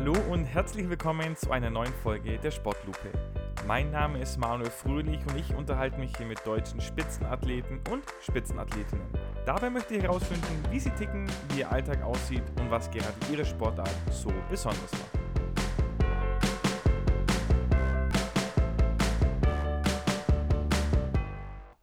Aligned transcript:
Hallo 0.00 0.14
und 0.30 0.44
herzlich 0.44 0.88
willkommen 0.88 1.34
zu 1.34 1.50
einer 1.50 1.70
neuen 1.70 1.92
Folge 1.92 2.38
der 2.38 2.52
Sportlupe. 2.52 3.10
Mein 3.66 3.90
Name 3.90 4.20
ist 4.20 4.38
Manuel 4.38 4.70
Fröhlich 4.70 5.18
und 5.26 5.36
ich 5.36 5.52
unterhalte 5.52 5.98
mich 5.98 6.16
hier 6.16 6.24
mit 6.24 6.46
deutschen 6.46 6.80
Spitzenathleten 6.80 7.80
und 7.90 8.04
Spitzenathletinnen. 8.22 9.08
Dabei 9.44 9.70
möchte 9.70 9.96
ich 9.96 10.04
herausfinden, 10.04 10.62
wie 10.70 10.78
sie 10.78 10.90
ticken, 10.90 11.28
wie 11.48 11.58
ihr 11.58 11.72
Alltag 11.72 12.00
aussieht 12.04 12.44
und 12.60 12.70
was 12.70 12.88
gerade 12.92 13.12
ihre 13.32 13.44
Sportart 13.44 13.90
so 14.12 14.32
besonders 14.48 14.92
macht. 14.92 15.18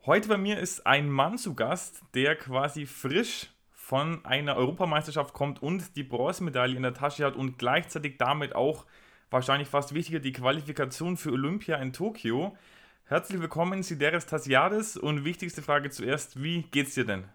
Heute 0.06 0.30
bei 0.30 0.38
mir 0.38 0.58
ist 0.58 0.88
ein 0.88 1.10
Mann 1.10 1.38
zu 1.38 1.54
Gast, 1.54 2.02
der 2.14 2.38
quasi 2.38 2.86
frisch 2.86 3.50
von 3.86 4.26
einer 4.26 4.56
Europameisterschaft 4.56 5.36
kommt 5.36 5.62
und 5.62 5.96
die 5.96 6.02
Bronzemedaille 6.02 6.76
in 6.76 6.82
der 6.82 6.96
Tasche 6.96 7.24
hat 7.24 7.36
und 7.36 7.60
gleichzeitig 7.60 8.18
damit 8.18 8.56
auch 8.56 8.84
wahrscheinlich 9.30 9.68
fast 9.68 9.94
wichtiger 9.94 10.18
die 10.18 10.34
Qualifikation 10.34 11.18
für 11.18 11.32
Olympia 11.32 11.76
in 11.78 11.94
Tokio. 11.94 12.58
Herzlich 13.06 13.40
willkommen, 13.40 13.84
Sideris 13.84 14.26
Tasiades 14.26 14.98
und 14.98 15.24
wichtigste 15.24 15.62
Frage 15.62 15.92
zuerst, 15.92 16.42
wie 16.42 16.64
geht's 16.64 16.96
dir 16.96 17.06
denn? 17.06 17.26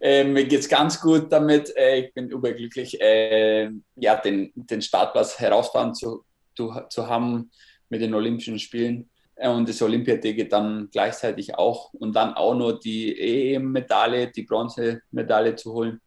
Äh, 0.00 0.24
mir 0.24 0.46
geht's 0.46 0.66
ganz 0.66 0.98
gut 0.98 1.30
damit. 1.30 1.76
Äh, 1.76 2.06
ich 2.06 2.14
bin 2.14 2.30
überglücklich, 2.30 2.98
äh, 2.98 3.68
ja, 3.96 4.16
den, 4.16 4.50
den 4.54 4.80
Startplatz 4.80 5.38
herausfahren 5.38 5.94
zu, 5.94 6.24
zu, 6.56 6.72
zu 6.88 7.06
haben 7.06 7.50
mit 7.90 8.00
den 8.00 8.14
Olympischen 8.14 8.58
Spielen 8.58 9.10
und 9.50 9.68
das 9.68 9.82
Olympiaticket 9.82 10.52
dann 10.52 10.88
gleichzeitig 10.92 11.56
auch 11.56 11.92
und 11.94 12.14
dann 12.14 12.34
auch 12.34 12.54
nur 12.54 12.78
die 12.78 13.18
EM-Medaille, 13.54 14.30
die 14.30 14.42
Bronzemedaille 14.42 15.56
zu 15.56 15.72
holen. 15.72 16.00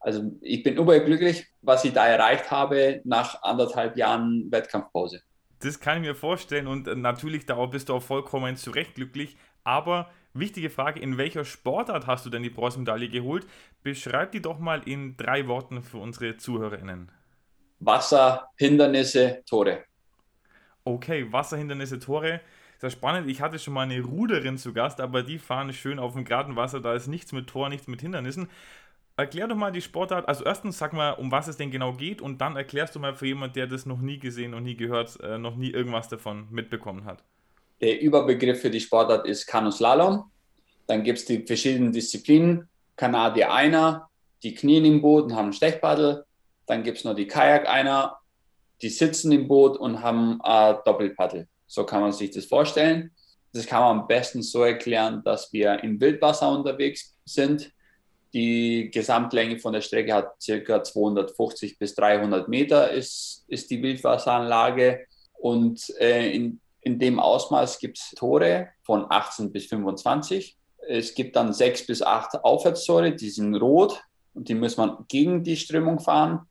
Also 0.00 0.22
ich 0.40 0.62
bin 0.62 0.76
überglücklich, 0.76 1.46
was 1.60 1.84
ich 1.84 1.92
da 1.92 2.06
erreicht 2.06 2.50
habe 2.50 3.00
nach 3.04 3.42
anderthalb 3.42 3.96
Jahren 3.96 4.50
Wettkampfpause. 4.50 5.22
Das 5.60 5.80
kann 5.80 5.96
ich 5.96 6.08
mir 6.08 6.14
vorstellen 6.14 6.68
und 6.68 6.86
natürlich 6.86 7.46
darauf 7.46 7.70
bist 7.70 7.88
du 7.88 7.94
auch 7.94 8.02
vollkommen 8.02 8.56
zu 8.56 8.70
Recht 8.70 8.94
glücklich. 8.94 9.36
Aber 9.64 10.08
wichtige 10.34 10.70
Frage, 10.70 11.00
in 11.00 11.18
welcher 11.18 11.44
Sportart 11.44 12.06
hast 12.06 12.24
du 12.24 12.30
denn 12.30 12.44
die 12.44 12.50
Bronzemedaille 12.50 13.08
geholt? 13.08 13.44
Beschreib 13.82 14.30
die 14.32 14.40
doch 14.40 14.60
mal 14.60 14.82
in 14.86 15.16
drei 15.16 15.48
Worten 15.48 15.82
für 15.82 15.98
unsere 15.98 16.36
ZuhörerInnen. 16.36 17.10
Wasser, 17.80 18.48
Hindernisse, 18.56 19.42
Tore. 19.46 19.84
Okay, 20.84 21.30
Wasserhindernisse, 21.30 21.98
Tore 21.98 22.40
sehr 22.78 22.90
spannend. 22.90 23.28
Ich 23.28 23.40
hatte 23.40 23.58
schon 23.58 23.74
mal 23.74 23.82
eine 23.82 24.00
Ruderin 24.00 24.56
zu 24.56 24.72
Gast, 24.72 25.00
aber 25.00 25.22
die 25.22 25.38
fahren 25.38 25.72
schön 25.72 25.98
auf 25.98 26.14
dem 26.14 26.24
geraden 26.24 26.56
Wasser. 26.56 26.80
Da 26.80 26.94
ist 26.94 27.08
nichts 27.08 27.32
mit 27.32 27.48
Tor, 27.48 27.68
nichts 27.68 27.88
mit 27.88 28.00
Hindernissen. 28.00 28.48
Erklär 29.16 29.48
doch 29.48 29.56
mal 29.56 29.72
die 29.72 29.82
Sportart. 29.82 30.28
Also 30.28 30.44
erstens 30.44 30.78
sag 30.78 30.92
mal, 30.92 31.10
um 31.10 31.32
was 31.32 31.48
es 31.48 31.56
denn 31.56 31.72
genau 31.72 31.92
geht 31.92 32.22
und 32.22 32.40
dann 32.40 32.54
erklärst 32.54 32.94
du 32.94 33.00
mal 33.00 33.14
für 33.14 33.26
jemanden, 33.26 33.54
der 33.54 33.66
das 33.66 33.84
noch 33.84 33.98
nie 34.00 34.18
gesehen 34.18 34.54
und 34.54 34.62
nie 34.62 34.76
gehört, 34.76 35.18
äh, 35.20 35.38
noch 35.38 35.56
nie 35.56 35.70
irgendwas 35.70 36.08
davon 36.08 36.46
mitbekommen 36.50 37.04
hat. 37.04 37.24
Der 37.80 38.00
Überbegriff 38.00 38.60
für 38.60 38.70
die 38.70 38.80
Sportart 38.80 39.26
ist 39.26 39.46
Kanuslalom. 39.46 40.30
Dann 40.86 41.02
gibt 41.02 41.18
es 41.18 41.24
die 41.24 41.44
verschiedenen 41.44 41.92
Disziplinen. 41.92 42.68
Kanadier 42.94 43.52
einer, 43.52 44.08
die 44.42 44.54
knien 44.54 44.84
im 44.84 45.02
Boot 45.02 45.24
und 45.24 45.34
haben 45.34 45.48
ein 45.48 45.52
Stechpaddel. 45.52 46.24
Dann 46.66 46.84
gibt 46.84 46.98
es 46.98 47.04
noch 47.04 47.14
die 47.14 47.26
Kajak 47.26 47.68
einer, 47.68 48.18
die 48.82 48.88
sitzen 48.88 49.32
im 49.32 49.48
Boot 49.48 49.76
und 49.76 50.02
haben 50.02 50.40
ein 50.42 50.76
Doppelpaddel. 50.84 51.48
So 51.68 51.84
kann 51.84 52.00
man 52.00 52.12
sich 52.12 52.30
das 52.30 52.46
vorstellen. 52.46 53.12
Das 53.52 53.66
kann 53.66 53.80
man 53.80 54.00
am 54.00 54.06
besten 54.08 54.42
so 54.42 54.64
erklären, 54.64 55.22
dass 55.24 55.52
wir 55.52 55.82
im 55.84 56.00
Wildwasser 56.00 56.50
unterwegs 56.50 57.14
sind. 57.24 57.70
Die 58.34 58.90
Gesamtlänge 58.92 59.58
von 59.58 59.72
der 59.72 59.80
Strecke 59.80 60.12
hat 60.12 60.34
ca. 60.44 60.82
250 60.82 61.78
bis 61.78 61.94
300 61.94 62.48
Meter, 62.48 62.90
ist, 62.90 63.44
ist 63.48 63.70
die 63.70 63.82
Wildwasseranlage. 63.82 65.06
Und 65.34 65.88
äh, 65.98 66.30
in, 66.30 66.60
in 66.80 66.98
dem 66.98 67.20
Ausmaß 67.20 67.78
gibt 67.78 67.98
es 67.98 68.10
Tore 68.16 68.68
von 68.82 69.06
18 69.08 69.52
bis 69.52 69.66
25. 69.66 70.56
Es 70.88 71.14
gibt 71.14 71.36
dann 71.36 71.52
sechs 71.52 71.86
bis 71.86 72.02
acht 72.02 72.34
Aufwärtstore, 72.42 73.14
die 73.14 73.30
sind 73.30 73.54
rot 73.56 74.02
und 74.34 74.48
die 74.48 74.54
muss 74.54 74.76
man 74.76 75.04
gegen 75.08 75.42
die 75.42 75.56
Strömung 75.56 76.00
fahren. 76.00 76.46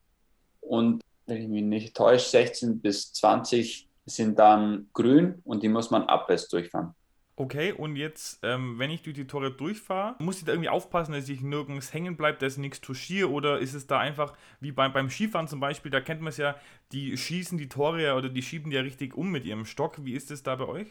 Und 0.62 1.02
wenn 1.26 1.42
ich 1.42 1.48
mich 1.48 1.64
nicht 1.64 1.96
täusche, 1.96 2.30
16 2.30 2.82
bis 2.82 3.14
20 3.14 3.87
sind 4.08 4.40
dann 4.40 4.90
grün 4.94 5.42
und 5.44 5.62
die 5.64 5.70
muss 5.70 5.92
man 5.92 6.04
abwärts 6.04 6.48
durchfahren. 6.50 6.96
Okay, 7.40 7.72
und 7.72 7.98
jetzt, 7.98 8.40
ähm, 8.42 8.80
wenn 8.80 8.90
ich 8.90 9.04
durch 9.04 9.16
die 9.16 9.28
Tore 9.28 9.52
durchfahre, 9.52 10.16
muss 10.18 10.40
ich 10.40 10.46
da 10.46 10.54
irgendwie 10.54 10.70
aufpassen, 10.70 11.12
dass 11.14 11.30
ich 11.30 11.42
nirgends 11.42 11.94
hängen 11.94 12.18
bleibe, 12.18 12.40
dass 12.40 12.54
ich 12.54 12.60
nichts 12.60 12.82
touchiere? 12.82 13.30
Oder 13.30 13.60
ist 13.60 13.76
es 13.76 13.86
da 13.86 14.00
einfach, 14.00 14.34
wie 14.60 14.72
beim, 14.72 14.92
beim 14.92 15.08
Skifahren 15.08 15.48
zum 15.48 15.60
Beispiel, 15.60 15.92
da 15.92 16.02
kennt 16.02 16.22
man 16.22 16.30
es 16.30 16.38
ja, 16.38 16.56
die 16.92 17.16
schießen 17.16 17.60
die 17.60 17.70
Tore 17.70 18.16
oder 18.16 18.30
die 18.30 18.42
schieben 18.42 18.72
die 18.72 18.76
ja 18.76 18.82
richtig 18.82 19.16
um 19.16 19.30
mit 19.30 19.46
ihrem 19.46 19.66
Stock. 19.66 20.04
Wie 20.04 20.14
ist 20.14 20.32
es 20.32 20.42
da 20.42 20.56
bei 20.56 20.68
euch? 20.68 20.88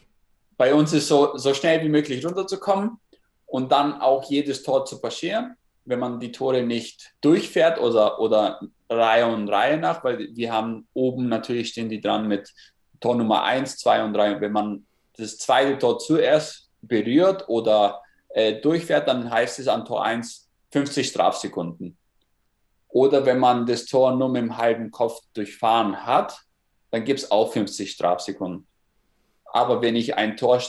Bei 0.57 0.73
uns 0.73 0.93
ist 0.93 1.09
so, 1.09 1.37
so 1.37 1.53
schnell 1.53 1.83
wie 1.83 1.89
möglich 1.89 2.25
runterzukommen 2.25 2.99
und 3.47 3.73
dann 3.73 4.01
auch 4.01 4.31
jedes 4.31 4.63
Tor 4.63 4.85
zu 4.85 5.01
passieren. 5.01 5.57
Wenn 5.85 5.99
man 5.99 6.21
die 6.21 6.31
Tore 6.31 6.63
nicht 6.63 7.13
durchfährt 7.23 7.81
oder, 7.81 8.21
oder 8.21 8.61
Reihe 8.89 9.27
und 9.27 9.49
Reihe 9.49 9.79
nach, 9.79 10.05
weil 10.05 10.29
wir 10.33 10.53
haben 10.53 10.87
oben 10.95 11.29
natürlich 11.29 11.71
stehen 11.71 11.89
die 11.89 12.01
dran 12.01 12.29
mit 12.29 12.53
Tor 13.01 13.17
Nummer 13.17 13.43
1, 13.45 13.79
2 13.79 14.05
und 14.05 14.15
3. 14.15 14.41
Wenn 14.41 14.53
man 14.53 14.87
das 15.17 15.39
zweite 15.39 15.79
Tor 15.79 15.99
zuerst 15.99 16.71
berührt 16.83 17.49
oder 17.49 18.03
äh, 18.31 18.61
durchfährt, 18.61 19.09
dann 19.09 19.31
heißt 19.31 19.59
es 19.59 19.69
an 19.69 19.85
Tor 19.85 20.05
1 20.05 20.49
50 20.71 21.09
Strafsekunden. 21.09 21.97
Oder 22.89 23.25
wenn 23.27 23.39
man 23.39 23.67
das 23.67 23.87
Tor 23.87 24.15
nur 24.15 24.29
mit 24.29 24.43
dem 24.43 24.57
halben 24.57 24.91
Kopf 24.91 25.21
durchfahren 25.35 26.07
hat, 26.07 26.39
dann 26.91 27.05
gibt 27.05 27.21
es 27.21 27.31
auch 27.31 27.53
50 27.53 27.91
Strafsekunden. 27.91 28.67
Aber 29.45 29.81
wenn 29.83 29.97
ich 29.97 30.15
ein 30.15 30.37
Tor, 30.37 30.63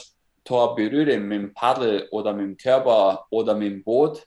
Tor 0.44 0.74
berühre 0.74 1.18
mit 1.18 1.38
dem 1.38 1.54
Paddel 1.54 2.08
oder 2.10 2.32
mit 2.32 2.44
dem 2.44 2.56
Körper 2.56 3.26
oder 3.30 3.54
mit 3.54 3.72
dem 3.72 3.84
Boot, 3.84 4.26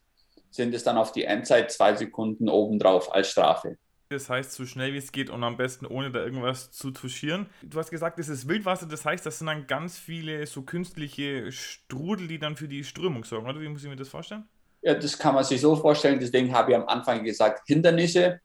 sind 0.50 0.73
es 0.73 0.83
dann 0.83 0.97
auf 0.97 1.12
die 1.12 1.23
Endzeit 1.23 1.72
zwei 1.72 1.95
Sekunden 1.95 2.50
obendrauf 2.50 3.13
als 3.13 3.29
Strafe. 3.29 3.78
Das 4.11 4.29
heißt, 4.29 4.51
so 4.51 4.66
schnell 4.66 4.94
wie 4.94 4.97
es 4.97 5.13
geht 5.13 5.29
und 5.29 5.41
am 5.44 5.55
besten 5.55 5.85
ohne 5.85 6.11
da 6.11 6.19
irgendwas 6.19 6.69
zu 6.72 6.91
touchieren. 6.91 7.45
Du 7.61 7.79
hast 7.79 7.91
gesagt, 7.91 8.19
es 8.19 8.27
ist 8.27 8.45
Wildwasser, 8.47 8.85
das 8.85 9.05
heißt, 9.05 9.25
das 9.25 9.38
sind 9.38 9.47
dann 9.47 9.67
ganz 9.67 9.97
viele 9.97 10.45
so 10.45 10.63
künstliche 10.63 11.49
Strudel, 11.51 12.27
die 12.27 12.38
dann 12.38 12.57
für 12.57 12.67
die 12.67 12.83
Strömung 12.83 13.23
sorgen, 13.23 13.47
oder? 13.47 13.61
Wie 13.61 13.69
muss 13.69 13.83
ich 13.83 13.89
mir 13.89 13.95
das 13.95 14.09
vorstellen? 14.09 14.44
Ja, 14.81 14.95
das 14.95 15.17
kann 15.17 15.35
man 15.35 15.45
sich 15.45 15.61
so 15.61 15.77
vorstellen. 15.77 16.19
Deswegen 16.19 16.53
habe 16.53 16.71
ich 16.71 16.77
am 16.77 16.88
Anfang 16.88 17.23
gesagt, 17.23 17.61
Hindernisse. 17.67 18.41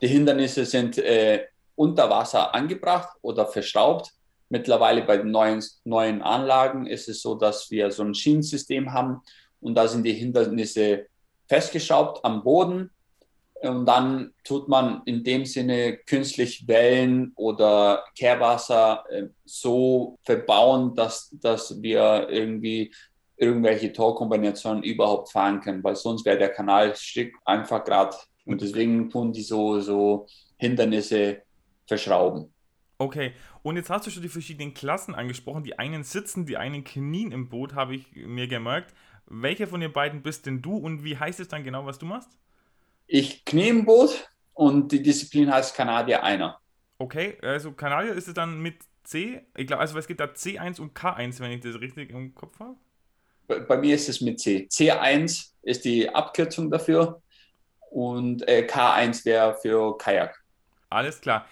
Die 0.00 0.08
Hindernisse 0.08 0.64
sind 0.64 0.96
äh, 0.96 1.44
unter 1.74 2.08
Wasser 2.08 2.54
angebracht 2.54 3.14
oder 3.20 3.46
verschraubt. 3.46 4.12
Mittlerweile 4.48 5.02
bei 5.02 5.18
den 5.18 5.30
neuen, 5.30 5.62
neuen 5.84 6.22
Anlagen 6.22 6.86
ist 6.86 7.08
es 7.08 7.20
so, 7.20 7.34
dass 7.34 7.70
wir 7.70 7.90
so 7.90 8.02
ein 8.02 8.14
Schienensystem 8.14 8.92
haben 8.92 9.20
und 9.60 9.74
da 9.74 9.88
sind 9.88 10.04
die 10.04 10.14
Hindernisse 10.14 11.06
festgeschraubt 11.48 12.24
am 12.24 12.42
Boden 12.42 12.90
und 13.62 13.86
dann 13.86 14.32
tut 14.44 14.68
man 14.68 15.02
in 15.04 15.22
dem 15.22 15.44
Sinne 15.44 15.96
künstlich 15.98 16.66
Wellen 16.66 17.32
oder 17.36 18.04
Kehrwasser 18.16 19.04
äh, 19.10 19.28
so 19.44 20.18
verbauen, 20.24 20.94
dass, 20.94 21.30
dass 21.40 21.80
wir 21.80 22.28
irgendwie 22.28 22.92
irgendwelche 23.36 23.92
Torkombinationen 23.92 24.82
überhaupt 24.82 25.30
fahren 25.30 25.60
können, 25.60 25.82
weil 25.82 25.96
sonst 25.96 26.24
wäre 26.24 26.38
der 26.38 26.50
Kanalstück 26.50 27.34
einfach 27.44 27.84
gerade. 27.84 28.16
Und 28.44 28.60
deswegen 28.60 29.10
tun 29.10 29.32
die 29.32 29.42
so, 29.42 29.80
so 29.80 30.26
Hindernisse 30.58 31.42
verschrauben. 31.86 32.52
Okay, 32.98 33.32
und 33.62 33.76
jetzt 33.76 33.90
hast 33.90 34.06
du 34.06 34.10
schon 34.10 34.22
die 34.22 34.28
verschiedenen 34.28 34.74
Klassen 34.74 35.14
angesprochen. 35.14 35.64
Die 35.64 35.78
einen 35.78 36.04
sitzen, 36.04 36.46
die 36.46 36.56
einen 36.56 36.84
knien 36.84 37.32
im 37.32 37.48
Boot, 37.48 37.74
habe 37.74 37.96
ich 37.96 38.06
mir 38.14 38.46
gemerkt. 38.46 38.94
Welcher 39.26 39.66
von 39.66 39.80
den 39.80 39.92
beiden 39.92 40.22
bist 40.22 40.46
denn 40.46 40.62
du 40.62 40.76
und 40.76 41.04
wie 41.04 41.16
heißt 41.16 41.40
es 41.40 41.48
dann 41.48 41.64
genau, 41.64 41.86
was 41.86 41.98
du 41.98 42.06
machst? 42.06 42.38
Ich 43.14 43.44
knie 43.44 43.68
im 43.68 43.84
Boot 43.84 44.26
und 44.54 44.90
die 44.90 45.02
Disziplin 45.02 45.52
heißt 45.52 45.76
Kanadier 45.76 46.22
einer. 46.22 46.58
Okay, 46.96 47.36
also 47.42 47.72
Kanadier 47.72 48.14
ist 48.14 48.26
es 48.26 48.32
dann 48.32 48.62
mit 48.62 48.76
C? 49.04 49.42
Ich 49.54 49.66
glaube, 49.66 49.82
also 49.82 49.98
es 49.98 50.06
gibt 50.06 50.18
da 50.18 50.24
C1 50.24 50.80
und 50.80 50.96
K1, 50.96 51.38
wenn 51.40 51.50
ich 51.50 51.60
das 51.60 51.78
richtig 51.78 52.08
im 52.08 52.34
Kopf 52.34 52.58
habe. 52.58 52.74
Bei, 53.46 53.60
bei 53.60 53.76
mir 53.76 53.96
ist 53.96 54.08
es 54.08 54.22
mit 54.22 54.40
C. 54.40 54.66
C1 54.66 55.50
ist 55.60 55.84
die 55.84 56.08
Abkürzung 56.08 56.70
dafür 56.70 57.20
und 57.90 58.48
äh, 58.48 58.66
K1 58.66 59.26
wäre 59.26 59.58
für 59.60 59.98
Kajak. 59.98 60.42
Alles 60.88 61.20
klar. 61.20 61.44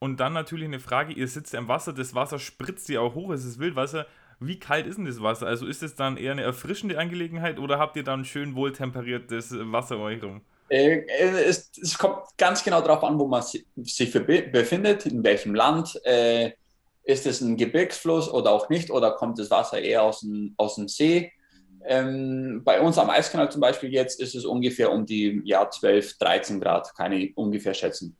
Und 0.00 0.20
dann 0.20 0.34
natürlich 0.34 0.66
eine 0.66 0.78
Frage, 0.78 1.14
ihr 1.14 1.26
sitzt 1.26 1.54
im 1.54 1.68
Wasser, 1.68 1.94
das 1.94 2.14
Wasser 2.14 2.38
spritzt 2.38 2.86
ja 2.90 3.00
auch 3.00 3.14
hoch, 3.14 3.30
es 3.30 3.46
ist 3.46 3.58
Wildwasser. 3.58 4.06
Wie 4.40 4.58
kalt 4.58 4.86
ist 4.86 4.98
denn 4.98 5.06
das 5.06 5.22
Wasser? 5.22 5.46
Also 5.46 5.64
ist 5.64 5.82
es 5.82 5.94
dann 5.94 6.18
eher 6.18 6.32
eine 6.32 6.42
erfrischende 6.42 6.98
Angelegenheit 6.98 7.58
oder 7.58 7.78
habt 7.78 7.96
ihr 7.96 8.04
dann 8.04 8.26
schön 8.26 8.54
wohltemperiertes 8.54 9.54
Wasser 9.72 9.98
euch 10.00 10.22
rum? 10.22 10.42
Äh, 10.68 11.06
es, 11.08 11.70
es, 11.80 11.96
kommt 11.96 12.18
ganz 12.36 12.62
genau 12.62 12.80
darauf 12.80 13.02
an, 13.04 13.18
wo 13.18 13.26
man 13.26 13.42
sich 13.42 13.66
befindet, 14.12 15.06
in 15.06 15.24
welchem 15.24 15.54
Land. 15.54 16.00
Äh, 16.04 16.52
ist 17.04 17.26
es 17.26 17.40
ein 17.40 17.56
Gebirgsfluss 17.56 18.30
oder 18.30 18.52
auch 18.52 18.68
nicht? 18.68 18.90
Oder 18.90 19.12
kommt 19.12 19.38
das 19.38 19.50
Wasser 19.50 19.80
eher 19.80 20.02
aus 20.02 20.20
dem, 20.20 20.54
aus 20.58 20.74
dem 20.74 20.88
See? 20.88 21.32
Ähm, 21.86 22.60
bei 22.64 22.82
uns 22.82 22.98
am 22.98 23.08
Eiskanal 23.08 23.50
zum 23.50 23.62
Beispiel 23.62 23.90
jetzt 23.90 24.20
ist 24.20 24.34
es 24.34 24.44
ungefähr 24.44 24.92
um 24.92 25.06
die 25.06 25.40
ja, 25.44 25.70
12, 25.70 26.18
13 26.18 26.60
Grad, 26.60 26.94
kann 26.94 27.12
ich 27.12 27.34
ungefähr 27.34 27.72
schätzen. 27.72 28.18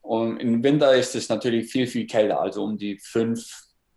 Und 0.00 0.38
im 0.38 0.62
Winter 0.62 0.94
ist 0.94 1.16
es 1.16 1.28
natürlich 1.28 1.72
viel, 1.72 1.88
viel 1.88 2.06
kälter, 2.06 2.40
also 2.40 2.62
um 2.62 2.78
die 2.78 2.98
5, 3.00 3.44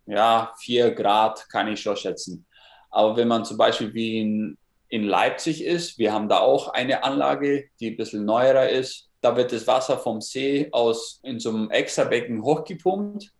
ja, 0.06 0.52
4 0.58 0.90
Grad 0.90 1.48
kann 1.48 1.68
ich 1.68 1.80
schon 1.80 1.96
schätzen. 1.96 2.44
Aber 2.90 3.16
wenn 3.16 3.28
man 3.28 3.44
zum 3.44 3.56
Beispiel 3.56 3.94
wie 3.94 4.20
in, 4.20 4.58
in 4.94 5.02
Leipzig 5.02 5.64
ist, 5.64 5.98
wir 5.98 6.12
haben 6.12 6.28
da 6.28 6.38
auch 6.38 6.68
eine 6.68 7.02
Anlage, 7.02 7.64
die 7.80 7.90
ein 7.90 7.96
bisschen 7.96 8.24
neuerer 8.24 8.68
ist. 8.68 9.10
Da 9.20 9.36
wird 9.36 9.50
das 9.50 9.66
Wasser 9.66 9.98
vom 9.98 10.20
See 10.20 10.68
aus 10.70 11.18
in 11.24 11.40
so 11.40 11.48
einem 11.48 11.68
Extrabecken 11.72 12.44
hochgepumpt 12.44 13.32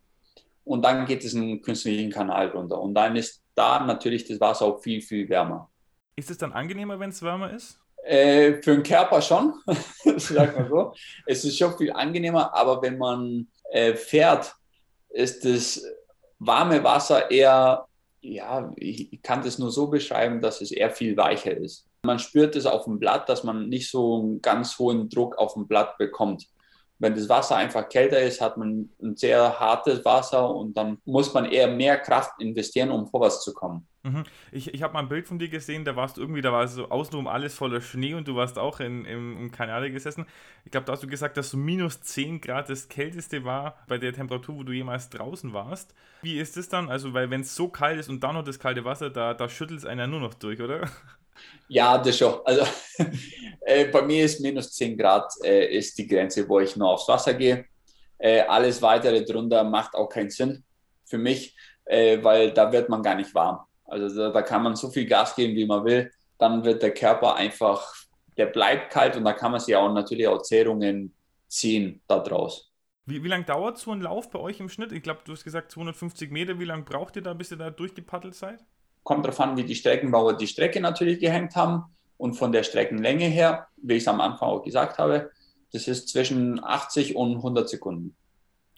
und 0.65 0.85
dann 0.85 1.07
geht 1.07 1.25
es 1.25 1.33
in 1.33 1.43
einen 1.43 1.63
künstlichen 1.63 2.11
Kanal 2.11 2.49
runter. 2.49 2.81
Und 2.81 2.95
dann 2.95 3.15
ist 3.15 3.41
da 3.55 3.87
natürlich 3.87 4.27
das 4.27 4.41
Wasser 4.41 4.65
auch 4.65 4.83
viel, 4.83 5.01
viel 5.01 5.29
wärmer. 5.29 5.71
Ist 6.17 6.29
es 6.29 6.39
dann 6.39 6.53
angenehmer, 6.53 6.99
wenn 6.99 7.11
es 7.11 7.23
wärmer 7.23 7.53
ist? 7.53 7.79
Äh, 8.03 8.55
für 8.55 8.73
den 8.73 8.83
Körper 8.83 9.23
schon, 9.23 9.55
sag 10.17 10.59
mal 10.59 10.69
so. 10.69 10.93
es 11.25 11.45
ist 11.45 11.57
schon 11.57 11.79
viel 11.79 11.93
angenehmer, 11.93 12.53
aber 12.53 12.83
wenn 12.83 12.99
man 12.99 13.47
äh, 13.71 13.95
fährt, 13.95 14.53
ist 15.11 15.45
das 15.45 15.85
warme 16.41 16.83
Wasser 16.83 17.31
eher, 17.31 17.87
ja, 18.25 18.73
ich 18.77 19.23
kann 19.23 19.43
das 19.43 19.59
nur 19.59 19.71
so 19.71 19.89
beschreiben, 19.89 20.41
dass 20.41 20.61
es 20.61 20.73
eher 20.73 20.91
viel 20.91 21.17
weicher 21.17 21.57
ist. 21.57 21.87
Man 22.05 22.19
spürt 22.19 22.57
es 22.57 22.67
auf 22.67 22.85
dem 22.85 22.99
Blatt, 22.99 23.29
dass 23.29 23.45
man 23.45 23.69
nicht 23.69 23.91
so 23.91 24.21
einen 24.21 24.43
ganz 24.43 24.79
hohen 24.79 25.09
Druck 25.09 25.37
auf 25.39 25.55
dem 25.55 25.67
Blatt 25.67 25.97
bekommt. 25.99 26.47
Wenn 26.99 27.15
das 27.15 27.29
Wasser 27.29 27.57
einfach 27.57 27.89
kälter 27.89 28.21
ist, 28.21 28.41
hat 28.41 28.57
man 28.57 28.91
ein 29.03 29.17
sehr 29.17 29.59
hartes 29.59 30.05
Wasser 30.05 30.55
und 30.55 30.77
dann 30.77 30.99
muss 31.05 31.35
man 31.35 31.45
eher 31.45 31.69
mehr 31.69 31.99
Kraft 31.99 32.41
investieren, 32.41 32.91
um 32.91 33.07
vorwärts 33.07 33.43
zu 33.43 33.53
kommen. 33.53 33.87
Mhm. 34.05 34.25
Ich, 34.53 34.73
ich 34.75 34.83
habe 34.83 34.93
mal 34.93 35.01
ein 35.01 35.09
Bild 35.09 35.27
von 35.27 35.39
dir 35.39 35.49
gesehen, 35.49 35.85
da 35.87 35.97
warst 35.97 36.19
du 36.19 36.21
irgendwie, 36.21 36.43
da 36.43 36.53
war 36.53 36.69
so 36.69 36.91
außenrum 36.91 37.27
alles 37.27 37.55
voller 37.55 37.81
Schnee 37.81 38.13
und 38.15 38.29
du 38.29 38.37
warst 38.37 38.59
auch 38.59 38.81
in, 38.81 39.07
im, 39.07 39.39
im 39.39 39.51
Kanal 39.51 39.91
gesessen. 39.91 40.27
Ich 40.67 40.71
glaube, 40.73 40.85
da 40.87 40.93
hast 40.93 41.03
du 41.03 41.07
gesagt, 41.07 41.39
dass 41.39 41.51
so 41.51 41.57
minus 41.57 42.03
10 42.03 42.41
Grad 42.43 42.69
das 42.69 42.89
kälteste 42.89 43.45
war 43.45 43.79
bei 43.89 43.97
der 43.97 44.13
Temperatur, 44.13 44.57
wo 44.57 44.63
du 44.63 44.73
jemals 44.73 45.09
draußen 45.09 45.55
warst. 45.55 45.95
Wie 46.23 46.39
ist 46.39 46.59
es 46.59 46.69
dann? 46.69 46.91
Also, 46.91 47.15
weil 47.15 47.31
wenn 47.31 47.41
es 47.43 47.55
so 47.55 47.69
kalt 47.69 47.99
ist 47.99 48.11
und 48.11 48.23
dann 48.23 48.35
noch 48.35 48.45
das 48.45 48.59
kalte 48.59 48.85
Wasser, 48.85 49.09
da, 49.11 49.33
da 49.35 49.49
schüttelt 49.49 49.81
es 49.81 49.87
einer 49.87 50.07
nur 50.07 50.21
noch 50.21 50.35
durch, 50.35 50.61
oder? 50.61 50.91
Ja, 51.69 51.99
das 51.99 52.19
schon. 52.19 52.41
Also 52.45 52.65
äh, 53.61 53.87
bei 53.87 54.03
mir 54.03 54.25
ist 54.25 54.41
minus 54.41 54.73
10 54.73 54.97
Grad 54.97 55.33
äh, 55.43 55.77
ist 55.77 55.97
die 55.99 56.07
Grenze, 56.07 56.49
wo 56.49 56.61
ich 56.61 56.77
nur 56.77 56.91
aufs 56.91 57.09
Wasser 57.09 57.35
gehe. 57.35 57.67
Äh, 58.19 58.41
alles 58.43 58.81
weitere 58.83 59.25
drunter 59.25 59.65
macht 59.65 59.95
auch 59.95 60.09
keinen 60.09 60.31
Sinn 60.31 60.65
für 61.05 61.19
mich, 61.19 61.57
äh, 61.85 62.23
weil 62.23 62.53
da 62.53 62.71
wird 62.73 62.89
man 62.89 63.03
gar 63.03 63.15
nicht 63.17 63.35
warm. 63.35 63.61
Also 64.03 64.17
da, 64.17 64.31
da, 64.31 64.43
kann 64.43 64.63
man 64.63 64.77
so 64.77 64.91
viel 64.91 65.07
Gas 65.07 65.35
geben, 65.35 65.55
wie 65.55 65.67
man 65.67 65.85
will. 65.85 66.11
Dann 66.39 66.65
wird 66.65 66.83
der 66.83 66.93
Körper 66.93 67.37
einfach, 67.37 67.95
der 68.37 68.47
bleibt 68.47 68.93
kalt 68.93 69.17
und 69.17 69.25
da 69.25 69.33
kann 69.33 69.53
man 69.53 69.61
sich 69.61 69.75
auch 69.77 69.93
natürlich 69.93 70.27
auch 70.29 70.43
Zehrungen 70.43 71.15
ziehen 71.49 72.01
daraus. 72.09 72.71
Wie, 73.07 73.23
wie 73.23 73.29
lange 73.29 73.45
dauert 73.45 73.79
so 73.79 73.93
ein 73.93 74.01
Lauf 74.01 74.31
bei 74.31 74.39
euch 74.39 74.61
im 74.61 74.69
Schnitt? 74.69 74.93
Ich 74.93 75.03
glaube, 75.03 75.21
du 75.25 75.33
hast 75.33 75.45
gesagt 75.45 75.71
250 75.71 76.31
Meter. 76.31 76.59
Wie 76.59 76.65
lange 76.65 76.83
braucht 76.83 77.17
ihr 77.17 77.23
da, 77.23 77.35
bis 77.35 77.51
ihr 77.51 77.59
da 77.59 77.71
durchgepaddelt 77.71 78.35
seid? 78.35 78.65
kommt 79.05 79.25
darauf 79.25 79.39
an, 79.39 79.57
wie 79.57 79.65
die 79.65 79.77
Streckenbauer 79.77 80.37
die 80.37 80.49
Strecke 80.49 80.81
natürlich 80.81 81.21
gehängt 81.21 81.55
haben. 81.55 81.85
Und 82.17 82.35
von 82.35 82.53
der 82.53 82.63
Streckenlänge 82.63 83.27
her, 83.27 83.69
wie 83.77 83.95
ich 83.95 84.03
es 84.03 84.09
am 84.09 84.21
Anfang 84.21 84.49
auch 84.49 84.63
gesagt 84.63 84.99
habe, 84.99 85.31
das 85.73 85.89
ist 85.89 86.09
zwischen 86.09 86.63
80 86.63 87.17
und 87.17 87.37
100 87.37 87.69
Sekunden. 87.69 88.17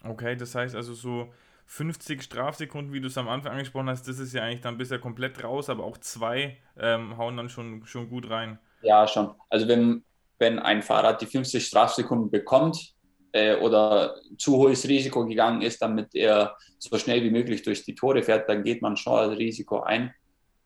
Okay, 0.02 0.36
das 0.36 0.54
heißt 0.54 0.74
also 0.74 0.94
so 0.94 1.32
50 1.66 2.22
Strafsekunden, 2.22 2.92
wie 2.92 3.00
du 3.00 3.08
es 3.08 3.18
am 3.18 3.28
Anfang 3.28 3.52
angesprochen 3.52 3.90
hast, 3.90 4.06
das 4.08 4.18
ist 4.18 4.32
ja 4.32 4.42
eigentlich 4.42 4.60
dann 4.60 4.78
bisher 4.78 4.98
komplett 4.98 5.42
raus, 5.42 5.68
aber 5.68 5.84
auch 5.84 5.98
zwei 5.98 6.58
ähm, 6.78 7.16
hauen 7.18 7.36
dann 7.36 7.48
schon, 7.48 7.84
schon 7.84 8.08
gut 8.08 8.30
rein. 8.30 8.58
Ja, 8.82 9.06
schon. 9.08 9.34
Also 9.50 9.66
wenn, 9.66 10.04
wenn 10.38 10.58
ein 10.58 10.82
Fahrrad 10.82 11.20
die 11.20 11.26
50 11.26 11.66
Strafsekunden 11.66 12.30
bekommt 12.30 12.94
äh, 13.32 13.56
oder 13.56 14.14
zu 14.38 14.56
hohes 14.56 14.86
Risiko 14.88 15.26
gegangen 15.26 15.62
ist, 15.62 15.82
damit 15.82 16.14
er 16.14 16.56
so 16.78 16.96
schnell 16.98 17.22
wie 17.24 17.30
möglich 17.30 17.62
durch 17.62 17.84
die 17.84 17.94
Tore 17.94 18.22
fährt, 18.22 18.48
dann 18.48 18.62
geht 18.62 18.80
man 18.80 18.96
schon 18.96 19.30
das 19.30 19.38
Risiko 19.38 19.80
ein 19.80 20.14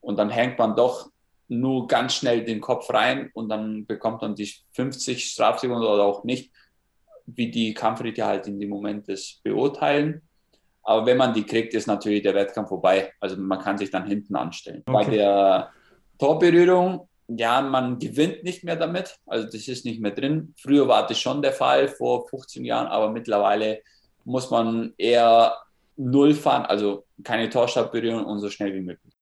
und 0.01 0.19
dann 0.19 0.31
hängt 0.31 0.59
man 0.59 0.77
doch 0.77 1.11
nur 1.49 1.89
ganz 1.89 2.15
schnell 2.15 2.45
den 2.45 2.61
Kopf 2.61 2.91
rein 2.91 3.31
und 3.35 3.49
dann 3.49 3.87
bekommt 3.87 4.23
man 4.23 4.35
die 4.35 4.53
50 4.73 5.25
Strafsekunden 5.25 5.87
oder 5.87 6.05
auch 6.05 6.25
nicht, 6.25 6.53
wie 7.27 7.51
die 7.51 7.75
Kampfrichter 7.75 8.27
halt 8.27 8.47
in 8.47 8.61
dem 8.61 8.69
Moment 8.69 9.09
das 9.09 9.41
beurteilen. 9.43 10.23
Aber 10.83 11.07
wenn 11.07 11.17
man 11.17 11.35
die 11.35 11.45
kriegt, 11.45 11.75
ist 11.75 11.87
natürlich 11.87 12.23
der 12.23 12.35
Wettkampf 12.35 12.69
vorbei. 12.69 13.13
Also 13.21 13.37
man 13.37 13.59
kann 13.59 13.79
sich 13.79 13.91
dann 13.91 14.07
hinten 14.07 14.37
anstellen. 14.37 14.83
Okay. 14.87 14.93
Bei 14.93 15.05
der 15.11 15.71
Torberührung, 16.19 17.09
ja, 17.29 17.61
man 17.61 17.99
gewinnt 17.99 18.43
nicht 18.45 18.65
mehr 18.65 18.77
damit. 18.77 19.19
Also 19.27 19.47
das 19.47 19.69
ist 19.69 19.85
nicht 19.85 20.01
mehr 20.01 20.13
drin. 20.13 20.55
Früher 20.59 20.89
war 20.89 21.07
das 21.07 21.19
schon 21.19 21.43
der 21.43 21.53
Fall, 21.53 21.89
vor 21.89 22.29
15 22.29 22.65
Jahren, 22.65 22.87
aber 22.87 23.11
mittlerweile 23.11 23.83
muss 24.25 24.51
man 24.51 24.95
eher 24.99 25.55
null 25.97 26.35
fahren, 26.35 26.65
also 26.67 27.05
keine 27.23 27.51
Torstabberührung 27.51 28.25
und 28.25 28.41
so 28.41 28.49
schnell 28.49 28.75
wie 28.75 28.81
möglich 28.81 29.13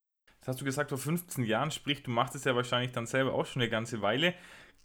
hast 0.48 0.60
du 0.60 0.64
gesagt, 0.64 0.90
vor 0.90 0.98
15 0.98 1.44
Jahren, 1.44 1.70
sprich, 1.70 2.02
du 2.02 2.10
machst 2.10 2.34
es 2.34 2.44
ja 2.44 2.56
wahrscheinlich 2.56 2.92
dann 2.92 3.06
selber 3.06 3.34
auch 3.34 3.46
schon 3.46 3.62
eine 3.62 3.70
ganze 3.70 4.02
Weile. 4.02 4.34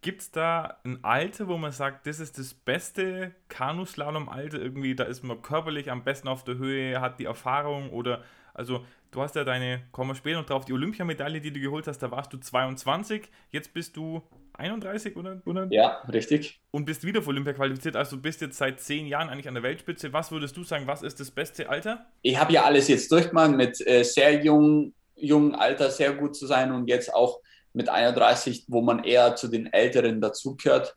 Gibt 0.03 0.21
es 0.21 0.31
da 0.31 0.77
ein 0.83 0.99
Alter, 1.03 1.47
wo 1.47 1.57
man 1.57 1.71
sagt, 1.71 2.05
das 2.05 2.19
ist 2.19 2.37
das 2.37 2.53
beste 2.53 3.33
Kanuslalom-Alter 3.47 4.61
irgendwie, 4.61 4.95
da 4.95 5.05
ist 5.05 5.23
man 5.23 5.41
körperlich 5.41 5.89
am 5.89 6.03
besten 6.03 6.27
auf 6.27 6.43
der 6.43 6.57
Höhe, 6.57 7.01
hat 7.01 7.19
die 7.19 7.25
Erfahrung 7.25 7.89
oder, 7.89 8.21
also 8.53 8.85
du 9.11 9.21
hast 9.21 9.35
ja 9.35 9.45
deine, 9.45 9.81
kommen 9.91 10.11
wir 10.11 10.15
später 10.15 10.39
noch 10.39 10.45
drauf, 10.45 10.65
die 10.65 10.73
Olympiamedaille, 10.73 11.39
die 11.39 11.51
du 11.51 11.59
geholt 11.59 11.87
hast, 11.87 11.99
da 11.99 12.11
warst 12.11 12.33
du 12.33 12.37
22, 12.37 13.29
jetzt 13.49 13.73
bist 13.73 13.95
du 13.95 14.21
31 14.53 15.15
oder? 15.15 15.41
oder? 15.45 15.67
Ja, 15.71 16.01
richtig. 16.11 16.59
Und 16.71 16.83
bist 16.83 17.05
wieder 17.05 17.21
für 17.21 17.29
Olympia 17.29 17.53
qualifiziert, 17.53 17.95
also 17.95 18.17
bist 18.17 18.41
jetzt 18.41 18.57
seit 18.57 18.81
zehn 18.81 19.07
Jahren 19.07 19.29
eigentlich 19.29 19.47
an 19.47 19.55
der 19.55 19.63
Weltspitze. 19.63 20.13
Was 20.13 20.31
würdest 20.31 20.55
du 20.57 20.63
sagen, 20.63 20.85
was 20.85 21.01
ist 21.01 21.19
das 21.21 21.31
beste 21.31 21.69
Alter? 21.69 22.05
Ich 22.21 22.37
habe 22.37 22.53
ja 22.53 22.63
alles 22.63 22.89
jetzt 22.89 23.11
durchgemacht 23.11 23.51
mit 23.51 23.79
äh, 23.87 24.03
sehr 24.03 24.43
jungen 24.43 24.93
jungen 25.15 25.55
Alter 25.55 25.89
sehr 25.89 26.13
gut 26.13 26.35
zu 26.35 26.45
sein 26.45 26.71
und 26.71 26.87
jetzt 26.87 27.13
auch 27.13 27.39
mit 27.73 27.89
31, 27.89 28.65
wo 28.67 28.81
man 28.81 29.03
eher 29.03 29.35
zu 29.35 29.47
den 29.47 29.71
Älteren 29.71 30.21
dazugehört, 30.21 30.95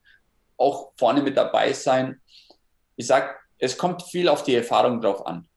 auch 0.57 0.93
vorne 0.97 1.23
mit 1.23 1.37
dabei 1.37 1.73
sein. 1.73 2.21
Ich 2.97 3.07
sage, 3.07 3.35
es 3.59 3.77
kommt 3.77 4.03
viel 4.03 4.29
auf 4.29 4.43
die 4.43 4.55
Erfahrung 4.55 5.01
drauf 5.01 5.27
an. 5.27 5.49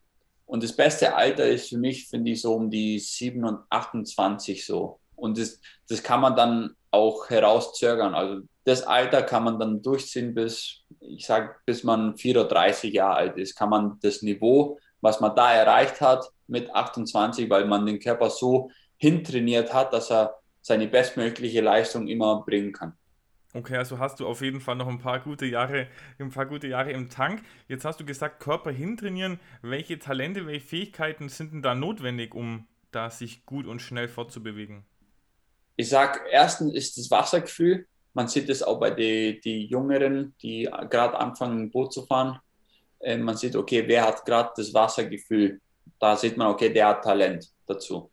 Und 0.46 0.64
das 0.64 0.76
beste 0.76 1.16
Alter 1.16 1.46
ist 1.46 1.70
für 1.70 1.78
mich, 1.78 2.08
finde 2.08 2.32
ich, 2.32 2.42
so 2.42 2.56
um 2.56 2.72
die 2.72 2.98
7 2.98 3.44
und 3.44 3.60
28 3.70 4.66
so. 4.66 5.00
Und 5.16 5.38
das, 5.38 5.60
das 5.88 6.02
kann 6.02 6.22
man 6.22 6.36
dann 6.36 6.76
auch 6.92 7.30
herauszögern. 7.30 8.16
Also 8.16 8.42
das 8.64 8.84
Alter 8.84 9.22
kann 9.22 9.44
man 9.44 9.60
dann 9.60 9.82
durchziehen 9.82 10.34
bis, 10.34 10.82
ich 11.02 11.26
sage, 11.26 11.56
bis 11.66 11.84
man 11.84 12.18
34 12.18 12.94
Jahre 12.94 13.16
alt 13.16 13.38
ist, 13.38 13.56
kann 13.56 13.70
man 13.70 14.00
das 14.02 14.22
Niveau, 14.22 14.80
was 15.02 15.20
man 15.20 15.36
da 15.36 15.54
erreicht 15.54 16.02
hat, 16.02 16.26
mit 16.48 16.74
28, 16.74 17.50
weil 17.50 17.66
man 17.66 17.86
den 17.86 18.00
Körper 18.00 18.30
so 18.30 18.72
hintrainiert 18.98 19.74
hat, 19.74 19.94
dass 19.94 20.10
er 20.10 20.40
seine 20.70 20.88
bestmögliche 20.88 21.62
Leistung 21.62 22.08
immer 22.08 22.44
bringen 22.46 22.72
kann. 22.72 22.94
Okay, 23.56 23.76
also 23.76 23.98
hast 23.98 24.20
du 24.20 24.28
auf 24.28 24.42
jeden 24.42 24.62
Fall 24.62 24.76
noch 24.76 24.88
ein 24.88 25.00
paar 25.00 25.20
gute 25.20 25.48
Jahre, 25.48 25.88
ein 26.20 26.30
paar 26.30 26.46
gute 26.46 26.68
Jahre 26.68 26.92
im 26.92 27.10
Tank. 27.10 27.42
Jetzt 27.68 27.86
hast 27.86 28.00
du 28.00 28.06
gesagt, 28.06 28.40
Körper 28.40 28.70
hintrainieren. 28.70 29.40
Welche 29.64 29.98
Talente, 29.98 30.46
welche 30.46 30.68
Fähigkeiten 30.68 31.28
sind 31.28 31.54
denn 31.54 31.64
da 31.64 31.74
notwendig, 31.74 32.36
um 32.36 32.68
da 32.92 33.10
sich 33.10 33.48
gut 33.48 33.66
und 33.66 33.82
schnell 33.82 34.08
fortzubewegen? 34.08 34.86
Ich 35.76 35.90
sage, 35.90 36.20
erstens 36.30 36.76
ist 36.76 37.00
das 37.00 37.10
Wassergefühl. 37.10 37.88
Man 38.14 38.28
sieht 38.28 38.48
es 38.48 38.62
auch 38.62 38.80
bei 38.80 38.92
den 38.92 39.42
die 39.42 39.66
Jüngeren, 39.66 40.36
die 40.44 40.70
gerade 40.92 41.18
anfangen, 41.18 41.72
Boot 41.72 41.92
zu 41.92 42.06
fahren. 42.06 42.40
Äh, 43.00 43.18
man 43.18 43.36
sieht, 43.36 43.56
okay, 43.56 43.84
wer 43.88 44.06
hat 44.06 44.24
gerade 44.24 44.52
das 44.56 44.72
Wassergefühl? 44.72 45.60
Da 46.00 46.16
sieht 46.16 46.38
man, 46.38 46.48
okay, 46.48 46.72
der 46.72 46.90
hat 46.90 47.04
Talent 47.04 47.50
dazu. 47.66 48.12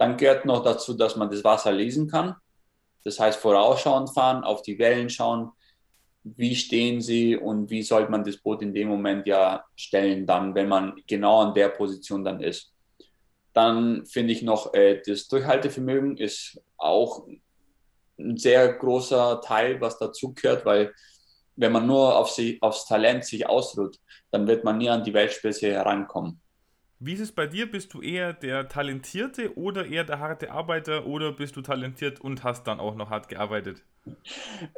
Dann 0.00 0.16
gehört 0.16 0.46
noch 0.46 0.64
dazu, 0.64 0.94
dass 0.94 1.16
man 1.16 1.30
das 1.30 1.44
Wasser 1.44 1.72
lesen 1.72 2.08
kann. 2.08 2.34
Das 3.04 3.20
heißt, 3.20 3.38
vorausschauend 3.38 4.08
fahren, 4.14 4.44
auf 4.44 4.62
die 4.62 4.78
Wellen 4.78 5.10
schauen, 5.10 5.50
wie 6.22 6.56
stehen 6.56 7.02
sie 7.02 7.36
und 7.36 7.68
wie 7.68 7.82
sollte 7.82 8.10
man 8.10 8.24
das 8.24 8.38
Boot 8.38 8.62
in 8.62 8.72
dem 8.72 8.88
Moment 8.88 9.26
ja 9.26 9.62
stellen, 9.76 10.26
dann, 10.26 10.54
wenn 10.54 10.68
man 10.68 10.94
genau 11.06 11.42
an 11.42 11.52
der 11.52 11.68
Position 11.68 12.24
dann 12.24 12.40
ist. 12.40 12.72
Dann 13.52 14.06
finde 14.06 14.32
ich 14.32 14.40
noch, 14.40 14.72
äh, 14.72 15.02
das 15.04 15.28
Durchhaltevermögen 15.28 16.16
ist 16.16 16.58
auch 16.78 17.26
ein 18.18 18.38
sehr 18.38 18.72
großer 18.72 19.42
Teil, 19.42 19.82
was 19.82 19.98
dazu 19.98 20.32
gehört, 20.32 20.64
weil 20.64 20.94
wenn 21.56 21.72
man 21.72 21.86
nur 21.86 22.16
auf 22.16 22.30
sie, 22.30 22.56
aufs 22.62 22.86
Talent 22.86 23.26
sich 23.26 23.46
ausruht, 23.46 23.98
dann 24.30 24.46
wird 24.46 24.64
man 24.64 24.78
nie 24.78 24.88
an 24.88 25.04
die 25.04 25.12
Weltspitze 25.12 25.70
herankommen. 25.70 26.39
Wie 27.02 27.14
ist 27.14 27.20
es 27.20 27.32
bei 27.32 27.46
dir? 27.46 27.70
Bist 27.70 27.94
du 27.94 28.02
eher 28.02 28.34
der 28.34 28.68
Talentierte 28.68 29.56
oder 29.56 29.86
eher 29.86 30.04
der 30.04 30.18
harte 30.18 30.50
Arbeiter 30.52 31.06
oder 31.06 31.32
bist 31.32 31.56
du 31.56 31.62
talentiert 31.62 32.20
und 32.20 32.44
hast 32.44 32.66
dann 32.66 32.78
auch 32.78 32.94
noch 32.94 33.08
hart 33.08 33.28
gearbeitet? 33.28 33.82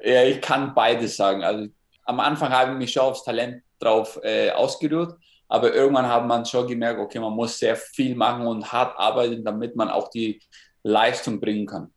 Ja, 0.04 0.22
ich 0.22 0.40
kann 0.40 0.72
beides 0.74 1.16
sagen. 1.16 1.42
Also 1.42 1.68
am 2.04 2.20
Anfang 2.20 2.50
habe 2.50 2.72
ich 2.72 2.78
mich 2.78 2.92
schon 2.92 3.02
aufs 3.02 3.24
Talent 3.24 3.62
drauf 3.80 4.20
äh, 4.22 4.50
ausgeruht, 4.52 5.14
aber 5.48 5.74
irgendwann 5.74 6.06
hat 6.06 6.24
man 6.26 6.46
schon 6.46 6.68
gemerkt, 6.68 7.00
okay, 7.00 7.18
man 7.18 7.32
muss 7.32 7.58
sehr 7.58 7.74
viel 7.76 8.14
machen 8.14 8.46
und 8.46 8.70
hart 8.72 8.96
arbeiten, 8.98 9.44
damit 9.44 9.74
man 9.74 9.88
auch 9.88 10.08
die 10.08 10.40
Leistung 10.84 11.40
bringen 11.40 11.66
kann. 11.66 11.92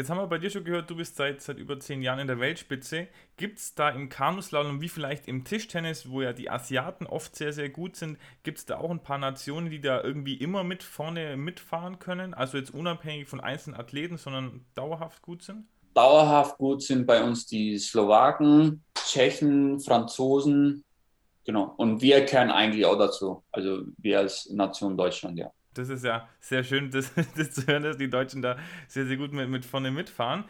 Jetzt 0.00 0.10
haben 0.10 0.18
wir 0.18 0.28
bei 0.28 0.38
dir 0.38 0.48
schon 0.48 0.62
gehört, 0.62 0.88
du 0.90 0.94
bist 0.94 1.16
seit, 1.16 1.40
seit 1.40 1.58
über 1.58 1.80
zehn 1.80 2.02
Jahren 2.02 2.20
in 2.20 2.28
der 2.28 2.38
Weltspitze. 2.38 3.08
Gibt 3.36 3.58
es 3.58 3.74
da 3.74 3.90
im 3.90 4.08
Kanuslalom 4.08 4.80
wie 4.80 4.88
vielleicht 4.88 5.26
im 5.26 5.42
Tischtennis, 5.42 6.08
wo 6.08 6.22
ja 6.22 6.32
die 6.32 6.50
Asiaten 6.50 7.04
oft 7.04 7.34
sehr, 7.34 7.52
sehr 7.52 7.68
gut 7.68 7.96
sind, 7.96 8.16
gibt 8.44 8.58
es 8.58 8.64
da 8.64 8.78
auch 8.78 8.90
ein 8.90 9.02
paar 9.02 9.18
Nationen, 9.18 9.70
die 9.70 9.80
da 9.80 10.00
irgendwie 10.00 10.34
immer 10.34 10.62
mit 10.62 10.84
vorne 10.84 11.36
mitfahren 11.36 11.98
können? 11.98 12.32
Also 12.32 12.58
jetzt 12.58 12.72
unabhängig 12.72 13.26
von 13.26 13.40
einzelnen 13.40 13.76
Athleten, 13.80 14.18
sondern 14.18 14.64
dauerhaft 14.76 15.20
gut 15.20 15.42
sind? 15.42 15.66
Dauerhaft 15.94 16.58
gut 16.58 16.80
sind 16.80 17.04
bei 17.04 17.20
uns 17.20 17.46
die 17.46 17.76
Slowaken, 17.76 18.84
Tschechen, 18.94 19.80
Franzosen, 19.80 20.84
genau. 21.44 21.74
Und 21.76 22.02
wir 22.02 22.24
gehören 22.24 22.52
eigentlich 22.52 22.86
auch 22.86 22.98
dazu. 22.98 23.42
Also 23.50 23.82
wir 23.96 24.20
als 24.20 24.48
Nation 24.48 24.96
Deutschland, 24.96 25.40
ja 25.40 25.50
das 25.78 25.88
ist 25.88 26.04
ja 26.04 26.28
sehr 26.40 26.64
schön, 26.64 26.90
das, 26.90 27.12
das, 27.36 27.52
zu 27.52 27.66
hören, 27.66 27.82
dass 27.82 27.96
die 27.96 28.10
Deutschen 28.10 28.42
da 28.42 28.58
sehr, 28.88 29.06
sehr 29.06 29.16
gut 29.16 29.32
mit, 29.32 29.48
mit 29.48 29.64
vorne 29.64 29.90
mitfahren. 29.90 30.44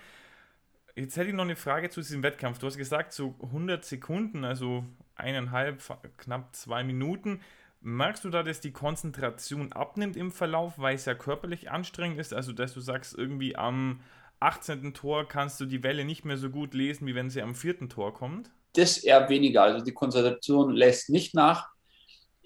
Jetzt 0.97 1.17
hätte 1.17 1.29
ich 1.29 1.35
noch 1.35 1.45
eine 1.45 1.55
Frage 1.55 1.91
zu 1.91 2.01
diesem 2.01 2.25
Wettkampf. 2.25 2.59
Du 2.59 2.67
hast 2.67 2.77
gesagt, 2.77 3.13
so 3.13 3.37
100 3.43 3.85
Sekunden, 3.85 4.45
also 4.45 4.85
eineinhalb, 5.15 5.81
knapp 6.17 6.57
zwei 6.57 6.83
Minuten. 6.83 7.41
Merkst 7.81 8.25
du 8.25 8.31
da, 8.31 8.43
dass 8.43 8.61
die 8.61 8.73
Konzentration 8.73 9.73
abnimmt 9.73 10.17
im 10.17 10.33
Verlauf, 10.33 10.79
weil 10.79 10.97
es 10.97 11.05
ja 11.05 11.15
körperlich 11.15 11.71
anstrengend 11.71 12.19
ist? 12.19 12.35
Also, 12.35 12.53
dass 12.53 12.75
du 12.75 12.81
sagst, 12.81 13.17
irgendwie 13.17 13.55
am 13.55 14.01
18. 14.41 14.93
Tor 14.95 15.29
kannst 15.29 15.61
du 15.61 15.67
die 15.67 15.85
Welle 15.85 16.05
nicht 16.05 16.25
mehr 16.25 16.37
so 16.37 16.51
gut 16.51 16.75
lesen, 16.75 17.07
wie 17.07 17.15
wenn 17.15 17.31
sie 17.31 17.43
am 17.43 17.55
vierten 17.55 17.89
Tor 17.89 18.13
kommt? 18.13 18.51
Das 18.73 18.99
eher 18.99 19.29
weniger. 19.29 19.63
Also, 19.63 19.85
die 19.85 19.95
Konzentration 19.95 20.75
lässt 20.75 21.11
nicht 21.11 21.35
nach 21.35 21.71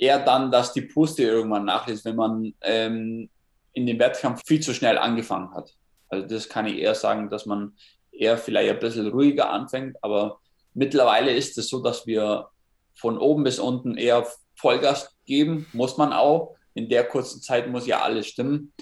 eher 0.03 0.19
dann, 0.19 0.51
dass 0.51 0.73
die 0.73 0.83
Puste 0.83 1.23
irgendwann 1.23 1.65
nachlässt, 1.65 2.05
wenn 2.05 2.17
man 2.17 2.53
ähm, 2.63 3.31
in 3.73 3.87
dem 3.87 4.01
Wettkampf 4.01 4.43
viel 4.45 4.59
zu 4.59 4.75
schnell 4.75 4.99
angefangen 4.99 5.55
hat. 5.55 5.73
Also 6.09 6.27
das 6.27 6.49
kann 6.49 6.67
ich 6.67 6.79
eher 6.79 6.97
sagen, 6.97 7.31
dass 7.31 7.47
man 7.47 7.75
eher 8.11 8.37
vielleicht 8.37 8.71
ein 8.71 8.81
bisschen 8.81 9.07
ruhiger 9.07 9.51
anfängt, 9.51 9.97
aber 10.03 10.41
mittlerweile 10.75 11.33
ist 11.33 11.57
es 11.57 11.69
so, 11.69 11.81
dass 11.81 12.05
wir 12.05 12.49
von 12.95 13.17
oben 13.17 13.45
bis 13.45 13.61
unten 13.61 13.97
eher 13.97 14.27
Vollgas 14.57 15.17
geben, 15.25 15.67
muss 15.73 15.97
man 15.97 16.13
auch. 16.13 16.57
In 16.75 16.89
der 16.89 17.05
kurzen 17.05 17.41
Zeit 17.41 17.69
muss 17.69 17.87
ja 17.87 18.03
alles 18.03 18.27
stimmen. 18.27 18.73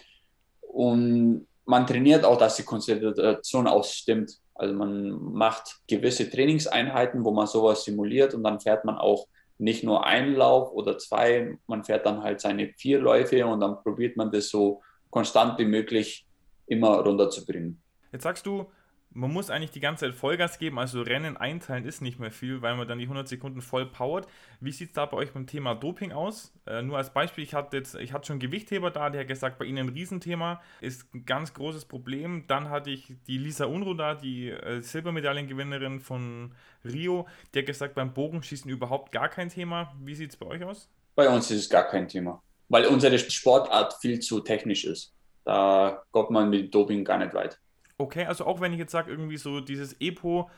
Und 0.62 1.47
man 1.67 1.87
trainiert 1.87 2.25
auch, 2.25 2.39
dass 2.39 2.57
die 2.57 2.62
Konzentration 2.62 3.67
auch 3.67 3.85
stimmt. 3.85 4.33
Also 4.55 4.75
man 4.75 5.11
macht 5.11 5.81
gewisse 5.87 6.31
Trainingseinheiten, 6.31 7.23
wo 7.25 7.31
man 7.31 7.47
sowas 7.47 7.85
simuliert 7.85 8.33
und 8.33 8.43
dann 8.43 8.59
fährt 8.59 8.87
man 8.87 8.97
auch 8.97 9.27
nicht 9.61 9.85
nur 9.85 10.07
einen 10.07 10.35
Lauf 10.35 10.73
oder 10.73 10.99
zwei, 10.99 11.59
man 11.67 11.85
fährt 11.85 12.07
dann 12.07 12.23
halt 12.23 12.40
seine 12.40 12.73
vier 12.76 12.99
Läufe 12.99 13.47
und 13.47 13.61
dann 13.61 13.83
probiert 13.83 14.17
man 14.17 14.31
das 14.33 14.49
so 14.49 14.83
konstant 15.11 15.59
wie 15.59 15.67
möglich 15.67 16.26
immer 16.67 17.00
runterzubringen. 17.00 17.83
Jetzt 18.12 18.23
sagst 18.23 18.47
du, 18.47 18.71
man 19.12 19.33
muss 19.33 19.50
eigentlich 19.50 19.73
die 19.73 19.81
ganze 19.81 20.07
Zeit 20.07 20.14
Vollgas 20.14 20.59
geben, 20.59 20.79
also 20.79 21.02
Rennen 21.02 21.37
einteilen 21.37 21.85
ist 21.85 22.00
nicht 22.00 22.21
mehr 22.21 22.31
viel, 22.31 22.62
weil 22.62 22.76
man 22.76 22.87
dann 22.87 22.99
die 22.99 23.05
100 23.05 23.26
Sekunden 23.26 23.61
voll 23.61 23.87
powert. 23.87 24.29
Wie 24.61 24.71
sieht 24.71 24.90
es 24.90 24.95
da 24.95 25.07
bei 25.07 25.17
euch 25.17 25.33
beim 25.33 25.47
Thema 25.47 25.75
Doping 25.75 26.12
aus? 26.12 26.52
Äh, 26.67 26.83
nur 26.83 26.97
als 26.97 27.11
Beispiel, 27.12 27.43
ich 27.43 27.55
hatte 27.55 27.76
jetzt, 27.76 27.97
ich 27.97 28.12
hatte 28.12 28.29
schon 28.29 28.38
Gewichtheber 28.38 28.90
da, 28.90 29.11
der 29.11 29.23
hat 29.23 29.29
gesagt, 29.29 29.59
bei 29.59 29.64
Ihnen 29.64 29.88
ein 29.88 29.95
Riesenthema, 29.95 30.61
ist 30.81 31.12
ein 31.12 31.26
ganz 31.26 31.55
großes 31.55 31.87
Problem. 31.87 32.45
Dann 32.47 32.71
hatte 32.71 32.90
ich 32.90 33.14
die 33.26 33.38
Lisa 33.38 33.64
Unruh 33.64 33.95
da, 33.95 34.14
die 34.14 34.50
äh, 34.50 34.81
Silbermedaillengewinnerin 34.81 36.00
von 36.00 36.55
Rio, 36.85 37.26
der 37.52 37.62
hat 37.62 37.67
gesagt, 37.67 37.95
beim 37.97 38.14
Bogenschießen 38.14 38.71
überhaupt 38.71 39.11
gar 39.11 39.29
kein 39.29 39.49
Thema. 39.49 39.93
Wie 40.00 40.14
sieht 40.14 40.31
es 40.31 40.37
bei 40.37 40.47
euch 40.47 40.62
aus? 40.62 40.88
Bei 41.17 41.29
uns 41.29 41.50
ist 41.50 41.64
es 41.64 41.69
gar 41.69 41.88
kein 41.88 42.07
Thema, 42.07 42.40
weil 42.69 42.87
unsere 42.87 43.19
Sportart 43.19 43.95
viel 44.00 44.21
zu 44.21 44.40
technisch 44.40 44.85
ist. 44.85 45.12
Da 45.45 46.05
kommt 46.12 46.31
man 46.31 46.49
mit 46.49 46.73
Doping 46.73 47.05
gar 47.05 47.19
nicht 47.19 47.35
weit. 47.35 47.59
Okay, 48.00 48.25
also 48.25 48.47
auch 48.47 48.62
wenn 48.62 48.73
ich 48.73 48.78
jetzt 48.78 48.92
sage, 48.92 49.11
irgendwie 49.11 49.37
so 49.37 49.61
dieses 49.61 49.95
Epo, 50.00 50.49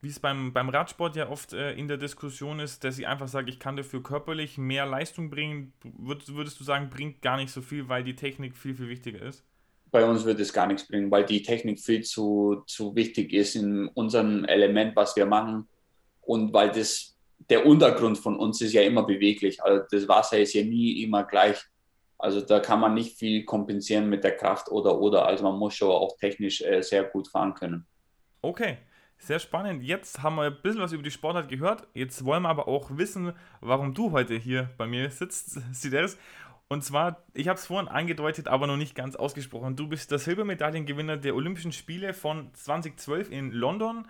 wie 0.00 0.08
es 0.08 0.18
beim, 0.18 0.54
beim 0.54 0.70
Radsport 0.70 1.14
ja 1.14 1.28
oft 1.28 1.52
äh, 1.52 1.74
in 1.74 1.88
der 1.88 1.98
Diskussion 1.98 2.58
ist, 2.58 2.84
dass 2.84 2.98
ich 2.98 3.06
einfach 3.06 3.28
sage, 3.28 3.50
ich 3.50 3.58
kann 3.58 3.76
dafür 3.76 4.02
körperlich 4.02 4.56
mehr 4.56 4.86
Leistung 4.86 5.28
bringen, 5.28 5.74
würd, 5.82 6.34
würdest 6.34 6.58
du 6.58 6.64
sagen, 6.64 6.88
bringt 6.88 7.20
gar 7.20 7.36
nicht 7.36 7.52
so 7.52 7.60
viel, 7.60 7.90
weil 7.90 8.02
die 8.02 8.16
Technik 8.16 8.56
viel, 8.56 8.74
viel 8.74 8.88
wichtiger 8.88 9.20
ist? 9.20 9.44
Bei 9.90 10.06
uns 10.06 10.24
wird 10.24 10.40
es 10.40 10.54
gar 10.54 10.66
nichts 10.66 10.88
bringen, 10.88 11.10
weil 11.10 11.26
die 11.26 11.42
Technik 11.42 11.78
viel 11.80 12.02
zu, 12.02 12.62
zu 12.66 12.96
wichtig 12.96 13.34
ist 13.34 13.56
in 13.56 13.88
unserem 13.88 14.44
Element, 14.46 14.96
was 14.96 15.14
wir 15.16 15.26
machen. 15.26 15.68
Und 16.22 16.54
weil 16.54 16.70
das 16.70 17.14
der 17.50 17.66
Untergrund 17.66 18.16
von 18.16 18.38
uns 18.38 18.62
ist 18.62 18.72
ja 18.72 18.80
immer 18.80 19.04
beweglich. 19.04 19.62
Also 19.62 19.84
das 19.90 20.08
Wasser 20.08 20.38
ist 20.38 20.54
ja 20.54 20.64
nie 20.64 21.02
immer 21.02 21.24
gleich. 21.24 21.58
Also 22.18 22.40
da 22.40 22.60
kann 22.60 22.80
man 22.80 22.94
nicht 22.94 23.18
viel 23.18 23.44
kompensieren 23.44 24.08
mit 24.08 24.24
der 24.24 24.36
Kraft 24.36 24.70
oder 24.70 24.98
oder. 25.00 25.26
Also 25.26 25.44
man 25.44 25.58
muss 25.58 25.74
schon 25.74 25.90
auch 25.90 26.16
technisch 26.18 26.62
äh, 26.62 26.82
sehr 26.82 27.04
gut 27.04 27.28
fahren 27.28 27.54
können. 27.54 27.86
Okay, 28.42 28.78
sehr 29.18 29.38
spannend. 29.38 29.82
Jetzt 29.82 30.22
haben 30.22 30.36
wir 30.36 30.44
ein 30.44 30.56
bisschen 30.62 30.80
was 30.80 30.92
über 30.92 31.02
die 31.02 31.10
Sportart 31.10 31.48
gehört. 31.48 31.86
Jetzt 31.94 32.24
wollen 32.24 32.42
wir 32.42 32.48
aber 32.48 32.68
auch 32.68 32.96
wissen, 32.96 33.32
warum 33.60 33.92
du 33.92 34.12
heute 34.12 34.34
hier 34.34 34.70
bei 34.78 34.86
mir 34.86 35.10
sitzt, 35.10 35.60
Sideris. 35.72 36.18
Und 36.68 36.82
zwar, 36.82 37.22
ich 37.32 37.48
habe 37.48 37.58
es 37.58 37.66
vorhin 37.66 37.88
angedeutet, 37.88 38.48
aber 38.48 38.66
noch 38.66 38.76
nicht 38.76 38.94
ganz 38.94 39.14
ausgesprochen. 39.14 39.76
Du 39.76 39.88
bist 39.88 40.10
der 40.10 40.18
Silbermedaillengewinner 40.18 41.16
der 41.16 41.36
Olympischen 41.36 41.72
Spiele 41.72 42.12
von 42.12 42.52
2012 42.54 43.30
in 43.30 43.52
London. 43.52 44.08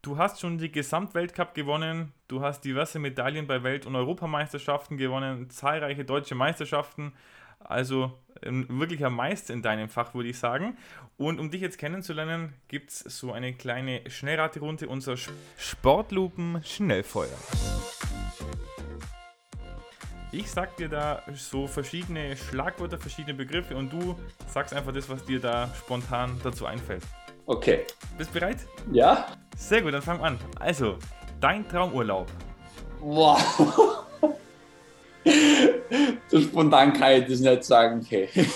Du 0.00 0.16
hast 0.16 0.40
schon 0.40 0.58
die 0.58 0.70
Gesamtweltcup 0.70 1.54
gewonnen, 1.54 2.12
du 2.28 2.40
hast 2.40 2.60
diverse 2.60 3.00
Medaillen 3.00 3.48
bei 3.48 3.64
Welt- 3.64 3.84
und 3.84 3.96
Europameisterschaften 3.96 4.96
gewonnen, 4.96 5.50
zahlreiche 5.50 6.04
deutsche 6.04 6.36
Meisterschaften. 6.36 7.14
Also 7.58 8.12
ein 8.44 8.66
wirklicher 8.68 9.10
Meister 9.10 9.52
in 9.52 9.62
deinem 9.62 9.88
Fach, 9.88 10.14
würde 10.14 10.28
ich 10.28 10.38
sagen. 10.38 10.76
Und 11.16 11.40
um 11.40 11.50
dich 11.50 11.60
jetzt 11.60 11.78
kennenzulernen, 11.78 12.54
gibt 12.68 12.90
es 12.90 13.00
so 13.00 13.32
eine 13.32 13.52
kleine 13.52 14.08
Schnellraterunde, 14.08 14.88
unser 14.88 15.16
Sportlupen 15.56 16.62
Schnellfeuer. 16.64 17.36
Ich 20.30 20.50
sag 20.50 20.76
dir 20.76 20.88
da 20.88 21.22
so 21.34 21.66
verschiedene 21.66 22.36
Schlagwörter, 22.36 22.98
verschiedene 22.98 23.34
Begriffe 23.34 23.74
und 23.74 23.90
du 23.90 24.14
sagst 24.46 24.74
einfach 24.74 24.92
das, 24.92 25.08
was 25.08 25.24
dir 25.24 25.40
da 25.40 25.72
spontan 25.74 26.38
dazu 26.44 26.66
einfällt. 26.66 27.02
Okay. 27.46 27.86
Bist 28.18 28.32
bereit? 28.34 28.58
Ja. 28.92 29.26
Sehr 29.56 29.80
gut, 29.80 29.94
dann 29.94 30.02
fang 30.02 30.20
an. 30.20 30.38
Also, 30.60 30.98
dein 31.40 31.66
Traumurlaub. 31.66 32.30
Boah. 33.00 33.38
so 36.28 36.40
spontan 36.40 36.92
kann 36.92 37.22
ich 37.22 37.26
das 37.26 37.40
nicht 37.40 37.64
sagen. 37.64 38.00
Okay. 38.04 38.28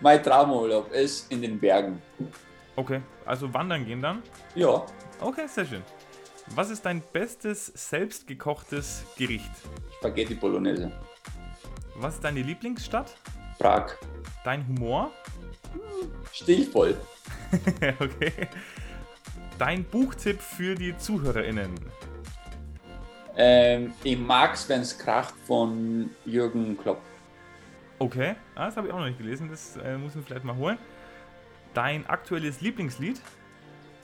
mein 0.00 0.22
Traumurlaub 0.22 0.92
ist 0.92 1.30
in 1.32 1.42
den 1.42 1.58
Bergen. 1.58 2.00
Okay, 2.76 3.00
also 3.24 3.52
wandern 3.52 3.84
gehen 3.84 4.00
dann? 4.00 4.22
Ja. 4.54 4.84
Okay, 5.20 5.46
sehr 5.46 5.66
schön. 5.66 5.82
Was 6.54 6.70
ist 6.70 6.84
dein 6.84 7.02
bestes 7.12 7.66
selbstgekochtes 7.66 9.04
Gericht? 9.16 9.50
Spaghetti 9.98 10.34
Bolognese. 10.34 10.90
Was 11.96 12.14
ist 12.14 12.24
deine 12.24 12.42
Lieblingsstadt? 12.42 13.14
Prag. 13.58 13.96
Dein 14.42 14.66
Humor? 14.66 15.12
Stilvoll. 16.32 16.96
okay. 18.00 18.48
Dein 19.58 19.84
Buchtipp 19.84 20.40
für 20.40 20.74
die 20.74 20.96
ZuhörerInnen? 20.96 21.74
Ähm, 23.42 23.94
ich 24.04 24.18
mag's, 24.18 24.68
wenn's 24.68 24.98
kracht 24.98 25.32
von 25.46 26.10
Jürgen 26.26 26.76
Klopp. 26.76 27.00
Okay, 27.98 28.36
ah, 28.54 28.66
das 28.66 28.76
habe 28.76 28.88
ich 28.88 28.92
auch 28.92 28.98
noch 28.98 29.06
nicht 29.06 29.16
gelesen, 29.16 29.48
das 29.48 29.78
äh, 29.78 29.96
muss 29.96 30.14
ich 30.14 30.22
vielleicht 30.26 30.44
mal 30.44 30.56
holen. 30.56 30.76
Dein 31.72 32.06
aktuelles 32.06 32.60
Lieblingslied? 32.60 33.18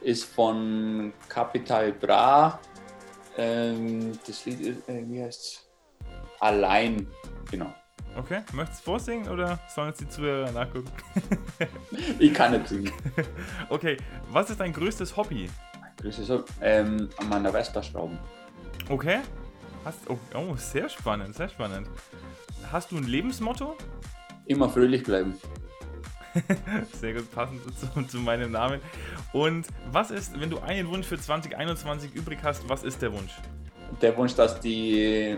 Ist 0.00 0.24
von 0.24 1.12
Capital 1.28 1.92
Bra. 1.92 2.58
Ähm, 3.36 4.18
das 4.26 4.46
Lied 4.46 4.60
ist, 4.60 4.88
äh, 4.88 5.04
wie 5.06 5.22
heißt's? 5.22 5.68
Allein, 6.40 7.06
genau. 7.50 7.74
Okay, 8.16 8.40
möchtest 8.54 8.80
du 8.80 8.84
vorsingen 8.84 9.28
oder 9.28 9.60
sollen 9.68 9.90
es 9.90 9.98
die 9.98 10.08
Zuhörer 10.08 10.50
nachgucken? 10.50 10.90
ich 12.18 12.32
kann 12.32 12.52
nicht 12.52 12.68
singen. 12.68 12.90
Okay, 13.68 13.98
was 14.30 14.48
ist 14.48 14.60
dein 14.60 14.72
größtes 14.72 15.14
Hobby? 15.14 15.50
Mein 15.78 15.94
größtes 16.00 16.30
Hobby? 16.30 16.50
Ähm, 16.62 17.10
an 17.18 17.28
meiner 17.28 17.52
Vespa 17.52 17.82
schrauben. 17.82 18.18
Okay. 18.88 19.20
Hast, 19.84 19.98
oh, 20.08 20.18
oh, 20.34 20.56
sehr 20.56 20.88
spannend, 20.88 21.34
sehr 21.34 21.48
spannend. 21.48 21.88
Hast 22.70 22.90
du 22.90 22.96
ein 22.96 23.04
Lebensmotto? 23.04 23.76
Immer 24.46 24.68
fröhlich 24.68 25.02
bleiben. 25.02 25.34
sehr 26.92 27.14
gut, 27.14 27.30
passend 27.32 27.60
zu, 27.78 28.02
zu 28.02 28.18
meinem 28.18 28.52
Namen. 28.52 28.80
Und 29.32 29.66
was 29.90 30.10
ist, 30.10 30.38
wenn 30.40 30.50
du 30.50 30.58
einen 30.58 30.88
Wunsch 30.88 31.06
für 31.06 31.18
2021 31.18 32.14
übrig 32.14 32.38
hast, 32.42 32.68
was 32.68 32.84
ist 32.84 33.00
der 33.02 33.12
Wunsch? 33.12 33.32
Der 34.02 34.16
Wunsch, 34.16 34.34
dass 34.34 34.60
die, 34.60 35.36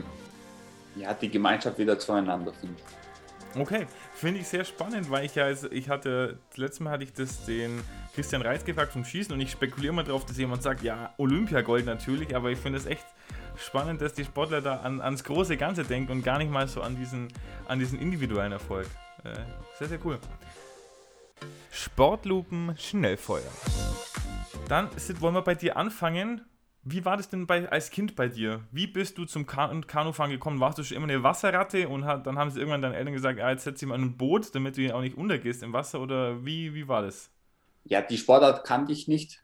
ja, 0.96 1.14
die 1.14 1.30
Gemeinschaft 1.30 1.78
wieder 1.78 1.98
zueinander 1.98 2.52
findet. 2.52 2.82
Okay, 3.58 3.86
finde 4.14 4.40
ich 4.40 4.48
sehr 4.48 4.64
spannend, 4.64 5.10
weil 5.10 5.24
ich 5.24 5.34
ja, 5.34 5.44
also 5.44 5.70
ich 5.70 5.88
hatte, 5.88 6.38
das 6.50 6.58
letzte 6.58 6.84
Mal 6.84 6.90
hatte 6.90 7.04
ich 7.04 7.12
das 7.12 7.44
den 7.44 7.80
Christian 8.14 8.42
Reis 8.42 8.64
gefragt 8.64 8.92
vom 8.92 9.04
Schießen 9.04 9.32
und 9.32 9.40
ich 9.40 9.50
spekuliere 9.50 9.92
mal 9.92 10.04
drauf, 10.04 10.24
dass 10.24 10.38
jemand 10.38 10.62
sagt, 10.62 10.82
ja, 10.82 11.12
Olympiagold 11.18 11.86
natürlich, 11.86 12.36
aber 12.36 12.50
ich 12.50 12.58
finde 12.58 12.78
es 12.78 12.86
echt 12.86 13.04
spannend, 13.56 14.00
dass 14.00 14.14
die 14.14 14.24
Sportler 14.24 14.60
da 14.60 14.76
an, 14.76 15.00
ans 15.00 15.24
große 15.24 15.56
Ganze 15.56 15.84
denken 15.84 16.12
und 16.12 16.22
gar 16.22 16.38
nicht 16.38 16.50
mal 16.50 16.68
so 16.68 16.82
an 16.82 16.96
diesen, 16.96 17.28
an 17.66 17.78
diesen 17.78 17.98
individuellen 17.98 18.52
Erfolg. 18.52 18.86
Äh, 19.24 19.34
sehr, 19.78 19.88
sehr 19.88 19.98
cool. 20.04 20.18
Sportlupen 21.70 22.76
Schnellfeuer. 22.76 23.50
Dann 24.68 24.88
Sid, 24.96 25.20
wollen 25.20 25.34
wir 25.34 25.42
bei 25.42 25.54
dir 25.54 25.76
anfangen. 25.76 26.42
Wie 26.90 27.04
war 27.04 27.18
das 27.18 27.28
denn 27.28 27.46
bei, 27.46 27.68
als 27.68 27.90
Kind 27.90 28.16
bei 28.16 28.28
dir? 28.28 28.64
Wie 28.72 28.86
bist 28.86 29.18
du 29.18 29.26
zum 29.26 29.44
kan 29.44 29.86
Kanufahren 29.86 30.30
gekommen? 30.30 30.58
Warst 30.58 30.78
du 30.78 30.82
schon 30.82 30.96
immer 30.96 31.04
eine 31.04 31.22
Wasserratte 31.22 31.86
und 31.86 32.06
hat, 32.06 32.26
dann 32.26 32.38
haben 32.38 32.50
sie 32.50 32.60
irgendwann 32.60 32.80
deinen 32.80 32.94
Eltern 32.94 33.12
gesagt, 33.12 33.38
ah, 33.40 33.50
jetzt 33.50 33.64
setz 33.64 33.80
dich 33.80 33.88
mal 33.88 33.96
in 33.96 34.04
ein 34.04 34.16
Boot, 34.16 34.54
damit 34.54 34.78
du 34.78 34.94
auch 34.94 35.02
nicht 35.02 35.18
untergehst 35.18 35.62
im 35.62 35.74
Wasser? 35.74 36.00
Oder 36.00 36.46
wie, 36.46 36.74
wie 36.74 36.88
war 36.88 37.02
das? 37.02 37.30
Ja, 37.84 38.00
die 38.00 38.16
Sportart 38.16 38.64
kannte 38.64 38.92
ich 38.92 39.06
nicht, 39.06 39.42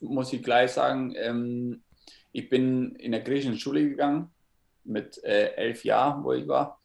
muss 0.00 0.32
ich 0.32 0.44
gleich 0.44 0.70
sagen. 0.70 1.14
Ähm, 1.16 1.82
ich 2.30 2.48
bin 2.48 2.94
in 2.94 3.10
der 3.10 3.22
griechischen 3.22 3.58
Schule 3.58 3.88
gegangen 3.88 4.30
mit 4.84 5.22
äh, 5.24 5.54
elf 5.56 5.84
Jahren, 5.84 6.22
wo 6.22 6.32
ich 6.32 6.46
war. 6.46 6.80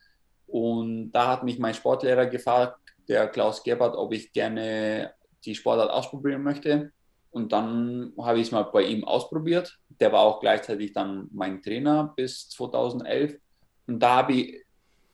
Und 0.48 1.12
da 1.12 1.28
hat 1.28 1.44
mich 1.44 1.60
mein 1.60 1.76
Sportlehrer 1.76 2.26
gefragt, 2.26 2.80
der 3.08 3.28
Klaus 3.28 3.64
Gebhardt, 3.64 3.96
ob 3.96 4.12
ich 4.14 4.34
gerne 4.34 5.14
die 5.46 5.54
Sportart 5.54 5.92
ausprobieren 5.92 6.42
möchte. 6.42 6.92
Und 7.32 7.52
dann 7.52 8.14
habe 8.20 8.40
ich 8.40 8.48
es 8.48 8.52
mal 8.52 8.64
bei 8.64 8.84
ihm 8.84 9.04
ausprobiert. 9.04 9.80
Der 10.00 10.12
war 10.12 10.22
auch 10.22 10.40
gleichzeitig 10.40 10.94
dann 10.94 11.28
mein 11.32 11.62
Trainer 11.62 12.14
bis 12.16 12.50
2011. 12.50 13.40
Und 13.88 14.00
da 14.00 14.18
habe 14.18 14.34
ich 14.34 14.66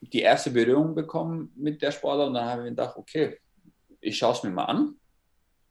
die 0.01 0.21
erste 0.21 0.51
Berührung 0.51 0.93
bekommen 0.93 1.51
mit 1.55 1.81
der 1.81 1.91
Sportart. 1.91 2.27
Und 2.27 2.33
dann 2.35 2.45
habe 2.45 2.63
ich 2.63 2.69
gedacht, 2.69 2.95
okay, 2.95 3.39
ich 4.01 4.17
schaue 4.17 4.33
es 4.33 4.43
mir 4.43 4.51
mal 4.51 4.65
an. 4.65 4.95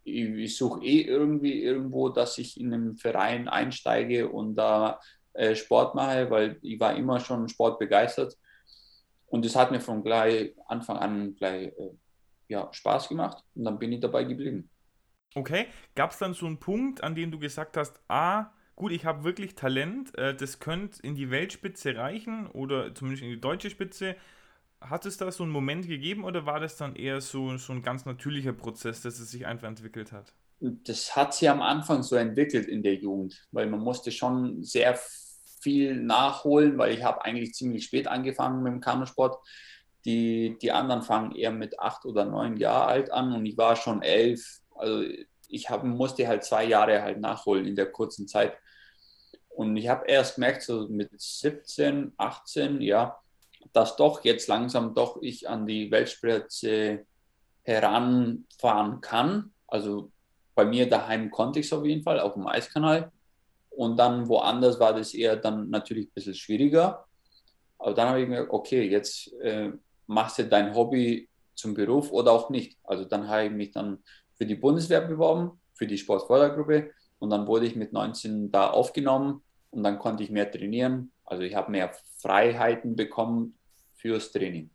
Ich, 0.03 0.25
ich 0.25 0.57
suche 0.57 0.85
eh 0.85 1.03
irgendwie 1.03 1.63
irgendwo, 1.63 2.09
dass 2.09 2.39
ich 2.39 2.61
in 2.61 2.75
einem 2.75 2.97
Verein 2.97 3.49
einsteige 3.49 4.29
und 4.29 4.57
da 4.57 5.01
äh, 5.35 5.55
Sport 5.55 5.95
mache, 5.95 6.31
weil 6.31 6.59
ich 6.63 6.79
war 6.79 6.97
immer 6.97 7.21
schon 7.21 7.49
sportbegeistert. 7.49 8.37
Und 9.27 9.45
es 9.45 9.57
hat 9.57 9.71
mir 9.71 9.81
von 9.81 10.03
gleich 10.03 10.55
Anfang 10.67 10.97
an 10.99 11.35
gleich 11.35 11.69
äh, 11.79 11.91
ja, 12.49 12.69
Spaß 12.73 13.09
gemacht 13.09 13.43
und 13.55 13.65
dann 13.65 13.79
bin 13.79 13.93
ich 13.93 14.01
dabei 14.01 14.25
geblieben. 14.25 14.71
Okay, 15.35 15.67
gab 15.95 16.13
es 16.13 16.19
dann 16.19 16.35
so 16.35 16.47
einen 16.47 16.61
Punkt, 16.61 17.03
an 17.03 17.15
dem 17.15 17.31
du 17.31 17.39
gesagt 17.39 17.77
hast, 17.77 18.01
ah, 18.09 18.53
gut, 18.77 18.93
ich 18.93 19.05
habe 19.05 19.25
wirklich 19.25 19.55
Talent, 19.55 20.17
äh, 20.19 20.35
das 20.35 20.61
könnte 20.61 21.03
in 21.03 21.15
die 21.15 21.31
Weltspitze 21.31 21.97
reichen 21.97 22.47
oder 22.49 22.95
zumindest 22.95 23.23
in 23.23 23.31
die 23.31 23.41
deutsche 23.41 23.71
Spitze. 23.71 24.17
Hat 24.81 25.07
es 25.07 25.17
da 25.17 25.31
so 25.31 25.45
einen 25.45 25.53
Moment 25.53 25.89
gegeben 25.89 26.25
oder 26.25 26.47
war 26.47 26.61
das 26.61 26.77
dann 26.77 26.95
eher 26.97 27.21
so, 27.21 27.57
so 27.57 27.73
ein 27.73 27.83
ganz 27.83 28.05
natürlicher 28.05 28.53
Prozess, 28.53 29.01
dass 29.01 29.19
es 29.19 29.31
sich 29.31 29.47
einfach 29.47 29.69
entwickelt 29.69 30.13
hat? 30.13 30.35
Das 30.61 31.17
hat 31.17 31.35
sich 31.35 31.49
am 31.49 31.63
Anfang 31.63 32.03
so 32.03 32.17
entwickelt 32.17 32.67
in 32.69 32.83
der 32.83 32.95
Jugend, 32.95 33.47
weil 33.51 33.67
man 33.67 33.81
musste 33.81 34.11
schon 34.13 34.63
sehr 34.63 34.99
viel 35.61 35.97
nachholen, 35.97 36.77
weil 36.79 36.95
ich 36.95 37.03
habe 37.03 37.25
eigentlich 37.25 37.55
ziemlich 37.55 37.85
spät 37.85 38.07
angefangen 38.07 38.63
mit 38.63 38.73
dem 38.73 38.81
Kanusport. 38.81 39.39
Die, 40.05 40.59
die 40.61 40.71
anderen 40.71 41.03
fangen 41.03 41.33
eher 41.33 41.51
mit 41.51 41.81
acht 41.81 42.05
oder 42.05 42.27
neun 42.27 42.59
Jahren 42.59 42.89
alt 42.89 43.11
an 43.11 43.33
und 43.33 43.47
ich 43.47 43.57
war 43.57 43.75
schon 43.75 44.03
elf. 44.03 44.61
Also 44.77 45.05
ich 45.55 45.71
hab, 45.71 45.85
musste 45.85 46.27
halt 46.27 46.45
zwei 46.45 46.65
Jahre 46.65 47.03
halt 47.03 47.21
nachholen 47.21 47.67
in 47.67 47.77
der 47.77 47.91
kurzen 47.91 48.27
Zeit. 48.27 48.57
Und 49.49 49.77
ich 49.77 49.89
habe 49.89 50.07
erst 50.07 50.35
gemerkt, 50.35 50.63
so 50.63 50.89
mit 50.89 51.11
17, 51.17 52.13
18, 52.17 52.81
ja, 52.81 53.17
dass 53.73 53.97
doch 53.97 54.25
jetzt 54.25 54.49
langsam 54.49 54.95
doch 54.95 55.23
ich 55.23 55.49
an 55.49 55.67
die 55.67 55.91
Weltspitze 55.91 57.07
heranfahren 57.63 59.01
kann. 59.01 59.53
Also 59.67 60.11
bei 60.55 60.65
mir 60.65 60.89
daheim 60.89 61.31
konnte 61.31 61.61
ich 61.61 61.67
es 61.67 61.73
auf 61.73 61.85
jeden 61.85 62.03
Fall, 62.03 62.21
auf 62.21 62.35
dem 62.35 62.47
Eiskanal. 62.47 63.13
Und 63.71 63.97
dann 63.97 64.29
woanders 64.29 64.79
war 64.79 64.93
das 64.93 65.15
eher 65.15 65.37
dann 65.37 65.71
natürlich 65.71 66.09
ein 66.09 66.13
bisschen 66.15 66.35
schwieriger. 66.35 67.07
Aber 67.79 67.95
dann 67.95 68.09
habe 68.09 68.23
ich 68.23 68.29
mir 68.29 68.53
okay, 68.53 68.89
jetzt 68.89 69.33
äh, 69.41 69.71
machst 70.07 70.39
du 70.39 70.45
dein 70.45 70.75
Hobby 70.75 71.29
zum 71.55 71.75
Beruf 71.75 72.11
oder 72.11 72.33
auch 72.33 72.51
nicht. 72.51 72.79
Also 72.85 73.05
dann 73.05 73.29
habe 73.29 73.47
ich 73.47 73.53
mich 73.53 73.73
dann 73.73 74.03
für 74.37 74.47
die 74.47 74.55
Bundeswehr 74.55 75.01
beworben, 75.01 75.61
für 75.75 75.87
die 75.87 75.99
Sportfördergruppe. 75.99 76.91
Und 77.19 77.31
dann 77.31 77.47
wurde 77.47 77.67
ich 77.67 77.77
mit 77.77 77.93
19 77.93 78.51
da 78.51 78.71
aufgenommen 78.71 79.43
und 79.71 79.83
dann 79.83 79.99
konnte 79.99 80.23
ich 80.23 80.31
mehr 80.31 80.51
trainieren. 80.51 81.13
Also 81.25 81.43
ich 81.43 81.55
habe 81.55 81.71
mehr 81.71 81.93
Freiheiten 82.19 82.97
bekommen 82.97 83.57
fürs 83.95 84.33
Training. 84.33 84.71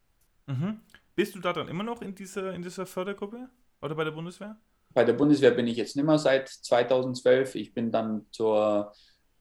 Mhm. 0.48 0.80
Bist 1.16 1.36
du 1.36 1.40
da 1.40 1.54
dann 1.54 1.68
immer 1.68 1.84
noch 1.84 2.02
in 2.02 2.16
dieser, 2.16 2.54
in 2.54 2.62
dieser 2.62 2.86
Fördergruppe 2.86 3.50
oder 3.82 3.96
bei 3.96 4.04
der 4.04 4.12
Bundeswehr? 4.12 4.58
Bei 4.94 5.04
der 5.04 5.14
Bundeswehr 5.14 5.52
bin 5.52 5.68
ich 5.68 5.78
jetzt 5.78 5.96
nicht 5.96 6.06
mehr 6.06 6.18
seit 6.18 6.50
2012. 6.50 7.56
Ich 7.56 7.74
bin 7.74 7.92
dann 7.92 8.26
zur 8.32 8.92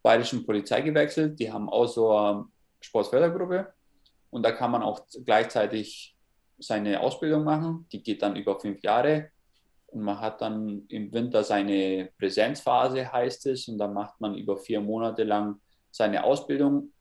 Bayerischen 0.03 0.44
Polizei 0.44 0.83
gewechselt. 0.83 1.38
Die 1.38 1.51
haben 1.51 1.68
auch 1.68 1.87
so 1.87 2.14
eine 2.14 2.44
Sportfördergruppe 2.81 3.72
und 4.31 4.42
da 4.42 4.53
kann 4.53 4.70
man 4.70 4.83
auch 4.83 5.07
gleichzeitig 5.24 6.17
seine 6.59 7.01
Ausbildung 7.01 7.44
machen. 7.44 7.87
Die 7.92 8.03
geht 8.03 8.23
dann 8.23 8.37
über 8.37 8.59
fünf 8.59 8.83
Jahre 8.83 9.31
und 9.87 10.03
man 10.03 10.21
hat 10.21 10.40
dann 10.40 10.87
im 10.88 11.12
Winter 11.12 11.42
seine 11.44 12.11
Präsenzphase, 12.18 13.11
heißt 13.11 13.47
es, 13.47 13.68
und 13.68 13.79
dann 13.79 13.94
macht 13.94 14.21
man 14.21 14.35
über 14.35 14.59
vier 14.59 14.81
Monate 14.81 15.25
lang 15.25 15.61
seine 15.90 16.25
Ausbildung 16.25 16.92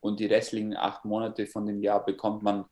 und 0.00 0.20
die 0.20 0.26
restlichen 0.26 0.76
acht 0.76 1.04
Monate 1.04 1.46
von 1.46 1.64
dem 1.64 1.80
Jahr 1.80 2.04
bekommt 2.04 2.42
man 2.42 2.66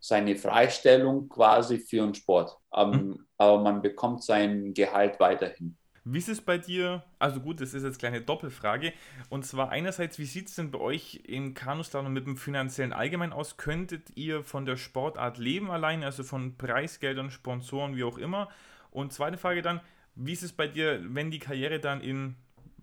seine 0.00 0.36
Freistellung 0.36 1.28
quasi 1.28 1.78
für 1.78 2.04
den 2.04 2.14
Sport. 2.14 2.56
Mhm. 2.74 3.26
Aber 3.36 3.62
man 3.62 3.82
bekommt 3.82 4.22
sein 4.22 4.72
Gehalt 4.74 5.20
weiterhin. 5.20 5.76
Wie 6.06 6.18
ist 6.18 6.28
es 6.28 6.42
bei 6.42 6.58
dir? 6.58 7.02
Also 7.18 7.40
gut, 7.40 7.62
das 7.62 7.68
ist 7.72 7.82
jetzt 7.82 7.84
eine 7.84 7.96
kleine 7.96 8.20
Doppelfrage. 8.20 8.92
Und 9.30 9.46
zwar 9.46 9.70
einerseits, 9.70 10.18
wie 10.18 10.26
sieht 10.26 10.48
es 10.48 10.54
denn 10.54 10.70
bei 10.70 10.78
euch 10.78 11.22
im 11.26 11.54
Kanuslalom 11.54 12.12
mit 12.12 12.26
dem 12.26 12.36
finanziellen 12.36 12.92
Allgemein 12.92 13.32
aus? 13.32 13.56
Könntet 13.56 14.14
ihr 14.14 14.44
von 14.44 14.66
der 14.66 14.76
Sportart 14.76 15.38
leben 15.38 15.70
alleine, 15.70 16.04
also 16.04 16.22
von 16.22 16.58
Preisgeldern, 16.58 17.30
Sponsoren, 17.30 17.96
wie 17.96 18.04
auch 18.04 18.18
immer? 18.18 18.50
Und 18.90 19.14
zweite 19.14 19.38
Frage 19.38 19.62
dann, 19.62 19.80
wie 20.14 20.32
ist 20.32 20.42
es 20.42 20.52
bei 20.52 20.68
dir, 20.68 21.00
wenn 21.02 21.30
die 21.30 21.38
Karriere 21.38 21.80
dann 21.80 22.02
in 22.02 22.24
ein 22.26 22.36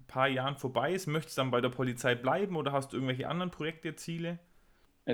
paar 0.08 0.28
Jahren 0.28 0.58
vorbei 0.58 0.92
ist? 0.92 1.06
Möchtest 1.06 1.38
du 1.38 1.42
dann 1.42 1.52
bei 1.52 1.62
der 1.62 1.70
Polizei 1.70 2.16
bleiben 2.16 2.56
oder 2.56 2.72
hast 2.72 2.92
du 2.92 2.98
irgendwelche 2.98 3.30
anderen 3.30 3.52
Projekte, 3.52 3.96
Ziele? 3.96 4.40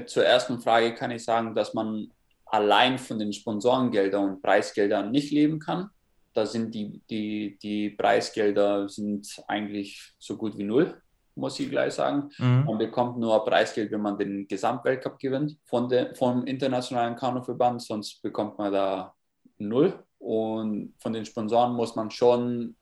Zur 0.05 0.25
ersten 0.25 0.61
Frage 0.61 0.95
kann 0.95 1.11
ich 1.11 1.25
sagen, 1.25 1.55
dass 1.55 1.73
man 1.73 2.11
allein 2.45 2.97
von 2.99 3.19
den 3.19 3.33
Sponsorengeldern 3.33 4.29
und 4.29 4.41
Preisgeldern 4.41 5.11
nicht 5.11 5.31
leben 5.31 5.59
kann. 5.59 5.89
Da 6.37 6.45
sind 6.45 6.71
die, 6.75 7.01
die, 7.09 7.57
die 7.57 7.89
Preisgelder 7.89 8.87
sind 8.87 9.43
eigentlich 9.47 10.13
so 10.19 10.37
gut 10.37 10.55
wie 10.55 10.65
null, 10.65 11.01
muss 11.33 11.59
ich 11.59 11.67
gleich 11.67 11.95
sagen. 11.95 12.29
Mhm. 12.37 12.65
Man 12.65 12.77
bekommt 12.77 13.17
nur 13.17 13.43
Preisgeld, 13.43 13.91
wenn 13.91 14.01
man 14.01 14.19
den 14.19 14.47
Gesamtweltcup 14.47 15.17
gewinnt 15.17 15.57
von 15.65 15.89
der, 15.89 16.13
vom 16.13 16.45
Internationalen 16.45 17.15
Kanuverband, 17.15 17.81
sonst 17.81 18.21
bekommt 18.21 18.59
man 18.59 18.71
da 18.71 19.15
null. 19.57 19.97
Und 20.19 20.93
von 20.99 21.11
den 21.11 21.25
Sponsoren 21.25 21.73
muss 21.73 21.95
man 21.95 22.11
schon 22.11 22.75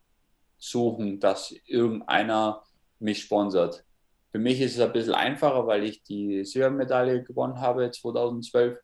suchen, 0.58 1.22
dass 1.22 1.56
irgendeiner 1.66 2.62
mich 3.00 3.22
sponsert. 3.22 3.86
Für 4.34 4.40
mich 4.40 4.60
ist 4.60 4.76
es 4.76 4.82
ein 4.82 4.92
bisschen 4.92 5.16
einfacher, 5.16 5.66
weil 5.66 5.86
ich 5.86 6.04
die 6.04 6.44
Silbermedaille 6.44 7.24
gewonnen 7.24 7.62
habe 7.62 7.90
2012. 7.90 8.78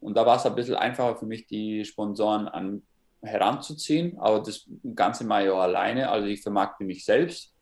Und 0.00 0.16
da 0.16 0.26
war 0.26 0.34
es 0.34 0.46
ein 0.46 0.56
bisschen 0.56 0.74
einfacher 0.74 1.14
für 1.14 1.26
mich, 1.26 1.46
die 1.46 1.84
Sponsoren 1.84 2.48
an, 2.48 2.82
heranzuziehen. 3.26 4.18
Aber 4.18 4.40
das 4.40 4.66
Ganze 4.94 5.24
mache 5.24 5.44
ich 5.44 5.50
auch 5.50 5.60
alleine. 5.60 6.08
Also 6.08 6.26
ich 6.26 6.42
vermarkte 6.42 6.84
mich 6.84 7.04
selbst. 7.04 7.52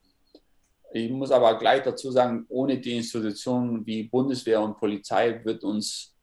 Ich 0.92 1.10
muss 1.10 1.32
aber 1.32 1.58
gleich 1.58 1.82
dazu 1.82 2.12
sagen, 2.12 2.46
ohne 2.48 2.78
die 2.78 2.96
Institutionen 2.96 3.84
wie 3.84 4.04
Bundeswehr 4.04 4.62
und 4.62 4.76
Polizei 4.76 5.44
wird 5.44 5.64
uns 5.64 6.14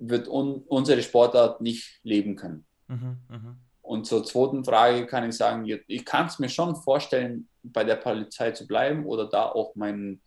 wird 0.00 0.28
un, 0.28 0.62
unsere 0.66 1.02
Sportart 1.02 1.60
nicht 1.60 2.00
leben 2.02 2.34
können. 2.34 2.64
Mhm, 2.88 3.18
mh. 3.28 3.56
Und 3.82 4.06
zur 4.06 4.24
zweiten 4.24 4.64
Frage 4.64 5.06
kann 5.06 5.28
ich 5.28 5.36
sagen, 5.36 5.66
ich 5.86 6.04
kann 6.04 6.26
es 6.26 6.38
mir 6.38 6.48
schon 6.48 6.76
vorstellen, 6.76 7.48
bei 7.62 7.84
der 7.84 7.96
Polizei 7.96 8.52
zu 8.52 8.66
bleiben 8.66 9.04
oder 9.04 9.28
da 9.28 9.46
auch 9.46 9.74
meinen, 9.74 10.22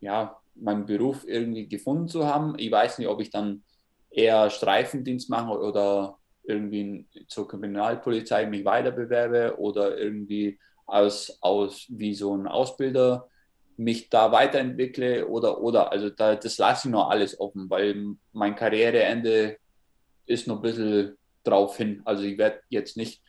ja, 0.00 0.36
meinen 0.54 0.86
Beruf 0.86 1.24
irgendwie 1.26 1.68
gefunden 1.68 2.08
zu 2.08 2.26
haben. 2.26 2.58
Ich 2.58 2.70
weiß 2.70 2.98
nicht, 2.98 3.08
ob 3.08 3.20
ich 3.20 3.30
dann 3.30 3.62
eher 4.10 4.50
Streifendienst 4.50 5.30
mache 5.30 5.58
oder 5.58 6.18
irgendwie 6.50 7.06
zur 7.28 7.48
Kriminalpolizei 7.48 8.46
mich 8.46 8.64
weiter 8.64 8.90
bewerbe 8.90 9.58
oder 9.58 9.96
irgendwie 9.96 10.58
als, 10.86 11.38
aus 11.40 11.86
wie 11.88 12.14
so 12.14 12.36
ein 12.36 12.46
Ausbilder 12.46 13.28
mich 13.76 14.10
da 14.10 14.30
weiterentwickle 14.30 15.26
oder 15.26 15.60
oder 15.62 15.90
also 15.90 16.10
da, 16.10 16.36
das 16.36 16.58
lasse 16.58 16.88
ich 16.88 16.92
noch 16.92 17.08
alles 17.08 17.40
offen, 17.40 17.70
weil 17.70 18.14
mein 18.32 18.54
Karriereende 18.54 19.56
ist 20.26 20.46
noch 20.46 20.56
ein 20.56 20.62
bisschen 20.62 21.16
drauf 21.44 21.76
hin. 21.78 22.02
Also 22.04 22.24
ich 22.24 22.36
werde 22.36 22.60
jetzt 22.68 22.96
nicht 22.96 23.22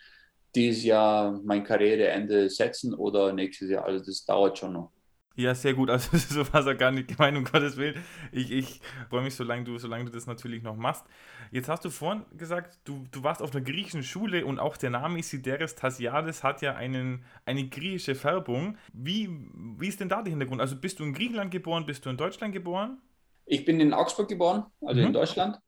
dieses 0.53 0.83
Jahr 0.83 1.39
mein 1.43 1.63
Karriereende 1.63 2.49
setzen 2.49 2.93
oder 2.93 3.31
nächstes 3.31 3.69
Jahr. 3.69 3.85
Also 3.85 4.03
das 4.03 4.25
dauert 4.25 4.57
schon 4.57 4.73
noch. 4.73 4.91
Ja, 5.35 5.55
sehr 5.55 5.73
gut. 5.73 5.89
Also 5.89 6.17
so 6.17 6.53
war 6.53 6.59
es 6.59 6.65
ja 6.65 6.73
gar 6.73 6.91
nicht 6.91 7.07
gemeint, 7.07 7.37
um 7.37 7.45
Gottes 7.45 7.77
Willen. 7.77 8.03
Ich, 8.31 8.51
ich 8.51 8.81
freue 9.09 9.23
mich, 9.23 9.35
solange 9.35 9.63
du, 9.63 9.77
solange 9.77 10.05
du 10.05 10.11
das 10.11 10.27
natürlich 10.27 10.61
noch 10.61 10.75
machst. 10.75 11.05
Jetzt 11.51 11.69
hast 11.69 11.85
du 11.85 11.89
vorhin 11.89 12.25
gesagt, 12.37 12.79
du, 12.83 13.05
du 13.11 13.23
warst 13.23 13.41
auf 13.41 13.53
einer 13.53 13.63
griechischen 13.63 14.03
Schule 14.03 14.45
und 14.45 14.59
auch 14.59 14.77
der 14.77 14.89
Name 14.89 15.19
Isideres 15.19 15.75
Tasiades 15.75 16.43
hat 16.43 16.61
ja 16.61 16.75
einen, 16.75 17.23
eine 17.45 17.67
griechische 17.67 18.15
Färbung. 18.15 18.77
Wie, 18.93 19.29
wie 19.77 19.87
ist 19.87 19.99
denn 19.99 20.09
da 20.09 20.21
der 20.21 20.31
Hintergrund? 20.31 20.61
Also 20.61 20.75
bist 20.75 20.99
du 20.99 21.03
in 21.03 21.13
Griechenland 21.13 21.51
geboren, 21.51 21.85
bist 21.85 22.05
du 22.05 22.09
in 22.09 22.17
Deutschland 22.17 22.53
geboren? 22.53 23.01
Ich 23.45 23.65
bin 23.65 23.79
in 23.79 23.93
Augsburg 23.93 24.29
geboren, 24.29 24.65
also 24.81 25.01
mhm. 25.01 25.07
in 25.07 25.13
Deutschland. 25.13 25.59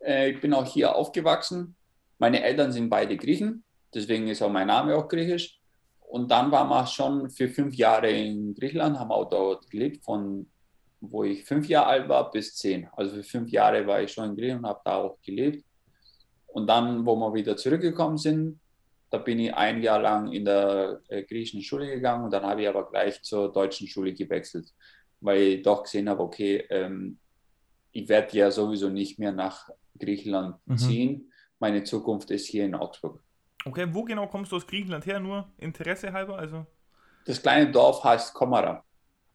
Äh, 0.00 0.30
ich 0.30 0.40
bin 0.40 0.52
auch 0.52 0.66
hier 0.66 0.94
aufgewachsen 0.94 1.76
Meine 2.18 2.42
Eltern 2.42 2.72
sind 2.72 2.90
beide 2.90 3.16
Griechen, 3.16 3.64
deswegen 3.94 4.28
ist 4.28 4.42
auch 4.42 4.50
mein 4.50 4.66
Name 4.66 4.96
auch 4.96 5.08
griechisch. 5.08 5.58
Und 6.08 6.30
dann 6.30 6.50
waren 6.50 6.68
wir 6.68 6.86
schon 6.86 7.28
für 7.28 7.48
fünf 7.48 7.74
Jahre 7.74 8.10
in 8.10 8.54
Griechenland, 8.54 8.98
haben 8.98 9.10
auch 9.10 9.28
dort 9.28 9.68
gelebt, 9.70 10.02
von 10.02 10.46
wo 11.00 11.22
ich 11.22 11.44
fünf 11.44 11.68
Jahre 11.68 11.86
alt 11.86 12.08
war 12.08 12.30
bis 12.30 12.56
zehn. 12.56 12.88
Also 12.96 13.16
für 13.16 13.22
fünf 13.22 13.50
Jahre 13.50 13.86
war 13.86 14.02
ich 14.02 14.12
schon 14.12 14.30
in 14.30 14.36
Griechenland 14.36 14.64
und 14.64 14.70
habe 14.70 14.80
da 14.84 14.96
auch 14.96 15.18
gelebt. 15.22 15.64
Und 16.46 16.66
dann, 16.66 17.04
wo 17.04 17.14
wir 17.16 17.34
wieder 17.34 17.56
zurückgekommen 17.56 18.16
sind, 18.16 18.58
da 19.10 19.18
bin 19.18 19.38
ich 19.38 19.54
ein 19.54 19.82
Jahr 19.82 20.00
lang 20.00 20.32
in 20.32 20.44
der 20.44 21.00
äh, 21.08 21.22
griechischen 21.22 21.62
Schule 21.62 21.86
gegangen 21.86 22.24
und 22.24 22.32
dann 22.32 22.44
habe 22.44 22.62
ich 22.62 22.68
aber 22.68 22.88
gleich 22.88 23.22
zur 23.22 23.52
deutschen 23.52 23.86
Schule 23.86 24.12
gewechselt, 24.12 24.72
weil 25.20 25.40
ich 25.40 25.62
doch 25.62 25.82
gesehen 25.82 26.08
habe, 26.08 26.22
okay, 26.22 26.64
ähm, 26.70 27.18
ich 27.92 28.08
werde 28.08 28.36
ja 28.36 28.50
sowieso 28.50 28.88
nicht 28.88 29.18
mehr 29.18 29.32
nach 29.32 29.68
Griechenland 29.98 30.56
mhm. 30.66 30.78
ziehen. 30.78 31.32
Meine 31.58 31.84
Zukunft 31.84 32.30
ist 32.30 32.46
hier 32.46 32.64
in 32.64 32.74
Augsburg. 32.74 33.22
Okay, 33.68 33.86
wo 33.92 34.04
genau 34.04 34.26
kommst 34.26 34.52
du 34.52 34.56
aus 34.56 34.66
Griechenland 34.66 35.06
her? 35.06 35.20
Nur 35.20 35.52
Interesse 35.58 36.12
halber? 36.12 36.38
Also? 36.38 36.66
Das 37.26 37.42
kleine 37.42 37.70
Dorf 37.70 38.02
heißt 38.02 38.32
Komara. 38.32 38.82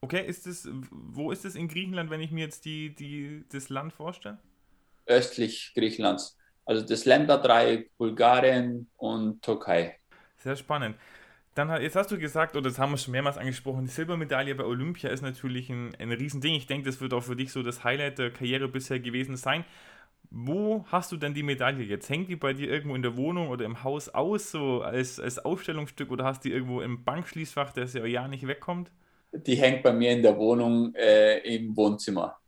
Okay, 0.01 0.25
ist 0.25 0.47
das, 0.47 0.67
wo 0.91 1.31
ist 1.31 1.45
es 1.45 1.55
in 1.55 1.67
Griechenland, 1.67 2.09
wenn 2.09 2.19
ich 2.19 2.31
mir 2.31 2.43
jetzt 2.43 2.65
die, 2.65 2.93
die, 2.93 3.45
das 3.51 3.69
Land 3.69 3.93
vorstelle? 3.93 4.39
Östlich 5.05 5.71
Griechenlands. 5.75 6.37
Also 6.65 6.85
das 6.85 7.05
Länderdreieck, 7.05 7.95
Bulgarien 7.97 8.89
und 8.97 9.41
Türkei. 9.41 9.99
Sehr 10.37 10.55
spannend. 10.55 10.97
Dann 11.55 11.69
jetzt 11.81 11.95
hast 11.95 12.09
du 12.09 12.17
gesagt, 12.17 12.55
oder 12.55 12.69
das 12.69 12.79
haben 12.79 12.91
wir 12.91 12.97
schon 12.97 13.11
mehrmals 13.11 13.37
angesprochen, 13.37 13.85
die 13.85 13.91
Silbermedaille 13.91 14.55
bei 14.55 14.63
Olympia 14.63 15.11
ist 15.11 15.21
natürlich 15.21 15.69
ein, 15.69 15.93
ein 15.99 16.11
Riesending. 16.11 16.55
Ich 16.55 16.65
denke, 16.65 16.89
das 16.89 16.99
wird 16.99 17.13
auch 17.13 17.23
für 17.23 17.35
dich 17.35 17.51
so 17.51 17.61
das 17.61 17.83
Highlight 17.83 18.17
der 18.17 18.31
Karriere 18.31 18.67
bisher 18.67 18.99
gewesen 18.99 19.37
sein. 19.37 19.63
Wo 20.33 20.85
hast 20.87 21.11
du 21.13 21.17
denn 21.17 21.33
die 21.33 21.43
Medaille 21.43 21.83
jetzt? 21.83 22.09
Hängt 22.09 22.27
die 22.29 22.35
bei 22.35 22.51
dir 22.53 22.69
irgendwo 22.69 22.95
in 22.95 23.01
der 23.03 23.15
Wohnung 23.15 23.47
oder 23.49 23.63
im 23.65 23.83
Haus 23.83 24.09
aus, 24.09 24.51
so 24.51 24.81
als, 24.81 25.19
als 25.19 25.39
Ausstellungsstück 25.39 26.11
oder 26.11 26.25
hast 26.25 26.43
du 26.43 26.49
die 26.49 26.53
irgendwo 26.55 26.81
im 26.81 27.03
Bankschließfach, 27.05 27.71
das 27.73 27.93
ja 27.93 28.05
ja 28.05 28.27
nicht 28.27 28.45
wegkommt? 28.47 28.91
Die 29.31 29.55
hängt 29.57 29.83
bei 29.83 29.93
mir 29.93 30.11
in 30.11 30.23
der 30.23 30.37
Wohnung 30.37 30.93
äh, 30.95 31.37
im 31.55 31.75
Wohnzimmer. 31.77 32.39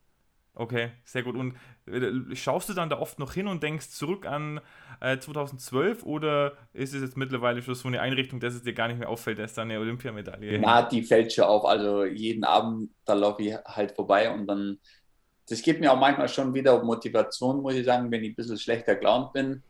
Okay, 0.58 0.92
sehr 1.04 1.24
gut. 1.24 1.36
Und 1.36 1.56
äh, 1.86 2.34
schaust 2.36 2.70
du 2.70 2.74
dann 2.74 2.90
da 2.90 2.98
oft 3.00 3.20
noch 3.20 3.34
hin 3.34 3.48
und 3.48 3.62
denkst 3.62 3.90
zurück 3.90 4.26
an 4.26 4.62
äh, 5.02 5.18
2012 5.20 6.04
oder 6.04 6.54
ist 6.72 6.94
es 6.94 7.02
jetzt 7.02 7.18
mittlerweile 7.18 7.62
schon 7.62 7.76
so 7.76 7.88
eine 7.90 8.00
Einrichtung, 8.00 8.40
dass 8.40 8.54
es 8.54 8.64
dir 8.64 8.74
gar 8.74 8.88
nicht 8.88 9.00
mehr 9.00 9.10
auffällt, 9.10 9.38
dass 9.40 9.54
da 9.54 9.64
eine 9.64 9.80
Olympiamedaille 9.80 10.62
Na, 10.62 10.84
die 10.84 11.04
fällt 11.04 11.34
schon 11.34 11.46
auf. 11.46 11.66
Also 11.66 12.06
jeden 12.06 12.44
Abend, 12.44 12.92
da 13.06 13.14
laufe 13.14 13.42
ich 13.44 13.56
halt 13.66 13.92
vorbei 13.94 14.32
und 14.34 14.48
dann, 14.48 14.80
das 15.48 15.62
gibt 15.62 15.80
mir 15.80 15.92
auch 15.92 16.00
manchmal 16.00 16.28
schon 16.28 16.54
wieder 16.54 16.84
Motivation, 16.84 17.62
muss 17.62 17.76
ich 17.76 17.86
sagen, 17.86 18.10
wenn 18.12 18.24
ich 18.24 18.32
ein 18.32 18.36
bisschen 18.36 18.58
schlechter 18.58 18.96
gelaunt 18.96 19.34
bin, 19.34 19.62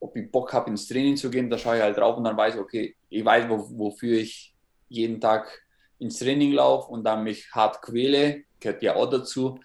ob 0.00 0.16
ich 0.16 0.30
Bock 0.30 0.52
habe, 0.52 0.70
ins 0.70 0.88
Training 0.88 1.16
zu 1.16 1.30
gehen, 1.30 1.48
da 1.48 1.58
schaue 1.58 1.76
ich 1.76 1.82
halt 1.82 1.96
drauf 1.96 2.16
und 2.16 2.24
dann 2.24 2.36
weiß 2.36 2.54
ich, 2.54 2.60
okay, 2.60 2.96
ich 3.08 3.24
weiß, 3.24 3.48
wo, 3.48 3.78
wofür 3.78 4.18
ich 4.18 4.54
jeden 4.88 5.20
Tag 5.20 5.62
ins 5.98 6.18
Training 6.18 6.52
laufe 6.52 6.90
und 6.90 7.04
dann 7.04 7.24
mich 7.24 7.50
hart 7.52 7.80
quäle, 7.82 8.44
gehört 8.60 8.82
ja 8.82 8.96
auch 8.96 9.08
dazu 9.08 9.58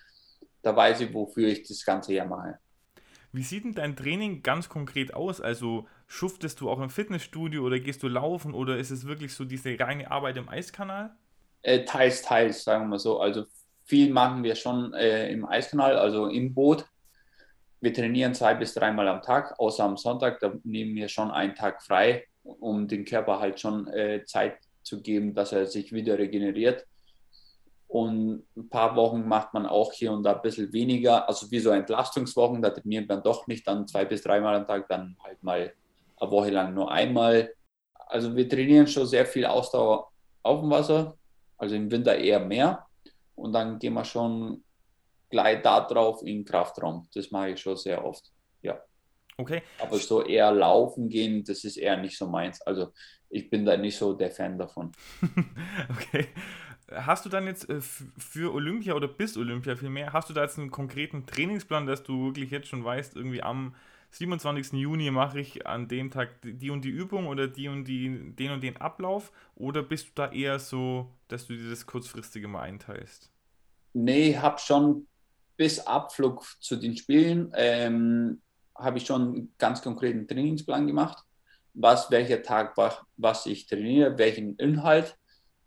da 0.62 0.76
weiß 0.76 1.02
ich, 1.02 1.14
wofür 1.14 1.48
ich 1.48 1.64
das 1.64 1.84
ganze 1.84 2.14
Jahr 2.14 2.28
mache. 2.28 2.60
Wie 3.32 3.44
sieht 3.44 3.64
denn 3.64 3.74
dein 3.74 3.96
Training 3.96 4.44
ganz 4.44 4.68
konkret 4.70 5.14
aus? 5.14 5.40
Also 5.40 5.88
schuftest 6.08 6.60
du 6.60 6.70
auch 6.70 6.80
im 6.80 6.90
Fitnessstudio 6.90 7.64
oder 7.64 7.80
gehst 7.80 8.04
du 8.04 8.08
laufen 8.08 8.54
oder 8.54 8.78
ist 8.78 8.92
es 8.92 9.08
wirklich 9.08 9.34
so 9.34 9.46
diese 9.46 9.80
reine 9.80 10.12
Arbeit 10.12 10.38
im 10.38 10.50
Eiskanal? 10.50 11.16
Äh, 11.62 11.86
teils, 11.86 12.22
teils, 12.24 12.64
sagen 12.64 12.90
wir 12.90 13.00
so. 13.00 13.20
Also 13.20 13.46
viel 13.92 14.14
machen 14.14 14.42
wir 14.42 14.56
schon 14.56 14.94
äh, 14.94 15.30
im 15.34 15.44
Eiskanal, 15.46 15.98
also 15.98 16.28
im 16.28 16.54
Boot. 16.54 16.86
Wir 17.82 17.94
trainieren 17.94 18.34
zwei 18.34 18.54
bis 18.54 18.74
dreimal 18.74 19.06
am 19.10 19.22
Tag, 19.22 19.60
außer 19.60 19.84
am 19.84 19.98
Sonntag, 19.98 20.40
da 20.40 20.54
nehmen 20.64 20.96
wir 20.96 21.10
schon 21.10 21.30
einen 21.30 21.56
Tag 21.56 21.84
frei, 21.84 22.24
um 22.44 22.88
dem 22.88 23.04
Körper 23.04 23.42
halt 23.42 23.60
schon 23.60 23.88
äh, 23.90 24.24
Zeit 24.24 24.60
zu 24.82 25.02
geben, 25.02 25.34
dass 25.34 25.52
er 25.52 25.66
sich 25.66 25.92
wieder 25.92 26.18
regeneriert. 26.18 26.86
Und 27.90 28.46
ein 28.56 28.70
paar 28.70 28.96
Wochen 28.96 29.28
macht 29.28 29.54
man 29.54 29.66
auch 29.66 29.92
hier 29.92 30.14
und 30.14 30.24
da 30.24 30.36
ein 30.36 30.42
bisschen 30.42 30.72
weniger, 30.72 31.28
also 31.28 31.52
wie 31.52 31.60
so 31.60 31.72
Entlastungswochen, 31.72 32.62
da 32.62 32.70
trainiert 32.70 33.10
man 33.10 33.22
doch 33.22 33.46
nicht 33.48 33.68
dann 33.68 33.90
zwei 33.90 34.06
bis 34.06 34.22
dreimal 34.22 34.56
am 34.56 34.66
Tag, 34.66 34.88
dann 34.88 35.18
halt 35.22 35.44
mal 35.44 35.74
eine 36.18 36.32
Woche 36.32 36.52
lang 36.52 36.74
nur 36.74 36.90
einmal. 36.90 37.54
Also 38.08 38.34
wir 38.34 38.48
trainieren 38.48 38.88
schon 38.88 39.06
sehr 39.06 39.26
viel 39.26 39.46
Ausdauer 39.46 40.10
auf 40.44 40.62
dem 40.62 40.70
Wasser, 40.70 41.18
also 41.58 41.76
im 41.76 41.92
Winter 41.92 42.16
eher 42.16 42.40
mehr. 42.40 42.88
Und 43.42 43.54
dann 43.54 43.80
gehen 43.80 43.94
wir 43.94 44.06
schon 44.06 44.64
gleich 45.30 45.62
da 45.62 45.82
drauf 45.82 46.22
in 46.22 46.40
den 46.40 46.46
Kraftraum. 46.46 47.08
Das 47.14 47.32
mache 47.32 47.52
ich 47.52 47.62
schon 47.62 47.76
sehr 47.76 48.06
oft, 48.06 48.32
ja. 48.62 48.80
Okay. 49.38 49.64
Aber 49.80 49.98
so 49.98 50.24
eher 50.24 50.52
laufen 50.52 51.10
gehen, 51.10 51.44
das 51.44 51.64
ist 51.64 51.78
eher 51.78 51.98
nicht 51.98 52.18
so 52.18 52.28
meins. 52.28 52.62
Also 52.62 52.94
ich 53.30 53.50
bin 53.50 53.66
da 53.66 53.78
nicht 53.78 53.98
so 53.98 54.14
der 54.14 54.30
Fan 54.30 54.58
davon. 54.58 54.92
okay. 55.90 56.28
Hast 56.94 57.26
du 57.26 57.30
dann 57.30 57.48
jetzt 57.48 57.70
äh, 57.70 57.80
für 57.82 58.54
Olympia 58.54 58.94
oder 58.94 59.08
bis 59.08 59.38
Olympia 59.38 59.76
vielmehr, 59.76 60.14
hast 60.14 60.30
du 60.30 60.34
da 60.34 60.44
jetzt 60.44 60.60
einen 60.60 60.72
konkreten 60.72 61.26
Trainingsplan, 61.26 61.88
dass 61.88 62.04
du 62.04 62.26
wirklich 62.26 62.52
jetzt 62.52 62.68
schon 62.68 62.84
weißt, 62.84 63.16
irgendwie 63.16 63.42
am 63.42 63.74
27. 64.12 64.74
Juni 64.74 65.10
mache 65.12 65.40
ich 65.40 65.66
an 65.66 65.88
dem 65.88 66.12
Tag 66.12 66.30
die 66.44 66.70
und 66.70 66.84
die 66.84 66.90
Übung 66.90 67.28
oder 67.28 67.48
die 67.48 67.68
und 67.70 67.86
die, 67.86 68.34
den 68.36 68.52
und 68.52 68.62
den 68.62 68.78
Ablauf? 68.78 69.32
Oder 69.56 69.84
bist 69.84 70.08
du 70.08 70.12
da 70.16 70.32
eher 70.32 70.60
so, 70.60 71.10
dass 71.28 71.48
du 71.48 71.56
dir 71.56 71.70
das 71.70 71.86
kurzfristige 71.86 72.48
mal 72.48 72.62
einteilst? 72.62 73.32
Nee, 73.94 74.38
habe 74.38 74.60
schon 74.60 75.08
bis 75.58 75.80
Abflug 75.80 76.46
zu 76.60 76.76
den 76.76 76.96
Spielen, 76.96 77.52
ähm, 77.56 78.42
habe 78.76 78.98
ich 78.98 79.06
schon 79.06 79.22
einen 79.22 79.54
ganz 79.58 79.82
konkreten 79.82 80.28
Trainingsplan 80.28 80.88
gemacht, 80.88 81.24
was 81.74 82.10
welcher 82.12 82.42
Tag 82.42 82.76
was 83.18 83.46
ich 83.46 83.68
trainiere, 83.68 84.18
welchen 84.18 84.56
Inhalt 84.56 85.18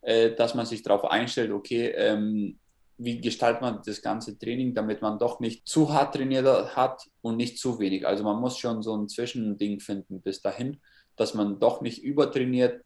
äh, 0.05 0.35
dass 0.35 0.55
man 0.55 0.67
sich 0.67 0.83
darauf 0.83 1.05
einstellt, 1.07 1.51
okay, 1.51 1.87
ähm, 1.97 2.59
wie 2.97 3.21
gestaltet 3.21 3.63
man 3.63 3.81
das 3.85 4.03
ganze 4.03 4.39
Training, 4.39 4.75
damit 4.75 5.03
man 5.03 5.19
doch 5.19 5.41
nicht 5.41 5.67
zu 5.67 5.93
hart 5.93 6.15
trainiert 6.15 6.77
hat 6.77 7.03
und 7.23 7.37
nicht 7.37 7.59
zu 7.59 7.79
wenig. 7.79 8.07
Also 8.07 8.25
man 8.25 8.41
muss 8.41 8.59
schon 8.59 8.83
so 8.83 8.97
ein 8.97 9.09
Zwischending 9.09 9.81
finden 9.81 10.21
bis 10.21 10.41
dahin, 10.41 10.81
dass 11.17 11.35
man 11.35 11.59
doch 11.59 11.81
nicht 11.81 12.03
übertrainiert 12.03 12.85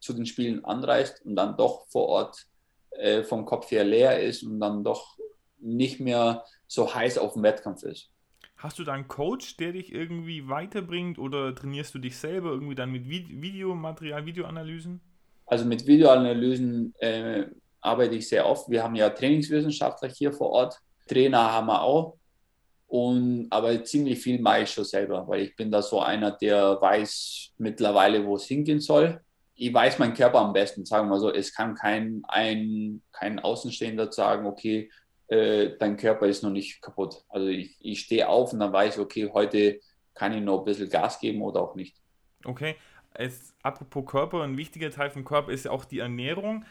zu 0.00 0.12
den 0.12 0.26
Spielen 0.26 0.64
anreist 0.64 1.24
und 1.24 1.36
dann 1.36 1.56
doch 1.56 1.86
vor 1.88 2.08
Ort 2.08 2.46
äh, 2.90 3.22
vom 3.22 3.44
Kopf 3.44 3.70
her 3.70 3.84
leer 3.84 4.20
ist 4.22 4.42
und 4.42 4.60
dann 4.60 4.84
doch 4.84 5.16
nicht 5.58 6.00
mehr 6.00 6.44
so 6.66 6.94
heiß 6.94 7.18
auf 7.18 7.34
dem 7.34 7.42
Wettkampf 7.42 7.82
ist. 7.84 8.10
Hast 8.56 8.78
du 8.78 8.84
da 8.84 8.92
einen 8.92 9.08
Coach, 9.08 9.56
der 9.56 9.72
dich 9.72 9.92
irgendwie 9.92 10.48
weiterbringt 10.48 11.18
oder 11.18 11.54
trainierst 11.54 11.94
du 11.94 11.98
dich 11.98 12.16
selber 12.16 12.50
irgendwie 12.50 12.74
dann 12.74 12.90
mit 12.90 13.08
Videomaterial, 13.08 14.26
Videoanalysen? 14.26 15.00
Also 15.46 15.64
mit 15.64 15.86
Videoanalysen 15.86 16.94
äh, 17.00 17.46
arbeite 17.84 18.14
ich 18.16 18.28
sehr 18.28 18.46
oft. 18.46 18.68
Wir 18.70 18.82
haben 18.82 18.94
ja 18.94 19.10
Trainingswissenschaftler 19.10 20.08
hier 20.08 20.32
vor 20.32 20.50
Ort. 20.50 20.78
Trainer 21.06 21.52
haben 21.52 21.66
wir 21.66 21.82
auch. 21.82 22.16
Und, 22.86 23.48
aber 23.50 23.82
ziemlich 23.84 24.20
viel 24.20 24.40
mache 24.40 24.62
ich 24.62 24.70
schon 24.70 24.84
selber, 24.84 25.26
weil 25.26 25.42
ich 25.42 25.56
bin 25.56 25.70
da 25.70 25.82
so 25.82 26.00
einer, 26.00 26.30
der 26.30 26.80
weiß 26.80 27.52
mittlerweile, 27.58 28.24
wo 28.24 28.36
es 28.36 28.44
hingehen 28.44 28.80
soll. 28.80 29.20
Ich 29.56 29.72
weiß 29.72 29.98
meinen 29.98 30.14
Körper 30.14 30.38
am 30.38 30.52
besten, 30.52 30.84
sagen 30.84 31.08
wir 31.08 31.18
so. 31.18 31.32
Es 31.32 31.54
kann 31.54 31.74
kein, 31.74 32.22
ein, 32.28 33.02
kein 33.12 33.38
Außenstehender 33.38 34.12
sagen, 34.12 34.46
okay, 34.46 34.90
äh, 35.28 35.70
dein 35.78 35.96
Körper 35.96 36.26
ist 36.26 36.42
noch 36.42 36.50
nicht 36.50 36.82
kaputt. 36.82 37.24
Also 37.28 37.48
ich, 37.48 37.76
ich 37.80 38.00
stehe 38.00 38.28
auf 38.28 38.52
und 38.52 38.60
dann 38.60 38.72
weiß 38.72 38.94
ich, 38.94 39.00
okay, 39.00 39.30
heute 39.32 39.80
kann 40.14 40.32
ich 40.32 40.42
noch 40.42 40.60
ein 40.60 40.64
bisschen 40.64 40.88
Gas 40.88 41.18
geben 41.18 41.42
oder 41.42 41.62
auch 41.62 41.74
nicht. 41.74 41.96
Okay, 42.44 42.76
es, 43.14 43.54
apropos 43.62 44.06
Körper, 44.06 44.42
ein 44.42 44.56
wichtiger 44.56 44.90
Teil 44.90 45.10
vom 45.10 45.24
Körper 45.24 45.52
ist 45.52 45.64
ja 45.64 45.70
auch 45.70 45.84
die 45.84 46.00
Ernährung. 46.00 46.64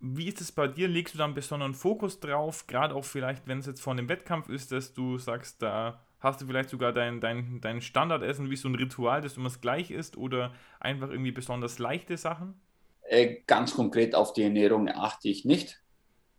Wie 0.00 0.28
ist 0.28 0.40
es 0.40 0.52
bei 0.52 0.68
dir? 0.68 0.86
Legst 0.88 1.14
du 1.14 1.18
da 1.18 1.24
einen 1.24 1.34
besonderen 1.34 1.74
Fokus 1.74 2.20
drauf? 2.20 2.66
Gerade 2.66 2.94
auch 2.94 3.04
vielleicht, 3.04 3.48
wenn 3.48 3.58
es 3.58 3.66
jetzt 3.66 3.80
vor 3.80 3.92
einem 3.92 4.08
Wettkampf 4.08 4.48
ist, 4.48 4.70
dass 4.70 4.94
du 4.94 5.18
sagst, 5.18 5.60
da 5.60 6.00
hast 6.20 6.40
du 6.40 6.46
vielleicht 6.46 6.70
sogar 6.70 6.92
dein, 6.92 7.20
dein, 7.20 7.60
dein 7.60 7.80
Standardessen 7.80 8.50
wie 8.50 8.56
so 8.56 8.68
ein 8.68 8.74
Ritual, 8.76 9.20
dass 9.22 9.34
du 9.34 9.40
immer 9.40 9.48
das 9.48 9.60
gleich 9.60 9.90
isst 9.90 10.16
oder 10.16 10.52
einfach 10.78 11.10
irgendwie 11.10 11.32
besonders 11.32 11.78
leichte 11.78 12.16
Sachen? 12.16 12.60
Äh, 13.02 13.38
ganz 13.46 13.74
konkret 13.74 14.14
auf 14.14 14.32
die 14.32 14.42
Ernährung 14.42 14.88
achte 14.88 15.28
ich 15.28 15.44
nicht. 15.44 15.80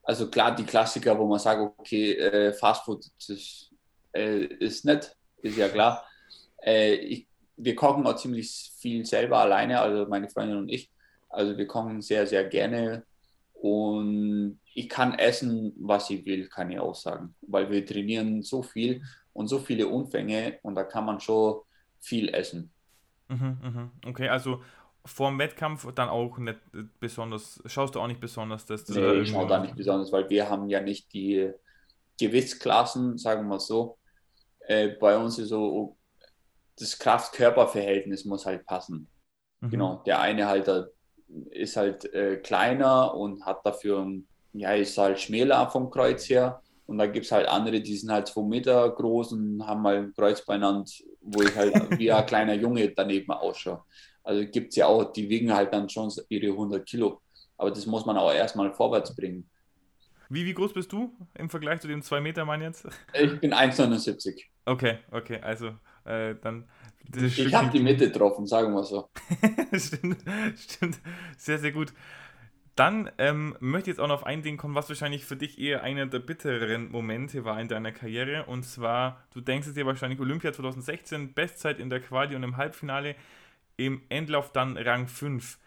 Also 0.03 0.29
klar, 0.29 0.55
die 0.55 0.63
Klassiker, 0.63 1.17
wo 1.19 1.27
man 1.27 1.39
sagt, 1.39 1.61
okay, 1.79 2.13
äh, 2.13 2.53
Fastfood 2.53 3.05
das, 3.27 3.69
äh, 4.13 4.45
ist 4.45 4.85
nett, 4.85 5.15
ist 5.41 5.57
ja 5.57 5.67
klar. 5.67 6.05
Ich 6.63 7.29
wir 7.59 7.75
kochen 7.75 8.07
auch 8.07 8.15
ziemlich 8.15 8.71
viel 8.79 9.05
selber 9.05 9.39
alleine, 9.39 9.81
also 9.81 10.09
meine 10.09 10.29
Freundin 10.29 10.57
und 10.57 10.69
ich. 10.69 10.89
Also 11.27 11.57
wir 11.57 11.67
kochen 11.67 12.01
sehr, 12.01 12.25
sehr 12.25 12.45
gerne 12.45 13.03
und 13.61 14.59
ich 14.73 14.87
kann 14.87 15.13
essen, 15.19 15.73
was 15.79 16.09
ich 16.09 16.25
will, 16.25 16.47
kann 16.47 16.71
ich 16.71 16.79
auch 16.79 16.95
sagen, 16.95 17.35
weil 17.41 17.69
wir 17.69 17.85
trainieren 17.85 18.41
so 18.41 18.63
viel 18.63 19.03
und 19.33 19.47
so 19.47 19.59
viele 19.59 19.87
Umfänge 19.87 20.59
und 20.63 20.75
da 20.75 20.83
kann 20.83 21.05
man 21.05 21.19
schon 21.19 21.59
viel 21.99 22.29
essen. 22.29 22.71
Mhm, 23.27 23.57
mhm. 23.61 23.91
Okay, 24.05 24.29
also 24.29 24.61
vor 25.05 25.29
dem 25.29 25.39
Wettkampf 25.39 25.91
dann 25.93 26.07
auch 26.07 26.37
nicht 26.37 26.59
besonders, 26.99 27.61
schaust 27.65 27.95
du 27.95 27.99
auch 27.99 28.07
nicht 28.07 28.21
besonders, 28.21 28.65
dass 28.65 28.85
du 28.85 28.93
nee, 28.93 29.01
da 29.01 29.13
ich 29.13 29.29
schaue 29.29 29.47
da 29.47 29.59
nicht 29.59 29.75
besonders, 29.75 30.11
weil 30.11 30.29
wir 30.29 30.49
haben 30.49 30.69
ja 30.69 30.79
nicht 30.79 31.11
die 31.13 31.51
Gewichtsklassen, 32.19 33.17
sagen 33.17 33.47
wir 33.49 33.59
so. 33.59 33.97
Äh, 34.61 34.89
bei 34.99 35.17
uns 35.17 35.37
ist 35.37 35.49
so 35.49 35.97
das 36.77 36.97
Kraft-Körper-Verhältnis 36.97 38.23
muss 38.23 38.45
halt 38.45 38.65
passen. 38.65 39.09
Mhm. 39.59 39.69
Genau, 39.69 40.03
der 40.05 40.21
eine 40.21 40.47
halt 40.47 40.69
ist 41.51 41.77
halt 41.77 42.11
äh, 42.13 42.37
kleiner 42.37 43.13
und 43.13 43.45
hat 43.45 43.65
dafür, 43.65 44.07
ja, 44.53 44.73
ist 44.73 44.97
halt 44.97 45.19
schmäler 45.19 45.69
vom 45.69 45.89
Kreuz 45.89 46.29
her. 46.29 46.61
Und 46.85 46.97
da 46.97 47.05
gibt 47.05 47.25
es 47.25 47.31
halt 47.31 47.47
andere, 47.47 47.81
die 47.81 47.95
sind 47.95 48.11
halt 48.11 48.27
zwei 48.27 48.41
Meter 48.41 48.89
groß 48.89 49.33
und 49.33 49.65
haben 49.65 49.81
mal 49.83 49.97
ein 49.97 50.13
Kreuzbeinand, 50.13 51.03
wo 51.21 51.41
ich 51.43 51.55
halt 51.55 51.73
wie 51.99 52.11
ein 52.11 52.25
kleiner 52.25 52.55
Junge 52.55 52.89
daneben 52.89 53.31
ausschaue. 53.31 53.83
Also 54.23 54.45
gibt 54.49 54.69
es 54.69 54.75
ja 54.75 54.87
auch, 54.87 55.11
die 55.11 55.29
wiegen 55.29 55.53
halt 55.53 55.73
dann 55.73 55.87
schon 55.87 56.11
ihre 56.29 56.47
100 56.47 56.87
Kilo. 56.87 57.21
Aber 57.57 57.69
das 57.69 57.85
muss 57.85 58.05
man 58.05 58.17
auch 58.17 58.33
erstmal 58.33 58.73
vorwärts 58.73 59.15
bringen. 59.15 59.49
Wie, 60.29 60.45
wie 60.45 60.53
groß 60.53 60.73
bist 60.73 60.91
du 60.91 61.11
im 61.35 61.49
Vergleich 61.49 61.81
zu 61.81 61.87
dem 61.87 62.01
2 62.01 62.21
Meter 62.21 62.45
Mann 62.45 62.61
jetzt? 62.61 62.87
Ich 63.13 63.39
bin 63.39 63.53
1,79. 63.53 64.43
Okay, 64.65 64.99
okay, 65.11 65.39
also 65.41 65.71
äh, 66.05 66.35
dann. 66.41 66.65
Ich 67.13 67.53
habe 67.53 67.71
die 67.71 67.79
Mitte 67.79 68.11
getroffen, 68.11 68.45
sagen 68.45 68.73
wir 68.73 68.83
so. 68.83 69.09
stimmt, 69.73 70.23
stimmt. 70.55 70.99
Sehr, 71.37 71.57
sehr 71.57 71.71
gut. 71.71 71.91
Dann 72.75 73.11
ähm, 73.17 73.57
möchte 73.59 73.89
ich 73.89 73.97
jetzt 73.97 73.99
auch 73.99 74.07
noch 74.07 74.21
auf 74.21 74.25
ein 74.25 74.41
Ding 74.41 74.55
kommen, 74.55 74.73
was 74.73 74.87
wahrscheinlich 74.87 75.25
für 75.25 75.35
dich 75.35 75.59
eher 75.59 75.83
einer 75.83 76.05
der 76.05 76.19
bittereren 76.19 76.89
Momente 76.91 77.43
war 77.43 77.59
in 77.59 77.67
deiner 77.67 77.91
Karriere. 77.91 78.45
Und 78.45 78.63
zwar, 78.63 79.21
du 79.33 79.41
denkst 79.41 79.67
es 79.67 79.73
dir 79.73 79.85
wahrscheinlich 79.85 80.19
Olympia 80.21 80.53
2016, 80.53 81.33
Bestzeit 81.33 81.79
in 81.79 81.89
der 81.89 81.99
Quali 81.99 82.37
und 82.37 82.43
im 82.43 82.55
Halbfinale, 82.55 83.15
im 83.75 84.01
Endlauf 84.07 84.53
dann 84.53 84.77
Rang 84.77 85.07
5. 85.07 85.57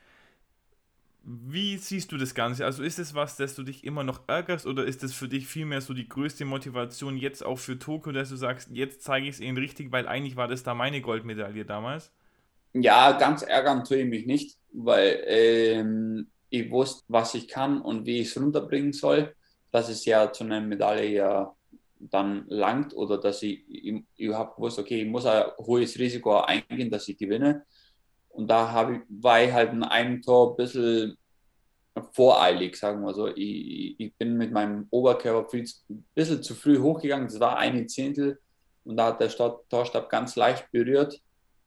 Wie 1.25 1.77
siehst 1.79 2.11
du 2.13 2.17
das 2.19 2.35
Ganze? 2.35 2.65
Also 2.65 2.83
ist 2.83 2.99
es 2.99 3.15
was, 3.15 3.37
dass 3.37 3.55
du 3.55 3.63
dich 3.63 3.85
immer 3.85 4.03
noch 4.05 4.23
ärgerst 4.29 4.67
oder 4.67 4.85
ist 4.85 5.05
es 5.05 5.15
für 5.15 5.29
dich 5.29 5.47
vielmehr 5.47 5.81
so 5.81 5.95
die 5.95 6.09
größte 6.09 6.45
Motivation 6.45 7.17
jetzt 7.17 7.45
auch 7.45 7.59
für 7.59 7.79
Tokio, 7.79 8.13
dass 8.13 8.29
du 8.31 8.37
sagst, 8.37 8.71
jetzt 8.73 9.03
zeige 9.03 9.29
ich 9.29 9.37
es 9.37 9.41
ihnen 9.41 9.57
richtig, 9.57 9.93
weil 9.93 10.09
eigentlich 10.09 10.37
war 10.37 10.49
das 10.49 10.65
da 10.65 10.75
meine 10.75 11.01
Goldmedaille 11.01 11.65
damals? 11.65 12.13
Ja, 12.75 13.13
ganz 13.13 13.43
ärgern 13.43 13.85
tue 13.85 13.99
ich 13.99 14.09
mich 14.09 14.27
nicht, 14.27 14.59
weil 14.73 15.23
ähm, 15.27 16.31
ich 16.49 16.71
wusste, 16.71 17.05
was 17.09 17.35
ich 17.35 17.49
kann 17.49 17.83
und 17.83 18.07
wie 18.07 18.21
ich 18.21 18.29
es 18.29 18.41
runterbringen 18.41 18.93
soll, 18.93 19.35
dass 19.71 19.89
es 19.91 20.05
ja 20.07 20.33
zu 20.33 20.45
einer 20.45 20.61
Medaille 20.61 21.11
ja 21.13 21.55
dann 22.01 22.47
langt 22.49 22.95
oder 22.95 23.19
dass 23.19 23.43
ich, 23.43 23.65
ich, 23.69 24.03
ich 24.17 24.33
habe 24.33 24.55
gewusst, 24.57 24.79
okay, 24.79 25.03
ich 25.03 25.09
muss 25.09 25.27
ein 25.27 25.45
hohes 25.59 25.99
Risiko 25.99 26.41
eingehen, 26.41 26.91
dass 26.91 27.09
ich 27.09 27.19
gewinne. 27.19 27.65
Und 28.33 28.49
da 28.49 28.90
ich, 28.90 29.01
war 29.09 29.42
ich 29.42 29.53
halt 29.53 29.73
in 29.73 29.85
einem 29.85 30.23
Tor 30.23 30.53
ein 30.53 30.57
bisschen 30.57 31.16
voreilig, 32.12 32.77
sagen 32.77 33.03
wir 33.03 33.14
so. 33.14 33.29
Ich, 33.29 33.99
ich 33.99 34.14
bin 34.16 34.37
mit 34.37 34.53
meinem 34.53 34.87
Oberkörper 34.90 35.49
viel, 35.49 35.68
ein 35.90 36.05
bisschen 36.14 36.42
zu 36.42 36.55
früh 36.55 36.79
hochgegangen, 36.79 37.29
das 37.29 37.40
war 37.40 37.59
eine 37.59 37.87
Zehntel 37.87 38.40
und 38.85 38.97
da 38.97 39.07
hat 39.07 39.21
der 39.21 39.31
Torstab 39.68 40.09
ganz 40.09 40.37
leicht 40.37 40.71
berührt 40.73 41.21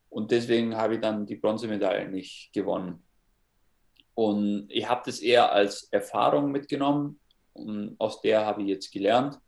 und 0.09 0.31
deswegen 0.31 0.75
habe 0.75 0.95
ich 0.95 1.01
dann 1.01 1.25
die 1.25 1.35
Bronzemedaille 1.35 2.09
nicht 2.09 2.51
gewonnen. 2.53 3.03
Und 4.15 4.67
ich 4.69 4.87
habe 4.87 5.01
das 5.05 5.19
eher 5.19 5.51
als 5.51 5.89
Erfahrung 5.91 6.51
mitgenommen 6.51 7.19
und 7.53 7.95
aus 7.99 8.21
der 8.21 8.45
habe 8.45 8.61
ich 8.63 8.69
jetzt 8.69 8.91
gelernt. 8.91 9.39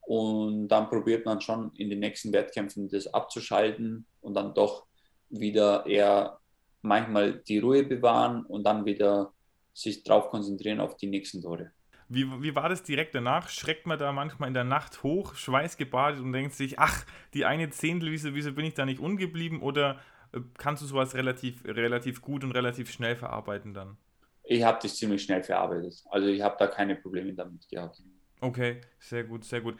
Und 0.00 0.66
dann 0.68 0.88
probiert 0.88 1.24
man 1.24 1.40
schon 1.40 1.70
in 1.76 1.88
den 1.88 2.00
nächsten 2.00 2.32
Wettkämpfen 2.32 2.88
das 2.88 3.06
abzuschalten 3.06 4.04
und 4.20 4.34
dann 4.34 4.52
doch 4.52 4.86
wieder 5.30 5.86
eher 5.86 6.40
manchmal 6.82 7.34
die 7.34 7.58
Ruhe 7.58 7.84
bewahren 7.84 8.44
und 8.44 8.64
dann 8.64 8.84
wieder 8.84 9.32
sich 9.72 10.02
darauf 10.04 10.28
konzentrieren 10.28 10.80
auf 10.80 10.96
die 10.96 11.06
nächsten 11.06 11.40
Tore. 11.40 11.72
Wie, 12.08 12.26
wie 12.42 12.54
war 12.54 12.68
das 12.68 12.82
direkt 12.82 13.14
danach? 13.14 13.48
Schreckt 13.48 13.86
man 13.86 13.98
da 13.98 14.12
manchmal 14.12 14.48
in 14.48 14.54
der 14.54 14.64
Nacht 14.64 15.02
hoch, 15.02 15.34
schweißgebadet 15.34 16.20
und 16.20 16.32
denkt 16.32 16.52
sich, 16.52 16.78
ach, 16.78 17.06
die 17.32 17.46
eine 17.46 17.70
Zehntel, 17.70 18.10
wieso, 18.10 18.34
wieso 18.34 18.52
bin 18.52 18.66
ich 18.66 18.74
da 18.74 18.84
nicht 18.84 19.00
ungeblieben? 19.00 19.62
Oder 19.62 19.98
äh, 20.32 20.40
kannst 20.58 20.82
du 20.82 20.86
sowas 20.86 21.14
relativ, 21.14 21.64
relativ 21.64 22.20
gut 22.20 22.44
und 22.44 22.52
relativ 22.52 22.90
schnell 22.90 23.16
verarbeiten 23.16 23.72
dann? 23.72 23.96
Ich 24.44 24.62
habe 24.62 24.78
das 24.82 24.96
ziemlich 24.96 25.22
schnell 25.22 25.42
verarbeitet. 25.42 26.04
Also 26.10 26.28
ich 26.28 26.42
habe 26.42 26.56
da 26.58 26.66
keine 26.66 26.96
Probleme 26.96 27.32
damit 27.32 27.66
gehabt. 27.68 28.02
Okay, 28.40 28.82
sehr 28.98 29.24
gut, 29.24 29.44
sehr 29.44 29.62
gut 29.62 29.76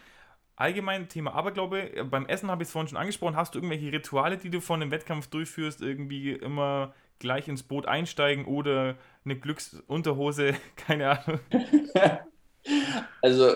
allgemein 0.62 1.09
Thema 1.09 1.35
Aberglaube. 1.35 1.96
Äh, 1.96 2.05
beim 2.05 2.27
Essen 2.27 2.51
habe 2.51 2.62
ich 2.62 2.68
es 2.68 2.72
vorhin 2.72 2.88
schon 2.88 2.98
angesprochen. 2.98 3.37
Hast 3.37 3.55
du 3.55 3.59
irgendwelche 3.59 3.92
Rituale, 3.92 4.38
die 4.38 4.51
du 4.51 4.61
vor 4.61 4.77
einem 4.77 4.90
Wettkampf 4.90 5.27
durchführst? 5.27 5.83
Irgendwie 5.83 6.33
immer 6.33 6.94
gleich 7.18 7.48
ins 7.48 7.64
Boot 7.64 7.87
einsteigen 7.87 8.46
oder 8.46 8.96
eine 9.25 9.38
Glücksunterhose? 9.38 10.55
Keine 10.77 11.18
Ahnung. 11.18 11.40
also 13.22 13.55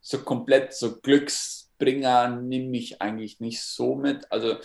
so 0.00 0.18
komplett 0.20 0.74
so 0.74 1.00
Glücksbringer 1.00 2.28
nehme 2.40 2.76
ich 2.76 3.00
eigentlich 3.00 3.40
nicht 3.40 3.62
so 3.62 3.94
mit. 3.94 4.30
Also 4.32 4.56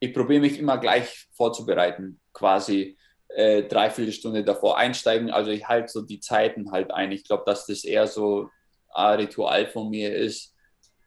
ich 0.00 0.12
probiere 0.12 0.40
mich 0.40 0.58
immer 0.58 0.78
gleich 0.78 1.28
vorzubereiten, 1.32 2.20
quasi 2.32 2.98
äh, 3.28 3.62
dreiviertel 3.62 4.12
Stunde 4.12 4.42
davor 4.42 4.76
einsteigen. 4.76 5.30
Also 5.30 5.52
ich 5.52 5.68
halte 5.68 5.88
so 5.92 6.02
die 6.02 6.18
Zeiten 6.18 6.72
halt 6.72 6.90
ein. 6.90 7.12
Ich 7.12 7.24
glaube, 7.24 7.44
dass 7.46 7.66
das 7.66 7.84
eher 7.84 8.08
so 8.08 8.50
ein 8.92 9.20
Ritual 9.20 9.68
von 9.68 9.88
mir 9.88 10.14
ist 10.14 10.51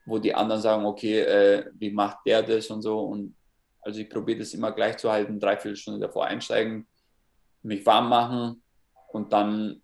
wo 0.05 0.19
die 0.19 0.33
anderen 0.33 0.61
sagen, 0.61 0.85
okay, 0.85 1.21
äh, 1.21 1.71
wie 1.73 1.91
macht 1.91 2.19
der 2.25 2.43
das 2.43 2.67
und 2.67 2.81
so. 2.81 2.99
Und 2.99 3.35
also 3.81 3.99
ich 3.99 4.09
probiere 4.09 4.39
das 4.39 4.53
immer 4.53 4.71
gleich 4.71 4.97
zu 4.97 5.11
halten, 5.11 5.39
dreiviertel 5.39 5.75
Stunde 5.75 5.99
davor 5.99 6.25
einsteigen, 6.25 6.87
mich 7.63 7.85
warm 7.85 8.09
machen 8.09 8.63
und 9.11 9.33
dann 9.33 9.81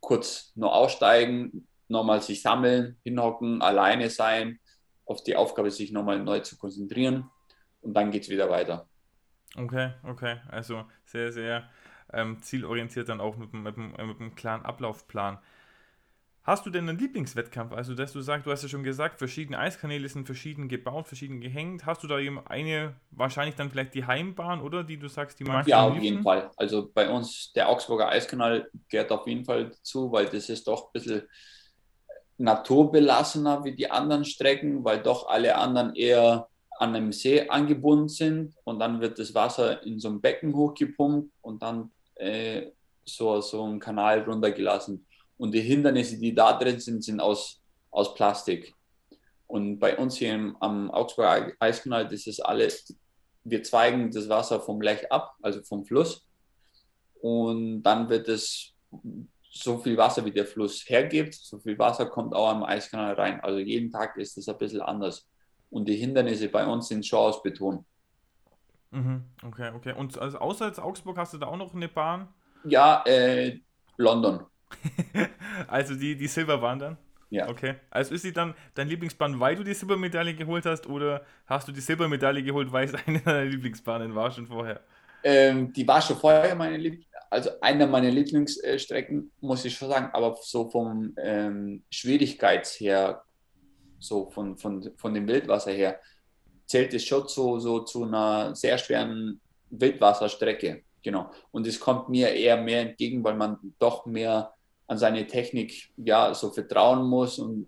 kurz 0.00 0.52
nur 0.54 0.74
aussteigen, 0.74 1.66
nochmal 1.88 2.20
sich 2.20 2.42
sammeln, 2.42 2.98
hinhocken, 3.02 3.62
alleine 3.62 4.10
sein, 4.10 4.58
auf 5.06 5.22
die 5.22 5.36
Aufgabe 5.36 5.70
sich 5.70 5.92
nochmal 5.92 6.18
neu 6.22 6.40
zu 6.40 6.56
konzentrieren 6.56 7.30
und 7.80 7.94
dann 7.94 8.10
geht 8.10 8.24
es 8.24 8.28
wieder 8.28 8.50
weiter. 8.50 8.88
Okay, 9.56 9.92
okay, 10.02 10.40
also 10.48 10.84
sehr, 11.04 11.32
sehr 11.32 11.70
ähm, 12.12 12.42
zielorientiert 12.42 13.08
dann 13.08 13.20
auch 13.20 13.36
mit, 13.36 13.52
mit, 13.52 13.76
mit, 13.76 13.98
mit 13.98 14.20
einem 14.20 14.34
klaren 14.34 14.64
Ablaufplan. 14.64 15.38
Hast 16.44 16.66
du 16.66 16.70
denn 16.70 16.86
einen 16.86 16.98
Lieblingswettkampf? 16.98 17.72
Also, 17.72 17.94
dass 17.94 18.12
du 18.12 18.20
sagst, 18.20 18.46
du 18.46 18.50
hast 18.50 18.62
ja 18.62 18.68
schon 18.68 18.84
gesagt, 18.84 19.18
verschiedene 19.18 19.58
Eiskanäle 19.58 20.06
sind 20.10 20.26
verschieden 20.26 20.68
gebaut, 20.68 21.06
verschieden 21.06 21.40
gehängt. 21.40 21.86
Hast 21.86 22.02
du 22.02 22.06
da 22.06 22.18
eben 22.18 22.38
eine, 22.46 22.94
wahrscheinlich 23.12 23.54
dann 23.54 23.70
vielleicht 23.70 23.94
die 23.94 24.06
Heimbahn, 24.06 24.60
oder? 24.60 24.84
Die 24.84 24.98
du 24.98 25.08
sagst, 25.08 25.40
die 25.40 25.44
magst 25.44 25.70
Ja, 25.70 25.88
auf 25.88 25.96
jeden 25.96 26.22
Fall. 26.22 26.50
Also 26.56 26.90
bei 26.92 27.08
uns, 27.08 27.50
der 27.54 27.70
Augsburger 27.70 28.10
Eiskanal 28.10 28.68
gehört 28.90 29.10
auf 29.10 29.26
jeden 29.26 29.46
Fall 29.46 29.70
dazu, 29.70 30.12
weil 30.12 30.26
das 30.26 30.50
ist 30.50 30.68
doch 30.68 30.88
ein 30.88 30.92
bisschen 30.92 31.22
naturbelassener 32.36 33.64
wie 33.64 33.74
die 33.74 33.90
anderen 33.90 34.26
Strecken, 34.26 34.84
weil 34.84 35.02
doch 35.02 35.28
alle 35.28 35.56
anderen 35.56 35.94
eher 35.94 36.48
an 36.78 36.94
einem 36.94 37.12
See 37.12 37.48
angebunden 37.48 38.08
sind 38.08 38.54
und 38.64 38.80
dann 38.80 39.00
wird 39.00 39.18
das 39.18 39.34
Wasser 39.34 39.82
in 39.84 39.98
so 39.98 40.08
ein 40.08 40.20
Becken 40.20 40.54
hochgepumpt 40.54 41.32
und 41.40 41.62
dann 41.62 41.90
äh, 42.16 42.66
so, 43.06 43.40
so 43.40 43.64
ein 43.66 43.78
Kanal 43.78 44.22
runtergelassen. 44.22 45.06
Und 45.36 45.52
die 45.52 45.60
Hindernisse, 45.60 46.18
die 46.18 46.34
da 46.34 46.52
drin 46.58 46.80
sind, 46.80 47.02
sind 47.02 47.20
aus, 47.20 47.60
aus 47.90 48.14
Plastik. 48.14 48.74
Und 49.46 49.78
bei 49.78 49.96
uns 49.96 50.16
hier 50.16 50.34
im, 50.34 50.56
am 50.60 50.90
Augsburger 50.90 51.52
Eiskanal, 51.58 52.08
das 52.08 52.26
ist 52.26 52.40
alles, 52.40 52.96
wir 53.44 53.62
zweigen 53.62 54.10
das 54.10 54.28
Wasser 54.28 54.60
vom 54.60 54.80
Lech 54.80 55.10
ab, 55.12 55.36
also 55.42 55.62
vom 55.62 55.84
Fluss. 55.84 56.26
Und 57.20 57.82
dann 57.82 58.08
wird 58.08 58.28
es 58.28 58.74
so 59.50 59.78
viel 59.78 59.96
Wasser, 59.96 60.24
wie 60.24 60.32
der 60.32 60.46
Fluss 60.46 60.84
hergibt, 60.88 61.34
so 61.34 61.58
viel 61.58 61.78
Wasser 61.78 62.06
kommt 62.06 62.34
auch 62.34 62.48
am 62.48 62.64
Eiskanal 62.64 63.14
rein. 63.14 63.40
Also 63.40 63.58
jeden 63.58 63.90
Tag 63.90 64.16
ist 64.16 64.36
es 64.36 64.48
ein 64.48 64.58
bisschen 64.58 64.80
anders. 64.80 65.26
Und 65.70 65.88
die 65.88 65.96
Hindernisse 65.96 66.48
bei 66.48 66.66
uns 66.66 66.88
sind 66.88 67.06
schon 67.06 67.20
aus 67.20 67.42
Beton. 67.42 67.84
Mhm, 68.90 69.24
okay, 69.44 69.72
okay. 69.74 69.92
Und 69.92 70.18
also 70.18 70.38
außer 70.38 70.66
jetzt 70.66 70.80
Augsburg 70.80 71.18
hast 71.18 71.34
du 71.34 71.38
da 71.38 71.46
auch 71.46 71.56
noch 71.56 71.74
eine 71.74 71.88
Bahn? 71.88 72.28
Ja, 72.64 73.02
äh, 73.06 73.60
London. 73.96 74.44
also 75.68 75.94
die, 75.94 76.16
die 76.16 76.26
Silberbahn 76.26 76.78
dann? 76.78 76.96
Ja. 77.30 77.48
Okay. 77.48 77.74
Also 77.90 78.14
ist 78.14 78.22
sie 78.22 78.32
dann 78.32 78.54
dein 78.74 78.88
Lieblingsbahn, 78.88 79.40
weil 79.40 79.56
du 79.56 79.64
die 79.64 79.74
Silbermedaille 79.74 80.34
geholt 80.34 80.66
hast 80.66 80.86
oder 80.86 81.24
hast 81.46 81.66
du 81.66 81.72
die 81.72 81.80
Silbermedaille 81.80 82.42
geholt, 82.42 82.70
weil 82.72 82.86
es 82.86 82.94
eine 83.06 83.20
deiner 83.20 83.44
Lieblingsbahnen 83.44 84.14
war 84.14 84.30
schon 84.30 84.46
vorher? 84.46 84.80
Ähm, 85.22 85.72
die 85.72 85.86
war 85.88 86.02
schon 86.02 86.16
vorher 86.16 86.54
meine 86.54 86.76
Lieblings 86.76 87.06
also 87.34 87.50
eine 87.60 87.88
meiner 87.88 88.10
Lieblingsstrecken, 88.10 89.32
muss 89.40 89.64
ich 89.64 89.74
schon 89.74 89.88
sagen, 89.88 90.08
aber 90.12 90.38
so 90.40 90.70
vom 90.70 91.14
ähm, 91.16 91.82
Schwierigkeits 91.90 92.78
her, 92.78 93.24
so 93.98 94.30
von, 94.30 94.56
von, 94.56 94.92
von 94.96 95.12
dem 95.12 95.26
Wildwasser 95.26 95.72
her, 95.72 95.98
zählt 96.66 96.94
es 96.94 97.04
schon 97.04 97.26
so, 97.26 97.58
so 97.58 97.80
zu 97.80 98.04
einer 98.04 98.54
sehr 98.54 98.78
schweren 98.78 99.40
Wildwasserstrecke. 99.70 100.84
Genau. 101.02 101.32
Und 101.50 101.66
es 101.66 101.80
kommt 101.80 102.08
mir 102.08 102.28
eher 102.28 102.56
mehr 102.56 102.82
entgegen, 102.82 103.24
weil 103.24 103.34
man 103.34 103.58
doch 103.80 104.06
mehr 104.06 104.54
an 104.86 104.98
seine 104.98 105.26
Technik 105.26 105.90
ja 105.96 106.34
so 106.34 106.50
vertrauen 106.50 107.08
muss 107.08 107.38
und, 107.38 107.66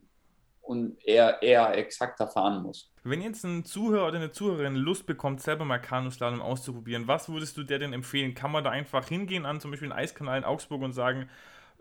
und 0.62 0.96
eher, 1.04 1.42
eher 1.42 1.76
exakter 1.76 2.28
fahren 2.28 2.62
muss. 2.62 2.90
Wenn 3.04 3.22
jetzt 3.22 3.44
ein 3.44 3.64
Zuhörer 3.64 4.08
oder 4.08 4.16
eine 4.16 4.32
Zuhörerin 4.32 4.74
Lust 4.74 5.06
bekommt, 5.06 5.40
selber 5.40 5.64
mal 5.64 5.78
Kanuslalom 5.78 6.42
auszuprobieren, 6.42 7.06
was 7.06 7.28
würdest 7.28 7.56
du 7.56 7.62
dir 7.62 7.78
denn 7.78 7.92
empfehlen? 7.92 8.34
Kann 8.34 8.50
man 8.50 8.64
da 8.64 8.70
einfach 8.70 9.08
hingehen 9.08 9.46
an 9.46 9.60
zum 9.60 9.70
Beispiel 9.70 9.90
einen 9.90 9.98
Eiskanal 9.98 10.38
in 10.38 10.44
Augsburg 10.44 10.82
und 10.82 10.92
sagen, 10.92 11.28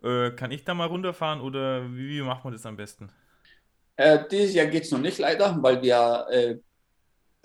äh, 0.03 0.31
kann 0.31 0.51
ich 0.51 0.63
da 0.63 0.73
mal 0.73 0.87
runterfahren 0.87 1.41
oder 1.41 1.83
wie, 1.93 2.09
wie 2.09 2.21
macht 2.21 2.43
man 2.43 2.53
das 2.53 2.65
am 2.65 2.77
besten? 2.77 3.09
Äh, 3.97 4.19
dieses 4.29 4.53
Jahr 4.53 4.67
geht 4.67 4.83
es 4.83 4.91
noch 4.91 4.99
nicht 4.99 5.17
leider, 5.17 5.57
weil 5.61 5.81
wir 5.81 6.27
äh, 6.29 6.57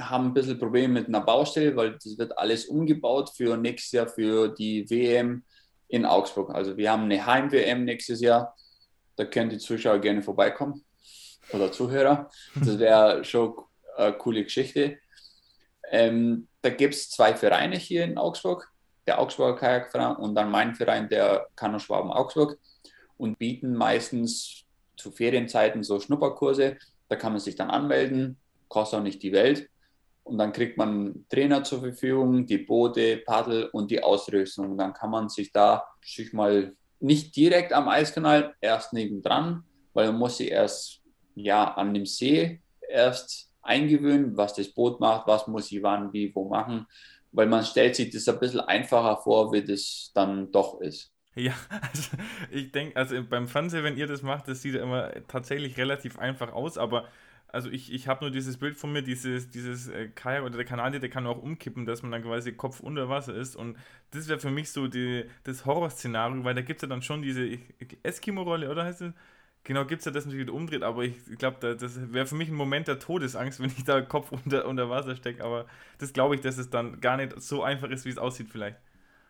haben 0.00 0.26
ein 0.26 0.35
bisschen 0.35 0.59
Probleme 0.59 0.94
mit 0.94 1.09
einer 1.09 1.20
Baustelle, 1.20 1.74
weil 1.76 1.92
das 1.92 2.18
wird 2.18 2.37
alles 2.37 2.66
umgebaut 2.66 3.31
für 3.37 3.57
nächstes 3.57 3.92
Jahr 3.92 4.09
für 4.09 4.48
die 4.48 4.88
WM 4.90 5.44
in 5.90 6.07
Augsburg. 6.07 6.55
Also 6.55 6.76
wir 6.76 6.90
haben 6.90 7.05
eine 7.05 7.24
Heim-WM 7.26 7.85
nächstes 7.85 8.20
Jahr. 8.20 8.57
Da 9.16 9.24
können 9.24 9.50
die 9.50 9.59
Zuschauer 9.59 9.98
gerne 9.98 10.22
vorbeikommen 10.22 10.85
oder 11.53 11.72
Zuhörer. 11.72 12.31
Das 12.55 12.79
wäre 12.79 13.24
schon 13.24 13.55
eine 13.96 14.12
coole 14.14 14.44
Geschichte. 14.44 14.98
Ähm, 15.90 16.48
da 16.62 16.70
gibt 16.70 16.94
es 16.94 17.11
zwei 17.11 17.35
Vereine 17.35 17.76
hier 17.76 18.05
in 18.05 18.16
Augsburg, 18.16 18.70
der 19.07 19.20
Augsburger 19.20 19.57
Kajakverein 19.57 20.16
und 20.16 20.35
dann 20.35 20.50
mein 20.50 20.74
Verein, 20.74 21.09
der 21.09 21.48
Kanu 21.57 21.79
Schwaben 21.81 22.12
Augsburg 22.12 22.59
und 23.16 23.38
bieten 23.38 23.74
meistens 23.74 24.64
zu 24.96 25.11
Ferienzeiten 25.11 25.83
so 25.83 25.98
Schnupperkurse. 25.98 26.76
Da 27.09 27.16
kann 27.16 27.33
man 27.33 27.40
sich 27.40 27.57
dann 27.57 27.70
anmelden, 27.70 28.38
kostet 28.68 29.00
auch 29.00 29.03
nicht 29.03 29.22
die 29.22 29.33
Welt. 29.33 29.68
Und 30.31 30.38
dann 30.38 30.53
kriegt 30.53 30.79
man 30.79 31.27
Trainer 31.29 31.64
zur 31.64 31.81
Verfügung, 31.81 32.47
die 32.47 32.59
Boote, 32.59 33.16
Paddel 33.16 33.64
und 33.73 33.90
die 33.90 34.01
Ausrüstung. 34.01 34.71
Und 34.71 34.79
dann 34.79 34.93
kann 34.93 35.11
man 35.11 35.29
sich 35.29 35.51
da 35.51 35.83
sich 36.01 36.33
mal 36.33 36.73
nicht 37.01 37.35
direkt 37.35 37.73
am 37.73 37.88
Eiskanal, 37.88 38.55
erst 38.61 38.93
nebendran, 38.93 39.64
weil 39.93 40.07
man 40.07 40.21
muss 40.21 40.37
sich 40.37 40.53
erst 40.53 41.01
ja 41.35 41.64
an 41.75 41.93
dem 41.93 42.07
See 42.07 42.61
erst 42.88 43.51
eingewöhnen, 43.61 44.37
was 44.37 44.55
das 44.55 44.69
Boot 44.69 45.01
macht, 45.01 45.27
was 45.27 45.49
muss 45.49 45.73
ich 45.73 45.83
wann, 45.83 46.12
wie, 46.12 46.33
wo 46.33 46.49
machen, 46.49 46.87
weil 47.33 47.49
man 47.49 47.64
stellt 47.64 47.97
sich 47.97 48.11
das 48.11 48.29
ein 48.29 48.38
bisschen 48.38 48.61
einfacher 48.61 49.16
vor, 49.16 49.53
wie 49.53 49.64
das 49.64 50.12
dann 50.14 50.53
doch 50.53 50.81
ist. 50.81 51.12
Ja, 51.35 51.55
also 51.93 52.11
ich 52.53 52.71
denke, 52.71 52.95
also 52.95 53.21
beim 53.25 53.49
Fernsehen, 53.49 53.83
wenn 53.83 53.97
ihr 53.97 54.07
das 54.07 54.23
macht, 54.23 54.47
das 54.47 54.62
sieht 54.62 54.77
immer 54.77 55.11
tatsächlich 55.27 55.77
relativ 55.77 56.21
einfach 56.21 56.53
aus, 56.53 56.79
aber 56.79 57.09
also 57.53 57.71
ich, 57.71 57.93
ich 57.93 58.09
habe 58.09 58.25
nur 58.25 58.31
dieses 58.31 58.59
Bild 58.59 58.77
von 58.77 58.93
mir, 58.93 59.03
dieses, 59.03 59.51
dieses 59.51 59.89
äh, 59.89 60.09
Kajak 60.09 60.45
oder 60.45 60.57
der 60.57 60.65
Kanadier, 60.65 61.01
der 61.01 61.11
kann 61.11 61.27
auch 61.27 61.43
umkippen, 61.43 61.87
dass 61.87 62.03
man 62.03 62.13
dann 62.13 62.23
quasi 62.23 62.53
Kopf 62.53 62.81
unter 62.81 63.09
Wasser 63.09 63.35
ist. 63.35 63.57
Und 63.57 63.77
das 64.13 64.29
wäre 64.29 64.41
für 64.41 64.51
mich 64.51 64.71
so 64.71 64.89
die, 64.89 65.25
das 65.45 65.67
Horrorszenario, 65.67 66.45
weil 66.45 66.55
da 66.55 66.63
gibt 66.63 66.79
es 66.79 66.83
ja 66.83 66.89
dann 66.89 67.03
schon 67.03 67.23
diese 67.23 67.59
Eskimo-Rolle, 68.03 68.71
oder 68.71 68.85
heißt 68.85 69.03
es? 69.03 69.13
Genau, 69.65 69.85
gibt 69.85 70.01
es 70.01 70.07
ja 70.07 70.13
das 70.13 70.25
natürlich 70.25 70.47
wieder 70.47 70.55
umdreht, 70.55 70.83
aber 70.83 71.05
ich 71.05 71.17
glaube, 71.39 71.59
da, 71.61 71.75
das 71.75 72.13
wäre 72.13 72.27
für 72.27 72.35
mich 72.35 72.49
ein 72.49 72.55
Moment 72.55 72.89
der 72.89 72.99
Todesangst, 72.99 73.61
wenn 73.61 73.71
ich 73.71 73.85
da 73.85 74.01
Kopf 74.01 74.33
unter, 74.45 74.67
unter 74.67 74.89
Wasser 74.91 75.17
stecke. 75.17 75.45
Aber 75.45 75.67
das 75.99 76.13
glaube 76.13 76.35
ich, 76.35 76.41
dass 76.41 76.59
es 76.59 76.71
dann 76.71 77.01
gar 77.01 77.17
nicht 77.17 77.41
so 77.41 77.63
einfach 77.63 77.91
ist, 77.91 78.05
wie 78.07 78.11
es 78.11 78.19
aussieht, 78.19 78.49
vielleicht. 78.51 78.79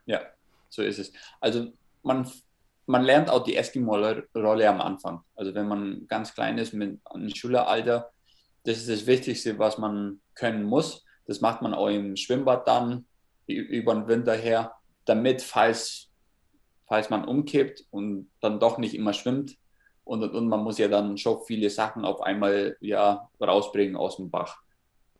Ja, 0.07 0.21
so 0.69 0.83
ist 0.83 0.99
es. 0.99 1.13
Also 1.41 1.73
man 2.03 2.31
man 2.90 3.05
lernt 3.05 3.31
auch 3.31 3.44
die 3.44 3.55
Eskimo-Rolle 3.55 4.68
am 4.68 4.81
Anfang. 4.81 5.20
Also 5.37 5.55
wenn 5.55 5.68
man 5.68 6.07
ganz 6.09 6.35
klein 6.35 6.59
ist 6.59 6.74
mit 6.74 6.98
einem 7.05 7.33
Schüleralter, 7.33 8.11
das 8.64 8.79
ist 8.79 8.88
das 8.88 9.07
Wichtigste, 9.07 9.59
was 9.61 9.79
man 9.79 10.20
können 10.35 10.64
muss. 10.64 11.05
Das 11.26 11.40
macht 11.40 11.62
man 11.62 11.72
auch 11.72 11.87
im 11.87 12.16
Schwimmbad 12.16 12.66
dann 12.66 13.07
über 13.46 13.94
den 13.94 14.09
Winter 14.09 14.35
her, 14.35 14.74
damit, 15.05 15.40
falls, 15.40 16.11
falls 16.88 17.11
man 17.11 17.24
umkippt 17.24 17.85
und 17.90 18.29
dann 18.40 18.59
doch 18.59 18.76
nicht 18.79 18.94
immer 18.94 19.12
schwimmt, 19.12 19.57
und, 20.03 20.24
und 20.24 20.48
man 20.48 20.64
muss 20.64 20.79
ja 20.79 20.88
dann 20.88 21.16
schon 21.18 21.38
viele 21.46 21.70
Sachen 21.70 22.05
auf 22.05 22.20
einmal 22.20 22.76
ja, 22.81 23.29
rausbringen 23.40 23.94
aus 23.94 24.16
dem 24.16 24.29
Bach. 24.29 24.59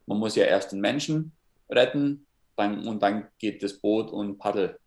Man 0.07 0.19
muss 0.19 0.35
ja 0.35 0.45
erst 0.45 0.73
den 0.73 0.81
Menschen 0.81 1.31
retten 1.69 2.27
dann, 2.57 2.89
und 2.89 3.01
dann 3.01 3.29
geht 3.39 3.63
das 3.63 3.79
Boot 3.79 4.11
und 4.11 4.39
Paddel 4.39 4.81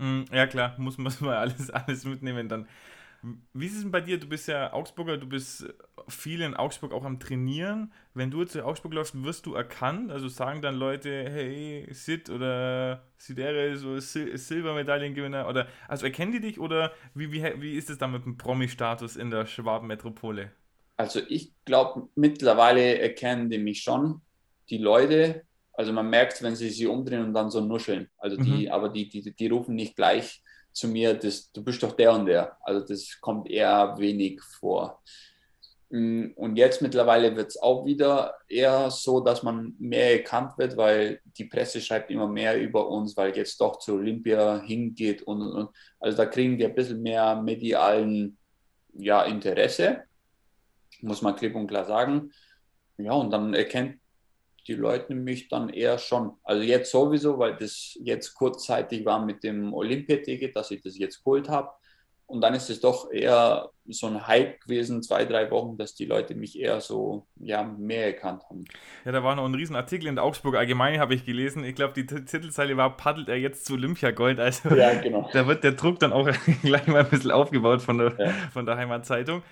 ja, 0.00 0.46
klar, 0.46 0.74
muss, 0.78 0.98
man 0.98 1.12
alles, 1.22 1.70
alles 1.70 2.04
mitnehmen 2.04 2.48
dann. 2.48 2.68
Wie 3.52 3.66
ist 3.66 3.74
es 3.74 3.82
denn 3.82 3.90
bei 3.90 4.00
dir? 4.00 4.18
Du 4.18 4.28
bist 4.28 4.46
ja 4.46 4.72
Augsburger, 4.72 5.16
du 5.16 5.28
bist 5.28 5.66
viel 6.08 6.40
in 6.40 6.54
Augsburg 6.54 6.92
auch 6.92 7.04
am 7.04 7.18
Trainieren. 7.18 7.92
Wenn 8.14 8.30
du 8.30 8.44
zu 8.44 8.64
Augsburg 8.64 8.94
läufst, 8.94 9.24
wirst 9.24 9.46
du 9.46 9.54
erkannt? 9.54 10.12
Also 10.12 10.28
sagen 10.28 10.62
dann 10.62 10.76
Leute, 10.76 11.28
hey, 11.28 11.88
Sid 11.92 12.30
oder 12.30 13.02
Sidere, 13.16 13.76
so 13.76 13.98
Sil 13.98 14.38
Silbermedaillengewinner 14.38 15.48
oder 15.48 15.66
also 15.88 16.06
erkennen 16.06 16.30
die 16.30 16.40
dich 16.40 16.60
oder 16.60 16.92
wie, 17.14 17.32
wie, 17.32 17.42
wie 17.60 17.74
ist 17.74 17.90
es 17.90 17.98
dann 17.98 18.12
mit 18.12 18.24
dem 18.24 18.38
Promi-Status 18.38 19.16
in 19.16 19.30
der 19.30 19.46
Schwabenmetropole? 19.46 20.52
Also 20.96 21.20
ich 21.28 21.52
glaube, 21.64 22.08
mittlerweile 22.14 22.98
erkennen 22.98 23.50
die 23.50 23.58
mich 23.58 23.82
schon, 23.82 24.20
die 24.70 24.78
Leute, 24.78 25.47
also 25.78 25.92
man 25.92 26.10
merkt, 26.10 26.42
wenn 26.42 26.56
sie 26.56 26.70
sich 26.70 26.88
umdrehen 26.88 27.22
und 27.22 27.32
dann 27.32 27.52
so 27.52 27.60
nuscheln. 27.60 28.08
Also 28.18 28.36
die, 28.36 28.66
mhm. 28.66 28.72
aber 28.72 28.88
die, 28.88 29.08
die, 29.08 29.32
die 29.32 29.46
rufen 29.46 29.76
nicht 29.76 29.94
gleich 29.94 30.42
zu 30.72 30.88
mir, 30.88 31.14
das, 31.14 31.52
du 31.52 31.62
bist 31.62 31.80
doch 31.84 31.92
der 31.92 32.12
und 32.14 32.26
der. 32.26 32.56
Also 32.62 32.84
das 32.84 33.20
kommt 33.20 33.48
eher 33.48 33.94
wenig 33.96 34.42
vor. 34.42 35.00
Mm, 35.90 36.30
und 36.34 36.56
jetzt 36.56 36.82
mittlerweile 36.82 37.36
wird 37.36 37.50
es 37.50 37.62
auch 37.62 37.86
wieder 37.86 38.34
eher 38.48 38.90
so, 38.90 39.20
dass 39.20 39.44
man 39.44 39.76
mehr 39.78 40.14
erkannt 40.14 40.58
wird, 40.58 40.76
weil 40.76 41.20
die 41.24 41.44
Presse 41.44 41.80
schreibt 41.80 42.10
immer 42.10 42.26
mehr 42.26 42.60
über 42.60 42.88
uns, 42.88 43.16
weil 43.16 43.36
jetzt 43.36 43.60
doch 43.60 43.78
zu 43.78 43.94
Olympia 43.94 44.60
hingeht 44.60 45.22
und, 45.22 45.42
und, 45.42 45.52
und. 45.52 45.70
also 46.00 46.16
da 46.16 46.26
kriegen 46.26 46.58
wir 46.58 46.66
ein 46.66 46.74
bisschen 46.74 47.00
mehr 47.00 47.40
medialen 47.40 48.36
ja, 48.94 49.22
Interesse, 49.22 50.02
muss 51.02 51.22
man 51.22 51.36
klipp 51.36 51.54
und 51.54 51.68
klar 51.68 51.84
sagen. 51.84 52.32
Ja, 52.96 53.12
und 53.12 53.30
dann 53.30 53.54
erkennt 53.54 54.00
die 54.68 54.74
Leute 54.74 55.14
mich 55.14 55.48
dann 55.48 55.70
eher 55.70 55.98
schon. 55.98 56.32
Also 56.44 56.62
jetzt 56.62 56.90
sowieso, 56.90 57.38
weil 57.38 57.56
das 57.56 57.98
jetzt 58.02 58.34
kurzzeitig 58.34 59.04
war 59.04 59.24
mit 59.24 59.42
dem 59.42 59.72
Olympiaticket, 59.72 60.54
dass 60.54 60.70
ich 60.70 60.82
das 60.82 60.98
jetzt 60.98 61.24
geholt 61.24 61.48
habe. 61.48 61.70
Und 62.26 62.42
dann 62.42 62.52
ist 62.52 62.68
es 62.68 62.80
doch 62.80 63.10
eher 63.10 63.70
so 63.86 64.06
ein 64.06 64.26
Hype 64.26 64.60
gewesen, 64.60 65.02
zwei, 65.02 65.24
drei 65.24 65.50
Wochen, 65.50 65.78
dass 65.78 65.94
die 65.94 66.04
Leute 66.04 66.34
mich 66.34 66.58
eher 66.58 66.82
so 66.82 67.26
ja, 67.36 67.62
mehr 67.62 68.04
erkannt 68.04 68.42
haben. 68.50 68.66
Ja, 69.06 69.12
da 69.12 69.24
war 69.24 69.34
noch 69.34 69.46
ein 69.46 69.54
Riesenartikel 69.54 70.06
in 70.06 70.16
der 70.16 70.24
Augsburg 70.24 70.56
Allgemeine, 70.56 71.00
habe 71.00 71.14
ich 71.14 71.24
gelesen. 71.24 71.64
Ich 71.64 71.74
glaube, 71.74 71.94
die 71.94 72.04
Titelzeile 72.04 72.76
war, 72.76 72.98
paddelt 72.98 73.30
er 73.30 73.36
jetzt 73.36 73.64
zu 73.64 73.72
Olympiagold? 73.72 74.40
Also 74.40 74.68
ja, 74.74 75.00
genau. 75.00 75.26
da 75.32 75.46
wird 75.46 75.64
der 75.64 75.72
Druck 75.72 76.00
dann 76.00 76.12
auch 76.12 76.28
gleich 76.62 76.86
mal 76.86 77.00
ein 77.00 77.08
bisschen 77.08 77.30
aufgebaut 77.30 77.80
von 77.80 77.96
der, 77.96 78.14
ja. 78.18 78.30
von 78.52 78.66
der 78.66 78.76
Heimatzeitung. 78.76 79.42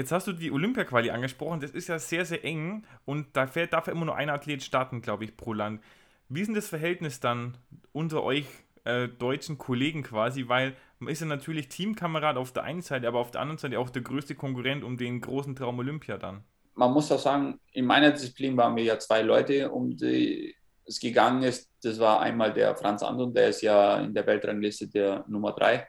Jetzt 0.00 0.12
hast 0.12 0.26
du 0.26 0.32
die 0.32 0.50
Olympia-Quali 0.50 1.10
angesprochen. 1.10 1.60
Das 1.60 1.72
ist 1.72 1.88
ja 1.88 1.98
sehr, 1.98 2.24
sehr 2.24 2.42
eng 2.42 2.86
und 3.04 3.26
da 3.34 3.46
fährt, 3.46 3.74
darf 3.74 3.86
ja 3.86 3.92
immer 3.92 4.06
nur 4.06 4.16
ein 4.16 4.30
Athlet 4.30 4.62
starten, 4.62 5.02
glaube 5.02 5.24
ich, 5.24 5.36
pro 5.36 5.52
Land. 5.52 5.82
Wie 6.30 6.40
ist 6.40 6.46
denn 6.46 6.54
das 6.54 6.68
Verhältnis 6.68 7.20
dann 7.20 7.58
unter 7.92 8.22
euch 8.22 8.46
äh, 8.84 9.08
deutschen 9.08 9.58
Kollegen 9.58 10.02
quasi? 10.02 10.48
Weil 10.48 10.74
man 11.00 11.12
ist 11.12 11.20
ja 11.20 11.26
natürlich 11.26 11.68
Teamkamerad 11.68 12.38
auf 12.38 12.50
der 12.50 12.62
einen 12.62 12.80
Seite, 12.80 13.08
aber 13.08 13.18
auf 13.18 13.30
der 13.30 13.42
anderen 13.42 13.58
Seite 13.58 13.78
auch 13.78 13.90
der 13.90 14.00
größte 14.00 14.34
Konkurrent 14.34 14.84
um 14.84 14.96
den 14.96 15.20
großen 15.20 15.54
Traum 15.54 15.78
Olympia 15.80 16.16
dann. 16.16 16.44
Man 16.76 16.94
muss 16.94 17.12
auch 17.12 17.18
sagen, 17.18 17.60
in 17.72 17.84
meiner 17.84 18.10
Disziplin 18.10 18.56
waren 18.56 18.76
wir 18.76 18.84
ja 18.84 18.98
zwei 18.98 19.20
Leute, 19.20 19.70
um 19.70 19.94
die 19.94 20.54
es 20.86 20.98
gegangen 20.98 21.42
ist. 21.42 21.68
Das 21.82 21.98
war 21.98 22.20
einmal 22.20 22.54
der 22.54 22.74
Franz 22.74 23.02
Anton, 23.02 23.34
der 23.34 23.50
ist 23.50 23.60
ja 23.60 24.00
in 24.00 24.14
der 24.14 24.26
Weltrangliste 24.26 24.88
der 24.88 25.26
Nummer 25.28 25.52
drei 25.52 25.86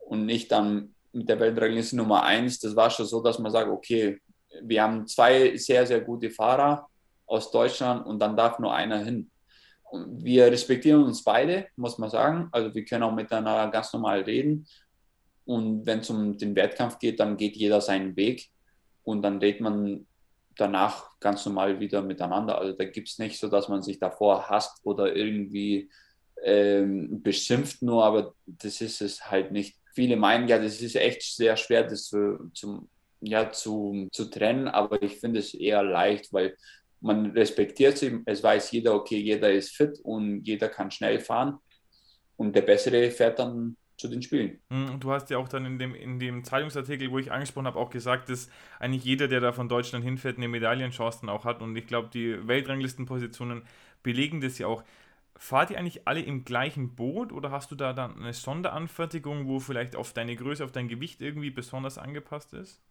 und 0.00 0.26
nicht 0.26 0.52
dann 0.52 0.94
mit 1.12 1.28
der 1.28 1.40
Weltrangliste 1.40 1.96
Nummer 1.96 2.22
1, 2.22 2.60
das 2.60 2.76
war 2.76 2.90
schon 2.90 3.06
so, 3.06 3.22
dass 3.22 3.38
man 3.38 3.52
sagt, 3.52 3.68
okay, 3.68 4.20
wir 4.62 4.82
haben 4.82 5.06
zwei 5.06 5.56
sehr, 5.56 5.86
sehr 5.86 6.00
gute 6.00 6.30
Fahrer 6.30 6.88
aus 7.26 7.50
Deutschland 7.50 8.06
und 8.06 8.18
dann 8.18 8.36
darf 8.36 8.58
nur 8.58 8.74
einer 8.74 8.98
hin. 8.98 9.30
Und 9.90 10.22
wir 10.24 10.46
respektieren 10.46 11.02
uns 11.04 11.24
beide, 11.24 11.66
muss 11.76 11.98
man 11.98 12.10
sagen. 12.10 12.48
Also 12.52 12.74
wir 12.74 12.84
können 12.84 13.04
auch 13.04 13.14
miteinander 13.14 13.70
ganz 13.70 13.92
normal 13.92 14.20
reden. 14.22 14.66
Und 15.44 15.86
wenn 15.86 16.00
es 16.00 16.10
um 16.10 16.36
den 16.36 16.54
Wettkampf 16.54 16.98
geht, 16.98 17.20
dann 17.20 17.36
geht 17.36 17.56
jeder 17.56 17.80
seinen 17.80 18.16
Weg 18.16 18.50
und 19.02 19.22
dann 19.22 19.38
redet 19.38 19.62
man 19.62 20.06
danach 20.56 21.18
ganz 21.20 21.46
normal 21.46 21.80
wieder 21.80 22.02
miteinander. 22.02 22.58
Also 22.58 22.74
da 22.74 22.84
gibt 22.84 23.08
es 23.08 23.18
nicht 23.18 23.38
so, 23.38 23.48
dass 23.48 23.68
man 23.68 23.80
sich 23.80 23.98
davor 23.98 24.50
hasst 24.50 24.80
oder 24.84 25.16
irgendwie 25.16 25.88
ähm, 26.44 27.22
beschimpft 27.22 27.80
nur, 27.80 28.04
aber 28.04 28.34
das 28.46 28.80
ist 28.82 29.00
es 29.00 29.30
halt 29.30 29.52
nicht 29.52 29.77
viele 29.98 30.16
meinen 30.16 30.46
ja, 30.46 30.60
das 30.60 30.80
ist 30.80 30.94
echt 30.94 31.22
sehr 31.22 31.56
schwer, 31.56 31.82
das 31.82 32.04
zu, 32.04 32.52
zu, 32.54 32.88
ja, 33.20 33.50
zu, 33.50 34.08
zu 34.12 34.26
trennen, 34.26 34.68
aber 34.68 35.02
ich 35.02 35.18
finde 35.18 35.40
es 35.40 35.54
eher 35.54 35.82
leicht, 35.82 36.32
weil 36.32 36.56
man 37.00 37.32
respektiert 37.32 37.98
sie, 37.98 38.20
es 38.24 38.40
weiß 38.40 38.70
jeder, 38.70 38.94
okay, 38.94 39.18
jeder 39.18 39.50
ist 39.50 39.74
fit 39.74 39.98
und 40.04 40.44
jeder 40.44 40.68
kann 40.68 40.92
schnell 40.92 41.18
fahren 41.18 41.58
und 42.36 42.54
der 42.54 42.62
Bessere 42.62 43.10
fährt 43.10 43.40
dann 43.40 43.76
zu 43.96 44.06
den 44.06 44.22
Spielen. 44.22 44.60
Hm, 44.70 45.00
du 45.00 45.10
hast 45.10 45.30
ja 45.30 45.38
auch 45.38 45.48
dann 45.48 45.66
in 45.66 45.80
dem, 45.80 45.96
in 45.96 46.20
dem 46.20 46.44
Zeitungsartikel, 46.44 47.10
wo 47.10 47.18
ich 47.18 47.32
angesprochen 47.32 47.66
habe, 47.66 47.80
auch 47.80 47.90
gesagt, 47.90 48.28
dass 48.28 48.48
eigentlich 48.78 49.02
jeder, 49.02 49.26
der 49.26 49.40
da 49.40 49.50
von 49.50 49.68
Deutschland 49.68 50.04
hinfährt, 50.04 50.36
eine 50.36 50.46
Medaillenchance 50.46 51.22
dann 51.22 51.30
auch 51.30 51.44
hat. 51.44 51.60
Und 51.60 51.74
ich 51.74 51.88
glaube, 51.88 52.08
die 52.14 52.46
Weltranglistenpositionen 52.46 53.64
belegen 54.04 54.40
das 54.40 54.58
ja 54.58 54.68
auch. 54.68 54.84
Fahrt 55.40 55.70
ihr 55.70 55.78
eigentlich 55.78 56.06
alle 56.06 56.20
im 56.20 56.44
gleichen 56.44 56.96
Boot 56.96 57.32
oder 57.32 57.52
hast 57.52 57.70
du 57.70 57.76
da 57.76 57.92
dann 57.92 58.16
eine 58.16 58.32
Sonderanfertigung, 58.32 59.46
wo 59.46 59.60
vielleicht 59.60 59.94
auf 59.94 60.12
deine 60.12 60.34
Größe, 60.34 60.64
auf 60.64 60.72
dein 60.72 60.88
Gewicht 60.88 61.20
irgendwie 61.20 61.50
besonders 61.50 61.96
angepasst 61.96 62.52
ist? 62.54 62.82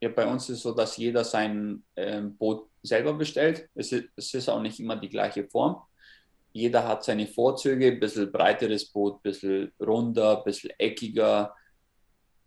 Ja, 0.00 0.08
bei 0.10 0.24
uns 0.24 0.48
ist 0.48 0.58
es 0.58 0.62
so, 0.62 0.72
dass 0.72 0.96
jeder 0.96 1.24
sein 1.24 1.82
äh, 1.96 2.20
Boot 2.20 2.68
selber 2.82 3.12
bestellt. 3.12 3.68
Es 3.74 3.90
ist, 3.90 4.08
es 4.14 4.34
ist 4.34 4.48
auch 4.48 4.60
nicht 4.60 4.78
immer 4.78 4.94
die 4.94 5.08
gleiche 5.08 5.48
Form. 5.48 5.82
Jeder 6.52 6.86
hat 6.86 7.02
seine 7.02 7.26
Vorzüge, 7.26 7.88
ein 7.88 8.00
bisschen 8.00 8.30
breiteres 8.30 8.86
Boot, 8.86 9.16
ein 9.16 9.22
bisschen 9.22 9.72
runder, 9.80 10.38
ein 10.38 10.44
bisschen 10.44 10.70
eckiger. 10.78 11.54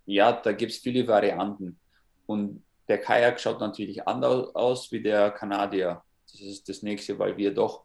Ja, 0.06 0.32
da 0.32 0.54
gibt 0.54 0.72
es 0.72 0.78
viele 0.78 1.06
Varianten. 1.06 1.78
Und 2.26 2.64
der 2.88 3.00
Kajak 3.00 3.42
schaut 3.42 3.60
natürlich 3.60 4.08
anders 4.08 4.56
aus 4.56 4.90
wie 4.94 5.04
der 5.04 5.32
Kanadier. 5.32 6.02
Das 6.32 6.40
ist 6.40 6.70
das 6.70 6.82
nächste, 6.82 7.20
weil 7.20 7.36
wir 7.36 7.54
doch 7.54 7.84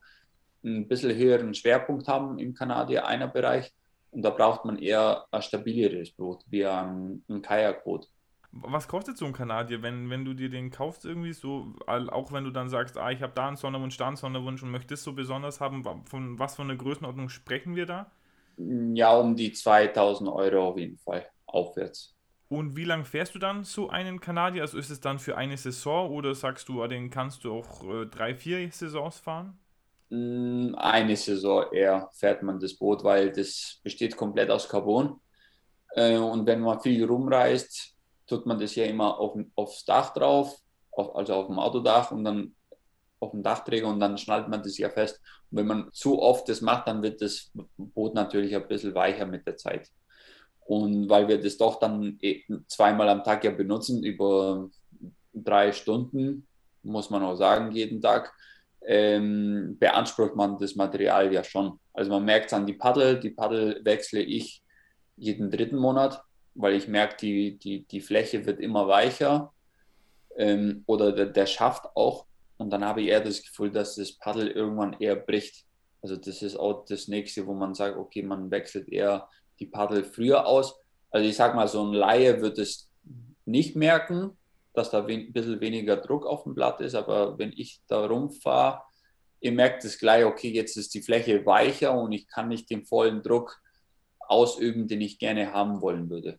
ein 0.64 0.88
bisschen 0.88 1.14
höheren 1.14 1.54
Schwerpunkt 1.54 2.08
haben 2.08 2.38
im 2.38 2.54
Kanadier 2.54 3.06
einer 3.06 3.28
Bereich 3.28 3.72
und 4.10 4.22
da 4.22 4.30
braucht 4.30 4.64
man 4.64 4.78
eher 4.78 5.26
ein 5.30 5.42
stabileres 5.42 6.12
Boot, 6.12 6.44
wie 6.48 6.64
ein, 6.64 7.24
ein 7.28 7.42
Kajakboot. 7.42 8.08
Was 8.52 8.86
kostet 8.86 9.18
so 9.18 9.26
ein 9.26 9.32
Kanadier, 9.32 9.82
wenn, 9.82 10.08
wenn 10.10 10.24
du 10.24 10.32
dir 10.32 10.48
den 10.48 10.70
kaufst 10.70 11.04
irgendwie 11.04 11.32
so, 11.32 11.74
auch 11.86 12.30
wenn 12.30 12.44
du 12.44 12.50
dann 12.50 12.68
sagst, 12.68 12.96
ah, 12.96 13.10
ich 13.10 13.20
habe 13.20 13.32
da 13.34 13.48
einen 13.48 13.56
Sonderwunsch, 13.56 13.96
da 13.96 14.06
einen 14.06 14.16
Sonderwunsch 14.16 14.62
und 14.62 14.70
möchtest 14.70 15.02
so 15.02 15.12
besonders 15.12 15.60
haben, 15.60 15.82
von 16.04 16.38
was 16.38 16.54
für 16.54 16.62
einer 16.62 16.76
Größenordnung 16.76 17.28
sprechen 17.28 17.74
wir 17.74 17.86
da? 17.86 18.12
Ja, 18.56 19.16
um 19.16 19.34
die 19.34 19.52
2000 19.52 20.30
Euro 20.30 20.68
auf 20.68 20.78
jeden 20.78 20.98
Fall 20.98 21.26
aufwärts. 21.46 22.14
Und 22.46 22.76
wie 22.76 22.84
lange 22.84 23.04
fährst 23.04 23.34
du 23.34 23.40
dann 23.40 23.64
so 23.64 23.88
einen 23.88 24.20
Kanadier? 24.20 24.62
Also 24.62 24.78
ist 24.78 24.90
es 24.90 25.00
dann 25.00 25.18
für 25.18 25.36
eine 25.36 25.56
Saison 25.56 26.10
oder 26.12 26.36
sagst 26.36 26.68
du, 26.68 26.80
ah, 26.80 26.86
den 26.86 27.10
kannst 27.10 27.42
du 27.42 27.52
auch 27.52 27.82
äh, 27.82 28.06
drei, 28.06 28.36
vier 28.36 28.70
Saisons 28.70 29.18
fahren? 29.18 29.58
Mm, 30.14 30.74
eine 30.76 31.16
Saison 31.16 31.72
eher 31.72 32.08
fährt 32.12 32.42
man 32.42 32.60
das 32.60 32.74
Boot, 32.74 33.02
weil 33.02 33.32
das 33.32 33.80
besteht 33.82 34.16
komplett 34.16 34.50
aus 34.50 34.68
Carbon. 34.68 35.20
Äh, 35.96 36.18
und 36.18 36.46
wenn 36.46 36.60
man 36.60 36.80
viel 36.80 37.04
rumreist, 37.04 37.94
tut 38.26 38.46
man 38.46 38.58
das 38.58 38.74
ja 38.76 38.84
immer 38.84 39.18
auf, 39.18 39.36
aufs 39.56 39.84
Dach 39.84 40.12
drauf, 40.12 40.56
auf, 40.92 41.16
also 41.16 41.34
auf 41.34 41.46
dem 41.48 41.58
Autodach 41.58 42.12
und 42.12 42.24
dann 42.24 42.54
auf 43.20 43.32
dem 43.32 43.42
Dachträger 43.42 43.88
und 43.88 44.00
dann 44.00 44.18
schnallt 44.18 44.48
man 44.48 44.62
das 44.62 44.78
ja 44.78 44.88
fest. 44.88 45.20
Und 45.50 45.58
wenn 45.58 45.66
man 45.66 45.88
zu 45.92 46.20
oft 46.20 46.48
das 46.48 46.60
macht, 46.60 46.86
dann 46.86 47.02
wird 47.02 47.20
das 47.20 47.50
Boot 47.76 48.14
natürlich 48.14 48.54
ein 48.54 48.68
bisschen 48.68 48.94
weicher 48.94 49.26
mit 49.26 49.46
der 49.46 49.56
Zeit. 49.56 49.90
Und 50.60 51.08
weil 51.08 51.28
wir 51.28 51.40
das 51.40 51.56
doch 51.56 51.78
dann 51.78 52.18
eh 52.22 52.42
zweimal 52.68 53.08
am 53.08 53.24
Tag 53.24 53.44
ja 53.44 53.50
benutzen, 53.50 54.02
über 54.04 54.70
drei 55.32 55.72
Stunden, 55.72 56.46
muss 56.82 57.10
man 57.10 57.22
auch 57.22 57.36
sagen, 57.36 57.72
jeden 57.72 58.00
Tag, 58.00 58.32
ähm, 58.86 59.76
beansprucht 59.78 60.36
man 60.36 60.58
das 60.58 60.74
Material 60.74 61.32
ja 61.32 61.42
schon. 61.42 61.78
Also 61.92 62.10
man 62.10 62.24
merkt 62.24 62.46
es 62.46 62.52
an 62.52 62.66
die 62.66 62.74
Paddel, 62.74 63.18
die 63.18 63.30
Paddel 63.30 63.80
wechsle 63.84 64.20
ich 64.20 64.62
jeden 65.16 65.50
dritten 65.50 65.76
Monat, 65.76 66.22
weil 66.54 66.74
ich 66.74 66.88
merke, 66.88 67.16
die, 67.20 67.58
die, 67.58 67.84
die 67.84 68.00
Fläche 68.00 68.46
wird 68.46 68.60
immer 68.60 68.88
weicher 68.88 69.52
ähm, 70.36 70.84
oder 70.86 71.12
der, 71.12 71.26
der 71.26 71.46
Schaft 71.46 71.86
auch. 71.94 72.26
Und 72.56 72.70
dann 72.70 72.84
habe 72.84 73.02
ich 73.02 73.08
eher 73.08 73.20
das 73.20 73.42
Gefühl, 73.42 73.70
dass 73.70 73.96
das 73.96 74.12
Paddel 74.12 74.48
irgendwann 74.48 74.96
eher 75.00 75.16
bricht. 75.16 75.64
Also 76.02 76.16
das 76.16 76.42
ist 76.42 76.56
auch 76.56 76.84
das 76.84 77.08
nächste, 77.08 77.46
wo 77.46 77.54
man 77.54 77.74
sagt, 77.74 77.96
okay, 77.96 78.22
man 78.22 78.50
wechselt 78.50 78.88
eher 78.88 79.28
die 79.58 79.66
Paddel 79.66 80.04
früher 80.04 80.46
aus. 80.46 80.78
Also 81.10 81.28
ich 81.28 81.36
sage 81.36 81.56
mal, 81.56 81.68
so 81.68 81.82
ein 81.82 81.92
Laie 81.92 82.40
wird 82.40 82.58
es 82.58 82.90
nicht 83.44 83.76
merken, 83.76 84.36
dass 84.74 84.90
da 84.90 85.04
ein 85.04 85.32
bisschen 85.32 85.60
weniger 85.60 85.96
Druck 85.96 86.26
auf 86.26 86.42
dem 86.42 86.54
Blatt 86.54 86.80
ist. 86.80 86.94
Aber 86.94 87.38
wenn 87.38 87.52
ich 87.52 87.80
da 87.86 88.04
rumfahre, 88.04 88.82
ihr 89.40 89.52
merkt 89.52 89.84
es 89.84 89.98
gleich, 89.98 90.24
okay, 90.24 90.50
jetzt 90.50 90.76
ist 90.76 90.94
die 90.94 91.02
Fläche 91.02 91.46
weicher 91.46 91.98
und 91.98 92.12
ich 92.12 92.26
kann 92.28 92.48
nicht 92.48 92.68
den 92.70 92.84
vollen 92.84 93.22
Druck 93.22 93.60
ausüben, 94.18 94.88
den 94.88 95.00
ich 95.00 95.18
gerne 95.18 95.52
haben 95.52 95.80
wollen 95.80 96.10
würde. 96.10 96.38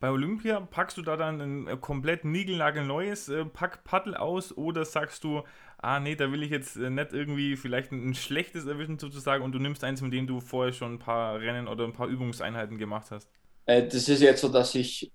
Bei 0.00 0.10
Olympia 0.10 0.60
packst 0.60 0.96
du 0.96 1.02
da 1.02 1.18
dann 1.18 1.40
ein 1.40 1.66
äh, 1.66 1.76
komplett 1.76 2.24
niegelnagelneues 2.24 3.28
äh, 3.28 3.44
Packpaddel 3.44 4.14
aus 4.14 4.56
oder 4.56 4.86
sagst 4.86 5.24
du, 5.24 5.42
ah 5.76 6.00
nee, 6.00 6.14
da 6.14 6.32
will 6.32 6.42
ich 6.42 6.50
jetzt 6.50 6.76
äh, 6.76 6.88
nicht 6.88 7.12
irgendwie 7.12 7.56
vielleicht 7.56 7.92
ein, 7.92 8.14
schlechtes 8.14 8.64
erwischen 8.64 8.98
sozusagen 8.98 9.44
und 9.44 9.52
du 9.52 9.58
nimmst 9.58 9.84
eins, 9.84 10.00
mit 10.00 10.14
dem 10.14 10.26
du 10.26 10.40
vorher 10.40 10.72
schon 10.72 10.94
ein 10.94 10.98
paar 10.98 11.38
Rennen 11.38 11.68
oder 11.68 11.84
ein 11.84 11.92
paar 11.92 12.08
Übungseinheiten 12.08 12.78
gemacht 12.78 13.10
hast? 13.10 13.28
Das 13.66 14.08
ist 14.08 14.22
jetzt 14.22 14.40
so, 14.40 14.48
dass 14.48 14.74
ich 14.74 15.12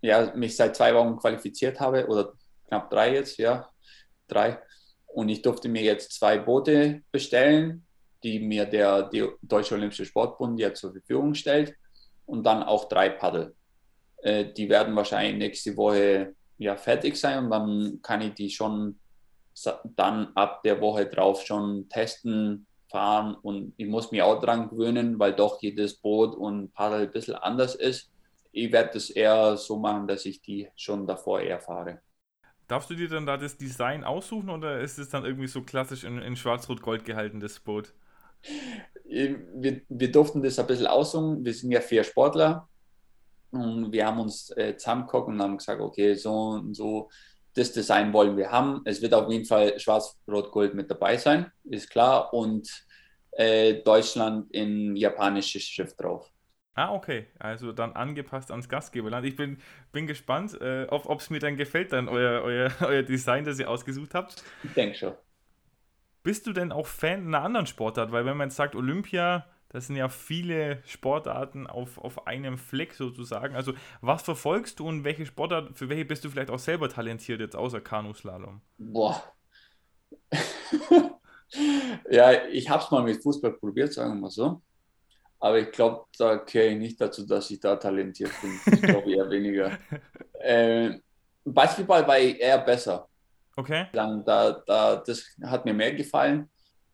ja, 0.00 0.32
mich 0.34 0.56
seit 0.56 0.76
zwei 0.76 0.94
Wochen 0.94 1.16
qualifiziert 1.16 1.80
habe 1.80 2.06
oder 2.06 2.32
knapp 2.68 2.90
drei 2.90 3.14
jetzt, 3.14 3.38
ja, 3.38 3.68
drei. 4.28 4.58
Und 5.06 5.28
ich 5.28 5.42
durfte 5.42 5.68
mir 5.68 5.82
jetzt 5.82 6.12
zwei 6.12 6.38
Boote 6.38 7.02
bestellen, 7.10 7.86
die 8.22 8.40
mir 8.40 8.66
der, 8.66 9.10
Deutsche 9.42 9.74
Olympische 9.74 10.04
Sportbund 10.04 10.58
ja 10.58 10.74
zur 10.74 10.92
Verfügung 10.92 11.34
stellt 11.34 11.74
und 12.26 12.44
dann 12.44 12.62
auch 12.62 12.88
drei 12.88 13.08
Paddel. 13.08 13.54
Äh, 14.18 14.52
die 14.52 14.68
werden 14.68 14.96
wahrscheinlich 14.96 15.36
nächste 15.36 15.76
Woche 15.76 16.34
ja, 16.58 16.76
fertig 16.76 17.16
sein 17.16 17.44
und 17.44 17.50
dann 17.50 18.00
kann 18.02 18.22
ich 18.22 18.34
die 18.34 18.50
schon 18.50 18.98
dann 19.96 20.32
ab 20.34 20.62
der 20.64 20.80
Woche 20.80 21.06
drauf 21.06 21.42
schon 21.46 21.88
testen, 21.88 22.66
fahren 22.90 23.34
und 23.34 23.72
ich 23.76 23.86
muss 23.86 24.12
mich 24.12 24.22
auch 24.22 24.40
dran 24.40 24.68
gewöhnen, 24.68 25.18
weil 25.18 25.32
doch 25.32 25.60
jedes 25.62 25.94
Boot 25.94 26.34
und 26.34 26.72
Paddel 26.74 27.02
ein 27.02 27.10
bisschen 27.10 27.34
anders 27.36 27.74
ist. 27.74 28.10
Ich 28.56 28.72
werde 28.72 28.92
das 28.94 29.10
eher 29.10 29.58
so 29.58 29.76
machen, 29.76 30.08
dass 30.08 30.24
ich 30.24 30.40
die 30.40 30.66
schon 30.76 31.06
davor 31.06 31.42
eher 31.42 31.60
fahre. 31.60 32.00
Darfst 32.66 32.88
du 32.88 32.94
dir 32.94 33.06
dann 33.06 33.26
da 33.26 33.36
das 33.36 33.58
Design 33.58 34.02
aussuchen 34.02 34.48
oder 34.48 34.80
ist 34.80 34.98
es 34.98 35.10
dann 35.10 35.26
irgendwie 35.26 35.46
so 35.46 35.62
klassisch 35.62 36.04
in, 36.04 36.18
in 36.22 36.36
Schwarz-Rot-Gold 36.36 37.04
gehalten, 37.04 37.38
das 37.38 37.60
Boot? 37.60 37.92
Wir, 39.04 39.82
wir 39.90 40.10
durften 40.10 40.42
das 40.42 40.58
ein 40.58 40.66
bisschen 40.66 40.86
aussuchen. 40.86 41.44
Wir 41.44 41.52
sind 41.52 41.70
ja 41.70 41.82
vier 41.82 42.02
Sportler 42.02 42.66
und 43.50 43.92
wir 43.92 44.06
haben 44.06 44.20
uns 44.20 44.50
äh, 44.56 44.74
zusammengeguckt 44.74 45.28
und 45.28 45.42
haben 45.42 45.58
gesagt, 45.58 45.82
okay, 45.82 46.14
so 46.14 46.32
und 46.32 46.72
so, 46.72 47.10
das 47.52 47.72
Design 47.72 48.10
wollen 48.14 48.38
wir 48.38 48.50
haben. 48.50 48.80
Es 48.86 49.02
wird 49.02 49.12
auf 49.12 49.30
jeden 49.30 49.44
Fall 49.44 49.78
Schwarz-Rot-Gold 49.78 50.72
mit 50.72 50.90
dabei 50.90 51.18
sein, 51.18 51.52
ist 51.64 51.90
klar. 51.90 52.32
Und 52.32 52.86
äh, 53.32 53.82
Deutschland 53.82 54.50
in 54.50 54.96
japanisches 54.96 55.62
Schrift 55.62 56.00
drauf. 56.00 56.32
Ah, 56.76 56.92
okay. 56.92 57.26
Also 57.38 57.72
dann 57.72 57.94
angepasst 57.94 58.50
ans 58.50 58.68
Gastgeberland. 58.68 59.26
Ich 59.26 59.34
bin, 59.34 59.58
bin 59.92 60.06
gespannt, 60.06 60.60
äh, 60.60 60.86
ob 60.90 61.20
es 61.20 61.30
mir 61.30 61.38
dann 61.38 61.56
gefällt, 61.56 61.92
dann 61.92 62.06
euer, 62.06 62.42
euer, 62.42 62.70
euer 62.82 63.02
Design, 63.02 63.44
das 63.44 63.58
ihr 63.58 63.68
ausgesucht 63.68 64.14
habt. 64.14 64.44
Ich 64.62 64.74
denke 64.74 64.94
schon. 64.94 65.14
Bist 66.22 66.46
du 66.46 66.52
denn 66.52 66.72
auch 66.72 66.86
Fan 66.86 67.28
einer 67.28 67.42
anderen 67.42 67.66
Sportart? 67.66 68.12
Weil 68.12 68.26
wenn 68.26 68.36
man 68.36 68.48
jetzt 68.48 68.56
sagt 68.56 68.76
Olympia, 68.76 69.46
das 69.70 69.86
sind 69.86 69.96
ja 69.96 70.10
viele 70.10 70.82
Sportarten 70.84 71.66
auf, 71.66 71.96
auf 71.96 72.26
einem 72.26 72.58
Fleck 72.58 72.92
sozusagen. 72.92 73.56
Also 73.56 73.72
was 74.02 74.22
verfolgst 74.22 74.78
du 74.78 74.86
und 74.86 75.02
welche 75.02 75.24
Sportart, 75.24 75.78
für 75.78 75.88
welche 75.88 76.04
bist 76.04 76.24
du 76.24 76.30
vielleicht 76.30 76.50
auch 76.50 76.58
selber 76.58 76.90
talentiert 76.90 77.40
jetzt 77.40 77.56
außer 77.56 77.80
Kanuslalom? 77.80 78.60
Boah. 78.76 79.22
ja, 82.10 82.44
ich 82.46 82.68
habe 82.68 82.82
es 82.82 82.90
mal 82.90 83.02
mit 83.02 83.22
Fußball 83.22 83.52
probiert, 83.52 83.94
sagen 83.94 84.14
wir 84.14 84.20
mal 84.20 84.30
so. 84.30 84.60
Aber 85.38 85.58
ich 85.58 85.70
glaube, 85.70 86.06
da 86.18 86.36
gehöre 86.36 86.70
ich 86.70 86.78
nicht 86.78 87.00
dazu, 87.00 87.26
dass 87.26 87.50
ich 87.50 87.60
da 87.60 87.76
talentiert 87.76 88.32
bin. 88.40 88.58
Ich 88.72 88.82
glaube 88.82 89.12
eher 89.12 89.30
weniger. 89.30 89.78
Äh, 90.34 90.98
Basketball 91.44 92.06
war 92.06 92.18
ich 92.18 92.40
eher 92.40 92.58
besser. 92.58 93.08
Okay. 93.54 93.86
Dann, 93.92 94.24
da, 94.24 94.62
da, 94.66 94.96
das 94.96 95.24
hat 95.42 95.64
mir 95.64 95.74
mehr 95.74 95.94
gefallen 95.94 96.48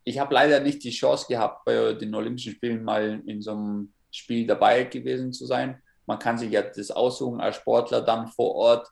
ich 0.05 0.19
habe 0.19 0.35
leider 0.35 0.61
nicht 0.61 0.83
die 0.85 0.91
Chance 0.91 1.27
gehabt, 1.29 1.65
bei 1.65 1.93
den 1.95 2.15
Olympischen 2.15 2.53
Spielen 2.53 2.85
mal 2.85 3.23
in 3.27 3.41
so 3.41 3.53
einem 3.53 3.93
Spiel 4.11 4.47
dabei 4.47 4.85
gewesen 4.85 5.33
zu 5.33 5.47
sein. 5.47 5.81
Man 6.07 6.19
kann 6.19 6.39
sich 6.39 6.51
ja 6.51 6.63
das 6.63 6.91
aussuchen 6.91 7.41
als 7.41 7.57
Sportler 7.57 8.03
dann 8.03 8.27
vor 8.27 8.55
Ort, 8.55 8.89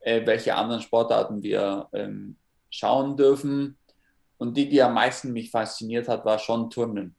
äh, 0.00 0.24
welche 0.26 0.54
anderen 0.54 0.82
Sportarten 0.82 1.42
wir 1.42 1.88
ähm, 1.92 2.36
schauen 2.70 3.16
dürfen. 3.16 3.78
Und 4.36 4.56
die, 4.56 4.68
die 4.68 4.82
am 4.82 4.94
meisten 4.94 5.32
mich 5.32 5.50
fasziniert 5.50 6.08
hat, 6.08 6.24
war 6.24 6.38
schon 6.38 6.68
Turnen. 6.68 7.14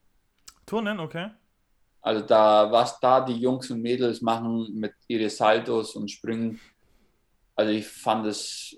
Turnen, 0.66 1.00
okay. 1.00 1.32
Also 2.04 2.26
da, 2.26 2.72
was 2.72 3.00
da 3.00 3.22
die 3.22 3.40
Jungs 3.40 3.72
und 3.72 3.82
Mädels 3.82 4.22
machen 4.22 4.74
mit 4.74 4.94
ihren 5.08 5.30
Saltos 5.30 5.96
und 5.96 6.12
Springen, 6.12 6.60
also 7.56 7.72
ich 7.72 7.88
fand 7.88 8.28
es 8.28 8.78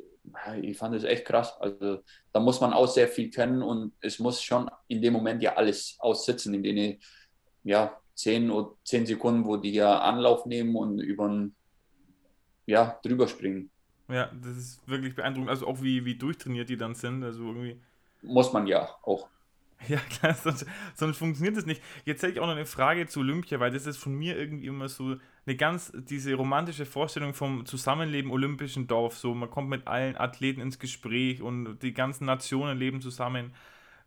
ich 0.61 0.77
fand 0.77 0.95
es 0.95 1.03
echt 1.03 1.25
krass. 1.25 1.53
Also 1.59 2.03
da 2.31 2.39
muss 2.39 2.61
man 2.61 2.73
auch 2.73 2.87
sehr 2.87 3.07
viel 3.07 3.29
können 3.29 3.61
und 3.61 3.93
es 4.01 4.19
muss 4.19 4.41
schon 4.41 4.69
in 4.87 5.01
dem 5.01 5.13
Moment 5.13 5.41
ja 5.41 5.55
alles 5.55 5.95
aussitzen, 5.99 6.53
in 6.53 6.63
denen 6.63 6.99
ja 7.63 7.99
zehn 8.15 8.49
oder 8.49 8.71
zehn 8.83 9.05
Sekunden, 9.05 9.45
wo 9.45 9.57
die 9.57 9.73
ja 9.73 9.99
Anlauf 9.99 10.45
nehmen 10.45 10.75
und 10.75 10.99
über 10.99 11.49
ja 12.65 12.99
drüber 13.03 13.27
springen. 13.27 13.69
Ja, 14.07 14.31
das 14.43 14.57
ist 14.57 14.87
wirklich 14.87 15.15
beeindruckend. 15.15 15.49
Also 15.49 15.67
auch 15.67 15.81
wie, 15.81 16.05
wie 16.05 16.15
durchtrainiert 16.15 16.69
die 16.69 16.77
dann 16.77 16.95
sind. 16.95 17.23
Also 17.23 17.43
irgendwie. 17.43 17.81
Muss 18.21 18.53
man 18.53 18.67
ja 18.67 18.89
auch. 19.03 19.27
Ja, 19.87 19.97
klar, 19.99 20.33
sonst, 20.33 20.65
sonst 20.95 21.17
funktioniert 21.17 21.57
das 21.57 21.65
nicht. 21.65 21.81
Jetzt 22.05 22.23
hätte 22.23 22.33
ich 22.33 22.39
auch 22.39 22.47
noch 22.47 22.55
eine 22.55 22.65
Frage 22.65 23.07
zu 23.07 23.19
Olympia, 23.19 23.59
weil 23.59 23.71
das 23.71 23.85
ist 23.85 23.97
von 23.97 24.13
mir 24.15 24.37
irgendwie 24.37 24.67
immer 24.67 24.89
so 24.89 25.17
eine 25.45 25.55
ganz, 25.55 25.91
diese 25.95 26.33
romantische 26.33 26.85
Vorstellung 26.85 27.33
vom 27.33 27.65
Zusammenleben 27.65 28.31
olympischen 28.31 28.87
Dorf. 28.87 29.17
So, 29.17 29.33
man 29.35 29.49
kommt 29.49 29.69
mit 29.69 29.87
allen 29.87 30.17
Athleten 30.17 30.61
ins 30.61 30.79
Gespräch 30.79 31.41
und 31.41 31.79
die 31.79 31.93
ganzen 31.93 32.25
Nationen 32.25 32.77
leben 32.79 33.01
zusammen. 33.01 33.53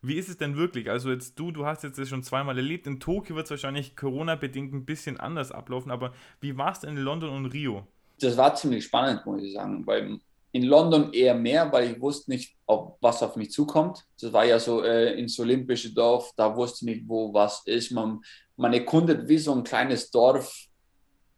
Wie 0.02 0.14
ist 0.14 0.28
es 0.28 0.36
denn 0.38 0.56
wirklich? 0.56 0.90
Also 0.90 1.10
jetzt 1.10 1.38
du, 1.38 1.50
du 1.52 1.66
hast 1.66 1.82
jetzt 1.84 1.98
das 1.98 2.08
schon 2.08 2.22
zweimal 2.22 2.56
erlebt. 2.56 2.86
In 2.86 3.00
Tokio 3.00 3.36
wird 3.36 3.46
es 3.46 3.50
wahrscheinlich 3.50 3.96
Corona-bedingt 3.96 4.72
ein 4.72 4.84
bisschen 4.84 5.18
anders 5.20 5.52
ablaufen, 5.52 5.90
aber 5.90 6.12
wie 6.40 6.56
war 6.56 6.72
es 6.72 6.80
denn 6.80 6.96
in 6.96 7.02
London 7.02 7.30
und 7.30 7.46
Rio? 7.46 7.86
Das 8.20 8.36
war 8.36 8.54
ziemlich 8.54 8.84
spannend, 8.84 9.24
muss 9.26 9.42
ich 9.42 9.52
sagen, 9.54 9.86
weil 9.86 10.20
in 10.52 10.62
London 10.64 11.12
eher 11.12 11.34
mehr, 11.34 11.70
weil 11.72 11.90
ich 11.90 12.00
wusste 12.00 12.30
nicht, 12.30 12.56
ob 12.66 12.96
was 13.00 13.22
auf 13.22 13.36
mich 13.36 13.50
zukommt. 13.50 14.04
Das 14.20 14.32
war 14.32 14.44
ja 14.44 14.58
so 14.58 14.82
äh, 14.82 15.18
ins 15.18 15.38
olympische 15.38 15.92
Dorf, 15.92 16.32
da 16.36 16.56
wusste 16.56 16.84
ich 16.84 16.96
nicht, 16.96 17.08
wo 17.08 17.32
was 17.32 17.62
ist. 17.66 17.90
Man, 17.90 18.20
man 18.56 18.72
erkundet 18.72 19.28
wie 19.28 19.38
so 19.38 19.54
ein 19.54 19.64
kleines 19.64 20.10
Dorf 20.10 20.66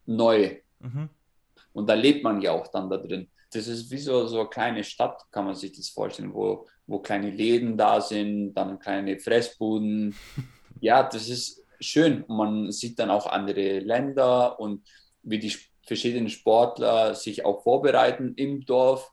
neu. 0.05 0.57
Mhm. 0.79 1.09
Und 1.73 1.89
da 1.89 1.93
lebt 1.93 2.23
man 2.23 2.41
ja 2.41 2.51
auch 2.51 2.67
dann 2.67 2.89
da 2.89 2.97
drin. 2.97 3.29
Das 3.53 3.67
ist 3.67 3.91
wie 3.91 3.97
so, 3.97 4.27
so 4.27 4.39
eine 4.39 4.49
kleine 4.49 4.83
Stadt, 4.83 5.21
kann 5.29 5.45
man 5.45 5.55
sich 5.55 5.73
das 5.73 5.89
vorstellen, 5.89 6.33
wo, 6.33 6.67
wo 6.87 6.99
kleine 6.99 7.31
Läden 7.31 7.77
da 7.77 7.99
sind, 7.99 8.53
dann 8.53 8.79
kleine 8.79 9.19
Fressbuden. 9.19 10.15
Ja, 10.83 11.03
das 11.03 11.29
ist 11.29 11.63
schön. 11.79 12.25
Man 12.27 12.71
sieht 12.71 12.97
dann 12.97 13.11
auch 13.11 13.27
andere 13.27 13.77
Länder 13.81 14.59
und 14.59 14.83
wie 15.21 15.37
die 15.37 15.55
verschiedenen 15.85 16.29
Sportler 16.29 17.15
sich 17.15 17.45
auch 17.45 17.63
vorbereiten 17.63 18.33
im 18.35 18.65
Dorf. 18.65 19.11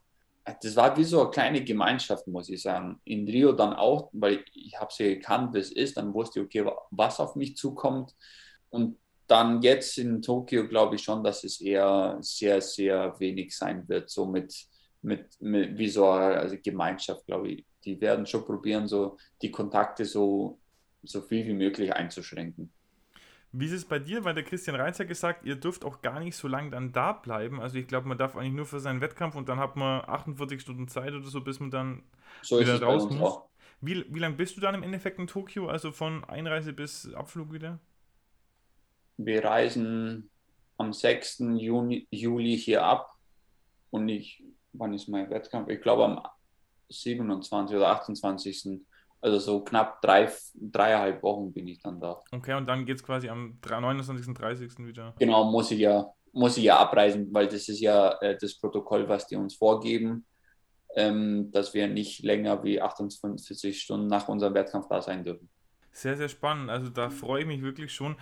Das 0.61 0.75
war 0.75 0.97
wie 0.97 1.03
so 1.03 1.21
eine 1.21 1.29
kleine 1.29 1.63
Gemeinschaft, 1.63 2.27
muss 2.27 2.49
ich 2.49 2.61
sagen. 2.61 2.99
In 3.05 3.27
Rio 3.27 3.51
dann 3.51 3.73
auch, 3.73 4.09
weil 4.13 4.43
ich 4.53 4.79
habe 4.79 4.91
sie 4.91 5.15
gekannt, 5.15 5.53
wie 5.53 5.59
es 5.59 5.71
ist. 5.71 5.97
Dann 5.97 6.13
wusste 6.13 6.39
ich, 6.39 6.45
okay, 6.45 6.71
was 6.91 7.19
auf 7.19 7.35
mich 7.35 7.55
zukommt. 7.55 8.15
Und 8.69 8.97
dann 9.27 9.61
jetzt 9.61 9.97
in 9.99 10.21
Tokio 10.21 10.67
glaube 10.67 10.95
ich 10.95 11.03
schon, 11.03 11.23
dass 11.23 11.43
es 11.43 11.61
eher 11.61 12.17
sehr, 12.21 12.61
sehr 12.61 13.19
wenig 13.19 13.55
sein 13.55 13.87
wird, 13.87 14.09
so 14.09 14.25
mit, 14.25 14.55
mit, 15.03 15.39
mit 15.39 15.77
wie 15.77 15.89
so 15.89 16.09
eine 16.09 16.37
also 16.37 16.55
Gemeinschaft, 16.61 17.25
glaube 17.27 17.49
ich. 17.49 17.65
Die 17.85 18.01
werden 18.01 18.25
schon 18.25 18.43
probieren, 18.43 18.87
so 18.87 19.17
die 19.41 19.51
Kontakte 19.51 20.03
so, 20.03 20.59
so 21.03 21.21
viel 21.21 21.45
wie 21.45 21.53
möglich 21.53 21.93
einzuschränken. 21.93 22.73
Wie 23.51 23.65
ist 23.65 23.71
es 23.71 23.85
bei 23.85 23.99
dir? 23.99 24.23
Weil 24.23 24.35
der 24.35 24.43
Christian 24.43 24.75
Reitzer 24.75 25.05
gesagt, 25.05 25.45
ihr 25.45 25.55
dürft 25.55 25.83
auch 25.83 26.01
gar 26.01 26.19
nicht 26.19 26.35
so 26.35 26.47
lange 26.47 26.69
dann 26.69 26.91
da 26.91 27.13
bleiben. 27.13 27.59
Also 27.59 27.77
ich 27.77 27.87
glaube, 27.87 28.07
man 28.07 28.17
darf 28.17 28.35
eigentlich 28.35 28.53
nur 28.53 28.65
für 28.65 28.79
seinen 28.79 29.01
Wettkampf 29.01 29.35
und 29.35 29.49
dann 29.49 29.59
hat 29.59 29.75
man 29.75 30.01
48 30.01 30.61
Stunden 30.61 30.87
Zeit 30.87 31.13
oder 31.13 31.27
so, 31.27 31.41
bis 31.41 31.59
man 31.59 31.71
dann 31.71 32.03
so 32.41 32.59
wieder 32.59 32.81
raus 32.81 33.09
muss. 33.09 33.39
Wie, 33.81 34.05
wie 34.13 34.19
lange 34.19 34.35
bist 34.35 34.57
du 34.57 34.61
dann 34.61 34.75
im 34.75 34.83
Endeffekt 34.83 35.19
in 35.19 35.27
Tokio? 35.27 35.67
Also 35.67 35.91
von 35.91 36.23
Einreise 36.25 36.73
bis 36.73 37.11
Abflug 37.13 37.51
wieder? 37.53 37.79
wir 39.19 39.43
reisen 39.43 40.29
am 40.77 40.93
6. 40.93 41.39
Juni, 41.57 42.07
Juli 42.09 42.57
hier 42.57 42.83
ab 42.83 43.17
und 43.89 44.07
ich, 44.07 44.41
wann 44.71 44.93
ist 44.93 45.09
mein 45.09 45.29
Wettkampf? 45.29 45.69
Ich 45.69 45.81
glaube 45.81 46.05
am 46.05 46.21
27. 46.87 47.75
oder 47.75 47.89
28. 47.89 48.79
Also 49.21 49.39
so 49.39 49.63
knapp 49.63 50.01
drei, 50.01 50.31
dreieinhalb 50.53 51.21
Wochen 51.23 51.51
bin 51.51 51.67
ich 51.67 51.79
dann 51.79 51.99
da. 51.99 52.21
Okay, 52.31 52.53
und 52.53 52.67
dann 52.67 52.85
geht 52.85 52.97
es 52.97 53.03
quasi 53.03 53.29
am 53.29 53.59
29. 53.61 54.33
30. 54.33 54.79
wieder. 54.79 55.13
Genau, 55.19 55.51
muss 55.51 55.71
ich 55.71 55.79
ja, 55.79 56.09
muss 56.31 56.57
ich 56.57 56.63
ja 56.63 56.77
abreisen, 56.77 57.27
weil 57.31 57.47
das 57.47 57.67
ist 57.67 57.81
ja 57.81 58.17
äh, 58.21 58.37
das 58.39 58.57
Protokoll, 58.57 59.09
was 59.09 59.27
die 59.27 59.35
uns 59.35 59.55
vorgeben, 59.55 60.25
ähm, 60.95 61.51
dass 61.51 61.73
wir 61.73 61.87
nicht 61.87 62.23
länger 62.23 62.63
wie 62.63 62.81
48 62.81 63.81
Stunden 63.81 64.07
nach 64.07 64.27
unserem 64.29 64.53
Wettkampf 64.53 64.87
da 64.89 65.01
sein 65.01 65.23
dürfen. 65.23 65.49
Sehr, 65.91 66.15
sehr 66.15 66.29
spannend. 66.29 66.69
Also 66.69 66.89
da 66.89 67.09
freue 67.09 67.41
ich 67.41 67.47
mich 67.47 67.61
wirklich 67.61 67.91
schon. 67.91 68.15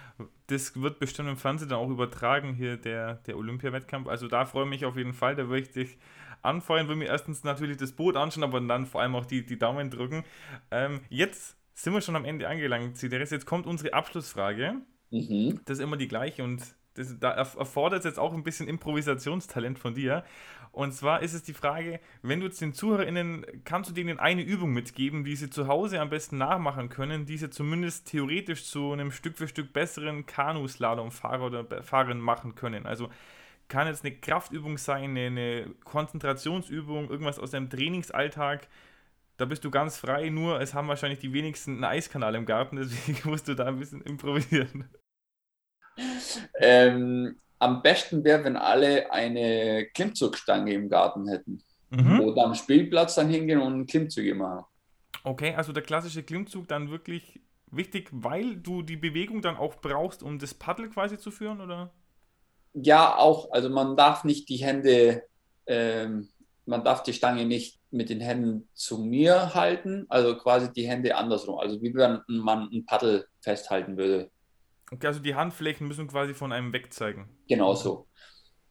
Das 0.48 0.82
wird 0.82 1.00
bestimmt 1.00 1.30
im 1.30 1.38
Fernsehen 1.38 1.70
dann 1.70 1.80
auch 1.80 1.90
übertragen, 1.90 2.56
hier 2.56 2.78
der, 2.78 3.16
der 3.28 3.38
Olympia-Wettkampf. 3.38 4.08
Also 4.08 4.28
da 4.28 4.46
freue 4.46 4.64
ich 4.64 4.70
mich 4.70 4.86
auf 4.86 4.98
jeden 4.98 5.14
Fall. 5.14 5.36
Da 5.36 5.48
würde 5.48 5.62
ich 5.62 5.72
dich 5.72 5.98
anfeuern, 6.42 6.88
würde 6.88 7.00
mir 7.00 7.08
erstens 7.08 7.44
natürlich 7.44 7.78
das 7.78 7.92
Boot 7.92 8.16
anschauen, 8.16 8.44
aber 8.44 8.60
dann 8.62 8.86
vor 8.86 9.02
allem 9.02 9.16
auch 9.16 9.26
die, 9.26 9.46
die 9.46 9.58
Daumen 9.58 9.90
drücken. 9.90 10.24
Ähm, 10.72 11.02
jetzt 11.10 11.58
sind 11.74 11.94
wir 11.94 12.02
schon 12.02 12.16
am 12.16 12.26
Ende 12.26 12.48
angelangt, 12.48 12.98
Cideres. 12.98 13.30
Jetzt 13.30 13.46
kommt 13.46 13.68
unsere 13.68 13.94
Abschlussfrage. 13.94 14.76
Mhm. 15.12 15.62
Das 15.66 15.78
ist 15.78 15.84
immer 15.84 15.98
die 15.98 16.08
gleiche 16.08 16.44
und 16.44 16.62
das, 16.96 17.20
da 17.20 17.32
erfordert 17.32 18.00
es 18.00 18.06
jetzt 18.06 18.20
auch 18.20 18.34
ein 18.34 18.44
bisschen 18.44 18.68
Improvisationstalent 18.68 19.78
von 19.78 19.94
dir. 19.94 20.24
Und 20.72 20.94
zwar 20.94 21.22
ist 21.22 21.34
es 21.34 21.44
die 21.44 21.54
Frage, 21.54 22.00
wenn 22.22 22.40
du 22.40 22.48
jetzt 22.48 22.62
den 22.62 22.74
ZuhörerInnen, 22.74 23.46
kannst 23.64 23.90
du 23.90 23.94
denen 23.94 24.20
eine 24.20 24.44
Übung 24.44 24.74
mitgeben, 24.74 25.24
die 25.24 25.36
sie 25.36 25.50
zu 25.50 25.68
Hause 25.68 26.00
am 26.00 26.10
besten 26.10 26.38
nachmachen 26.38 26.90
können, 26.90 27.26
die 27.26 27.38
sie 27.38 27.50
zumindest 27.50 28.08
theoretisch 28.08 28.66
zu 28.66 28.92
einem 28.92 29.12
Stück 29.12 29.38
für 29.38 29.48
Stück 29.48 29.74
besseren 29.74 30.26
Kanu-Slalom-Fahrer 30.26 31.46
oder 31.46 31.84
Fahrerin 31.84 32.20
machen 32.20 32.56
können? 32.56 32.86
Also 32.86 33.10
kann 33.68 33.88
jetzt 33.88 34.06
eine 34.06 34.16
Kraftübung 34.16 34.78
sein, 34.78 35.18
eine 35.18 35.70
Konzentrationsübung, 35.84 37.10
irgendwas 37.10 37.40
aus 37.40 37.52
deinem 37.52 37.70
Trainingsalltag. 37.70 38.68
Da 39.38 39.46
bist 39.46 39.64
du 39.64 39.72
ganz 39.72 39.98
frei, 39.98 40.30
nur 40.30 40.62
es 40.62 40.74
haben 40.74 40.88
wahrscheinlich 40.88 41.20
die 41.20 41.34
wenigsten 41.34 41.76
einen 41.76 41.84
Eiskanal 41.84 42.36
im 42.36 42.46
Garten, 42.46 42.76
deswegen 42.78 43.30
musst 43.30 43.48
du 43.48 43.56
da 43.56 43.66
ein 43.66 43.80
bisschen 43.80 44.02
improvisieren. 44.02 44.90
Ähm, 46.60 47.40
am 47.60 47.82
besten 47.82 48.24
wäre, 48.24 48.44
wenn 48.44 48.56
alle 48.56 49.12
eine 49.12 49.88
Klimmzugstange 49.94 50.74
im 50.74 50.90
Garten 50.90 51.28
hätten. 51.28 51.64
Mhm. 51.90 52.20
Oder 52.22 52.46
am 52.46 52.56
Spielplatz 52.56 53.16
dann 53.16 53.30
hingehen 53.30 53.62
und 53.62 53.88
Klimmzüge 53.88 54.36
machen. 54.36 54.66
Okay, 55.24 55.56
also 55.56 55.72
der 55.72 55.84
klassische 55.84 56.24
Klimmzug 56.24 56.68
dann 56.68 56.90
wirklich 56.92 57.42
wichtig, 57.72 58.10
weil 58.12 58.58
du 58.58 58.82
die 58.82 58.98
Bewegung 58.98 59.42
dann 59.42 59.58
auch 59.58 59.76
brauchst, 59.76 60.24
um 60.24 60.40
das 60.40 60.54
Paddel 60.54 60.90
quasi 60.90 61.18
zu 61.18 61.32
führen, 61.32 61.62
oder? 61.62 61.92
Ja, 62.84 63.18
auch. 63.18 63.52
Also 63.52 63.70
man 63.70 63.96
darf 63.96 64.24
nicht 64.24 64.50
die 64.50 64.58
Hände, 64.58 65.24
ähm, 65.66 66.30
man 66.66 66.84
darf 66.84 67.04
die 67.04 67.14
Stange 67.14 67.46
nicht 67.46 67.80
mit 67.90 68.10
den 68.10 68.20
Händen 68.20 68.70
zu 68.74 69.00
mir 69.00 69.54
halten, 69.54 70.06
also 70.10 70.38
quasi 70.38 70.72
die 70.72 70.88
Hände 70.88 71.16
andersrum. 71.16 71.58
Also 71.58 71.82
wie 71.82 71.94
wenn 71.96 72.22
man 72.28 72.70
ein 72.72 72.86
Paddel 72.86 73.28
festhalten 73.42 73.98
würde. 73.98 74.30
Okay, 74.92 75.08
also 75.08 75.20
die 75.20 75.36
Handflächen 75.36 75.88
müssen 75.88 76.08
quasi 76.08 76.34
von 76.34 76.52
einem 76.52 76.72
wegzeigen. 76.72 77.28
Genau 77.48 77.74
so. 77.74 78.08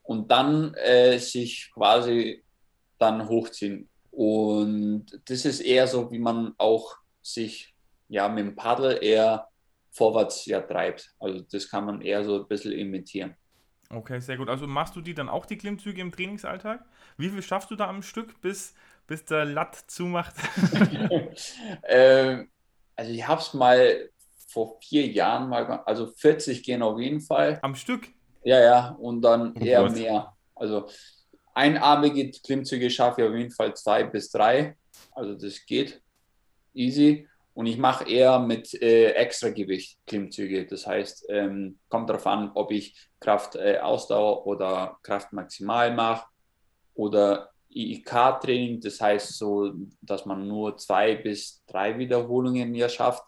Und 0.03 0.31
dann 0.31 0.75
äh, 0.75 1.19
sich 1.19 1.71
quasi 1.75 2.45
dann 2.99 3.29
hochziehen. 3.29 3.89
Und 4.11 5.07
das 5.27 5.45
ist 5.45 5.61
eher 5.61 5.87
so, 5.87 6.11
wie 6.11 6.19
man 6.19 6.55
auch 6.59 6.97
sich 7.23 7.75
ja 8.09 8.29
mit 8.29 8.47
dem 8.47 8.57
Paddel 8.57 9.03
eher 9.03 9.49
vorwärts 9.91 10.47
ja 10.47 10.61
treibt. 10.61 11.15
Also 11.19 11.41
das 11.51 11.69
kann 11.69 11.85
man 11.85 12.01
eher 12.03 12.25
so 12.25 12.43
ein 12.43 12.49
bisschen 12.49 12.73
imitieren. 12.73 13.35
Okay, 13.91 14.21
sehr 14.21 14.37
gut. 14.37 14.49
Also 14.49 14.67
machst 14.67 14.97
du 14.97 15.01
die 15.01 15.15
dann 15.15 15.29
auch 15.29 15.47
die 15.47 15.57
Klimmzüge 15.57 16.01
im 16.01 16.13
Trainingsalltag? 16.13 16.85
Wie 17.17 17.29
viel 17.29 17.43
schaffst 17.43 17.71
du 17.71 17.77
da 17.77 17.89
am 17.89 18.03
Stück, 18.03 18.41
bis, 18.41 18.75
bis 19.07 19.25
der 19.25 19.45
Latt 19.45 19.77
zumacht? 19.87 20.35
äh, 21.83 22.45
also 22.97 23.13
ich 23.13 23.27
habe 23.27 23.41
es 23.41 23.55
mal 23.55 24.11
vor 24.49 24.79
vier 24.81 25.07
Jahren 25.07 25.49
mal, 25.49 25.65
also 25.85 26.07
40 26.07 26.63
gehen 26.63 26.83
auf 26.83 26.99
jeden 26.99 27.21
Fall. 27.21 27.59
Am 27.63 27.75
Stück? 27.75 28.09
Ja, 28.43 28.61
ja, 28.61 28.89
und 28.99 29.23
dann 29.23 29.55
oh 29.57 29.65
eher 29.65 29.83
Gott. 29.83 29.93
mehr. 29.93 30.33
Also 30.55 30.89
einarmige 31.55 32.31
Klimmzüge 32.31 32.91
schaffe 32.91 33.23
ich 33.23 33.29
auf 33.29 33.35
jeden 33.35 33.51
Fall 33.51 33.75
zwei 33.75 34.05
bis 34.05 34.31
drei. 34.31 34.77
Also 35.13 35.35
das 35.35 35.65
geht 35.67 36.01
easy. 36.75 37.29
Und 37.57 37.65
ich 37.65 37.79
mache 37.79 38.07
eher 38.07 38.39
mit 38.39 38.75
äh, 38.83 39.13
Extragewicht 39.13 39.99
Klimmzüge. 40.07 40.67
Das 40.67 40.87
heißt, 40.87 41.25
ähm, 41.31 41.79
kommt 41.89 42.11
darauf 42.11 42.27
an, 42.27 42.51
ob 42.55 42.71
ich 42.71 42.95
Kraft 43.19 43.57
äh, 43.57 43.79
Ausdauer 43.79 44.47
oder 44.47 44.99
Kraft 45.03 45.33
maximal 45.33 45.95
mache 45.95 46.27
oder 46.93 47.49
IIK-Training. 47.71 48.83
Das 48.83 49.01
heißt 49.01 49.39
so, 49.39 49.73
dass 50.03 50.27
man 50.27 50.47
nur 50.47 50.77
zwei 50.77 51.15
bis 51.15 51.65
drei 51.67 51.97
Wiederholungen 51.97 52.75
hier 52.75 52.91
schafft. 52.91 53.25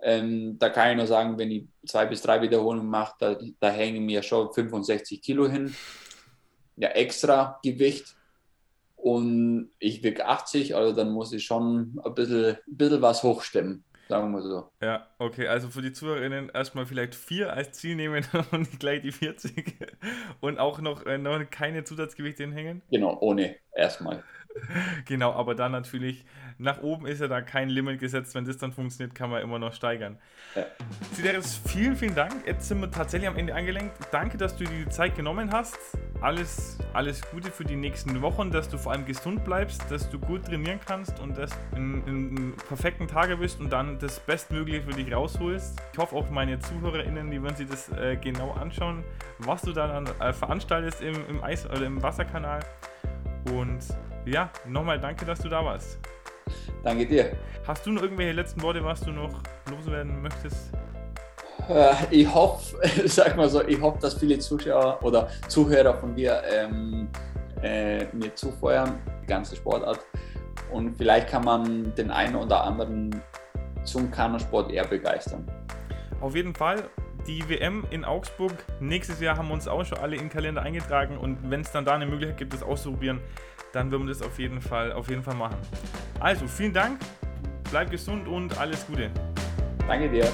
Ähm, 0.00 0.56
da 0.60 0.68
kann 0.68 0.92
ich 0.92 0.96
nur 0.98 1.08
sagen, 1.08 1.36
wenn 1.36 1.50
ich 1.50 1.66
zwei 1.86 2.06
bis 2.06 2.22
drei 2.22 2.40
Wiederholungen 2.40 2.88
mache, 2.88 3.16
da, 3.18 3.36
da 3.58 3.70
hängen 3.70 4.06
mir 4.06 4.22
schon 4.22 4.52
65 4.52 5.20
Kilo 5.20 5.48
hin. 5.48 5.74
Ja, 6.76 6.90
extra 6.90 7.58
Gewicht. 7.64 8.15
Und 9.06 9.70
ich 9.78 10.02
wiege 10.02 10.26
80, 10.26 10.74
also 10.74 10.92
dann 10.92 11.12
muss 11.12 11.32
ich 11.32 11.44
schon 11.44 12.00
ein 12.04 12.14
bisschen, 12.14 12.56
ein 12.56 12.76
bisschen 12.76 13.02
was 13.02 13.22
hochstemmen. 13.22 13.84
Sagen 14.08 14.32
wir 14.32 14.42
so. 14.42 14.68
Ja, 14.82 15.06
okay, 15.20 15.46
also 15.46 15.68
für 15.68 15.80
die 15.80 15.92
Zuhörerinnen 15.92 16.48
erstmal 16.48 16.86
vielleicht 16.86 17.14
vier 17.14 17.52
als 17.52 17.78
Ziel 17.78 17.94
nehmen 17.94 18.26
und 18.50 18.80
gleich 18.80 19.02
die 19.02 19.12
40 19.12 19.76
und 20.40 20.58
auch 20.58 20.80
noch, 20.80 21.06
äh, 21.06 21.18
noch 21.18 21.38
keine 21.50 21.84
Zusatzgewichte 21.84 22.42
hinhängen. 22.42 22.82
Genau, 22.90 23.16
ohne 23.20 23.54
erstmal. 23.76 24.24
Genau, 25.04 25.32
aber 25.32 25.54
dann 25.54 25.72
natürlich, 25.72 26.24
nach 26.58 26.82
oben 26.82 27.06
ist 27.06 27.20
ja 27.20 27.28
da 27.28 27.40
kein 27.40 27.68
Limit 27.68 28.00
gesetzt. 28.00 28.34
Wenn 28.34 28.44
das 28.44 28.56
dann 28.58 28.72
funktioniert, 28.72 29.14
kann 29.14 29.30
man 29.30 29.42
immer 29.42 29.58
noch 29.58 29.72
steigern. 29.72 30.18
Ja. 30.54 30.64
Sideris, 31.12 31.60
vielen, 31.66 31.96
vielen 31.96 32.14
Dank. 32.14 32.46
Jetzt 32.46 32.68
sind 32.68 32.80
wir 32.80 32.90
tatsächlich 32.90 33.28
am 33.28 33.36
Ende 33.36 33.54
angelenkt. 33.54 33.96
Danke, 34.10 34.38
dass 34.38 34.56
du 34.56 34.64
dir 34.64 34.84
die 34.84 34.88
Zeit 34.88 35.14
genommen 35.16 35.52
hast. 35.52 35.78
Alles, 36.20 36.78
alles 36.92 37.20
Gute 37.30 37.50
für 37.50 37.64
die 37.64 37.76
nächsten 37.76 38.20
Wochen, 38.22 38.50
dass 38.50 38.68
du 38.68 38.78
vor 38.78 38.92
allem 38.92 39.04
gesund 39.04 39.44
bleibst, 39.44 39.90
dass 39.90 40.08
du 40.08 40.18
gut 40.18 40.46
trainieren 40.46 40.80
kannst 40.84 41.20
und 41.20 41.36
dass 41.36 41.50
du 41.50 41.76
in, 41.76 42.06
in, 42.06 42.36
in 42.36 42.56
perfekten 42.56 43.06
Tage 43.06 43.36
bist 43.36 43.60
und 43.60 43.70
dann 43.70 43.98
das 43.98 44.20
Bestmögliche 44.20 44.82
für 44.82 44.92
dich 44.92 45.12
rausholst. 45.12 45.78
Ich 45.92 45.98
hoffe 45.98 46.16
auch 46.16 46.30
meine 46.30 46.58
ZuhörerInnen, 46.58 47.30
die 47.30 47.42
werden 47.42 47.56
sich 47.56 47.68
das 47.68 47.90
äh, 47.90 48.16
genau 48.16 48.52
anschauen, 48.52 49.04
was 49.38 49.62
du 49.62 49.72
dann 49.72 50.06
äh, 50.20 50.32
veranstaltest 50.32 51.02
im, 51.02 51.14
im 51.28 51.44
Eis- 51.44 51.66
oder 51.66 51.84
im 51.84 52.02
Wasserkanal. 52.02 52.60
Und 53.52 53.78
ja, 54.26 54.50
nochmal 54.66 55.00
danke, 55.00 55.24
dass 55.24 55.38
du 55.38 55.48
da 55.48 55.64
warst. 55.64 55.98
Danke 56.82 57.06
dir. 57.06 57.36
Hast 57.66 57.86
du 57.86 57.90
noch 57.90 58.02
irgendwelche 58.02 58.32
letzten 58.32 58.62
Worte, 58.62 58.84
was 58.84 59.00
du 59.00 59.10
noch 59.10 59.40
loswerden 59.70 60.22
möchtest? 60.22 60.72
Äh, 61.68 61.94
ich 62.10 62.32
hoffe, 62.32 62.76
sag 63.06 63.36
mal 63.36 63.48
so, 63.48 63.62
ich 63.66 63.80
hoffe, 63.80 63.98
dass 64.00 64.14
viele 64.14 64.38
Zuschauer 64.38 64.98
oder 65.02 65.28
Zuhörer 65.48 65.94
von 65.94 66.14
dir 66.14 66.42
ähm, 66.48 67.08
äh, 67.62 68.04
mir 68.12 68.34
zufeuern, 68.34 68.98
die 69.22 69.26
ganze 69.26 69.56
Sportart. 69.56 70.00
Und 70.70 70.96
vielleicht 70.96 71.28
kann 71.28 71.44
man 71.44 71.94
den 71.94 72.10
einen 72.10 72.36
oder 72.36 72.62
anderen 72.62 73.22
zum 73.84 74.10
Kanusport 74.10 74.70
eher 74.70 74.86
begeistern. 74.86 75.46
Auf 76.20 76.34
jeden 76.34 76.54
Fall 76.54 76.84
die 77.26 77.48
WM 77.48 77.84
in 77.90 78.04
Augsburg. 78.04 78.52
Nächstes 78.80 79.20
Jahr 79.20 79.36
haben 79.36 79.48
wir 79.48 79.54
uns 79.54 79.68
auch 79.68 79.84
schon 79.84 79.98
alle 79.98 80.16
in 80.16 80.22
den 80.22 80.30
Kalender 80.30 80.62
eingetragen 80.62 81.18
und 81.18 81.50
wenn 81.50 81.60
es 81.60 81.72
dann 81.72 81.84
da 81.84 81.94
eine 81.94 82.06
Möglichkeit 82.06 82.38
gibt, 82.38 82.52
das 82.52 82.62
auszuprobieren, 82.62 83.20
dann 83.72 83.90
würden 83.90 84.06
wir 84.06 84.14
das 84.14 84.22
auf 84.22 84.38
jeden 84.38 84.60
Fall, 84.60 84.92
auf 84.92 85.08
jeden 85.08 85.22
Fall 85.22 85.34
machen. 85.34 85.56
Also, 86.20 86.46
vielen 86.46 86.72
Dank, 86.72 87.00
bleib 87.70 87.90
gesund 87.90 88.28
und 88.28 88.58
alles 88.58 88.86
Gute. 88.86 89.10
Danke 89.86 90.08
dir. 90.08 90.28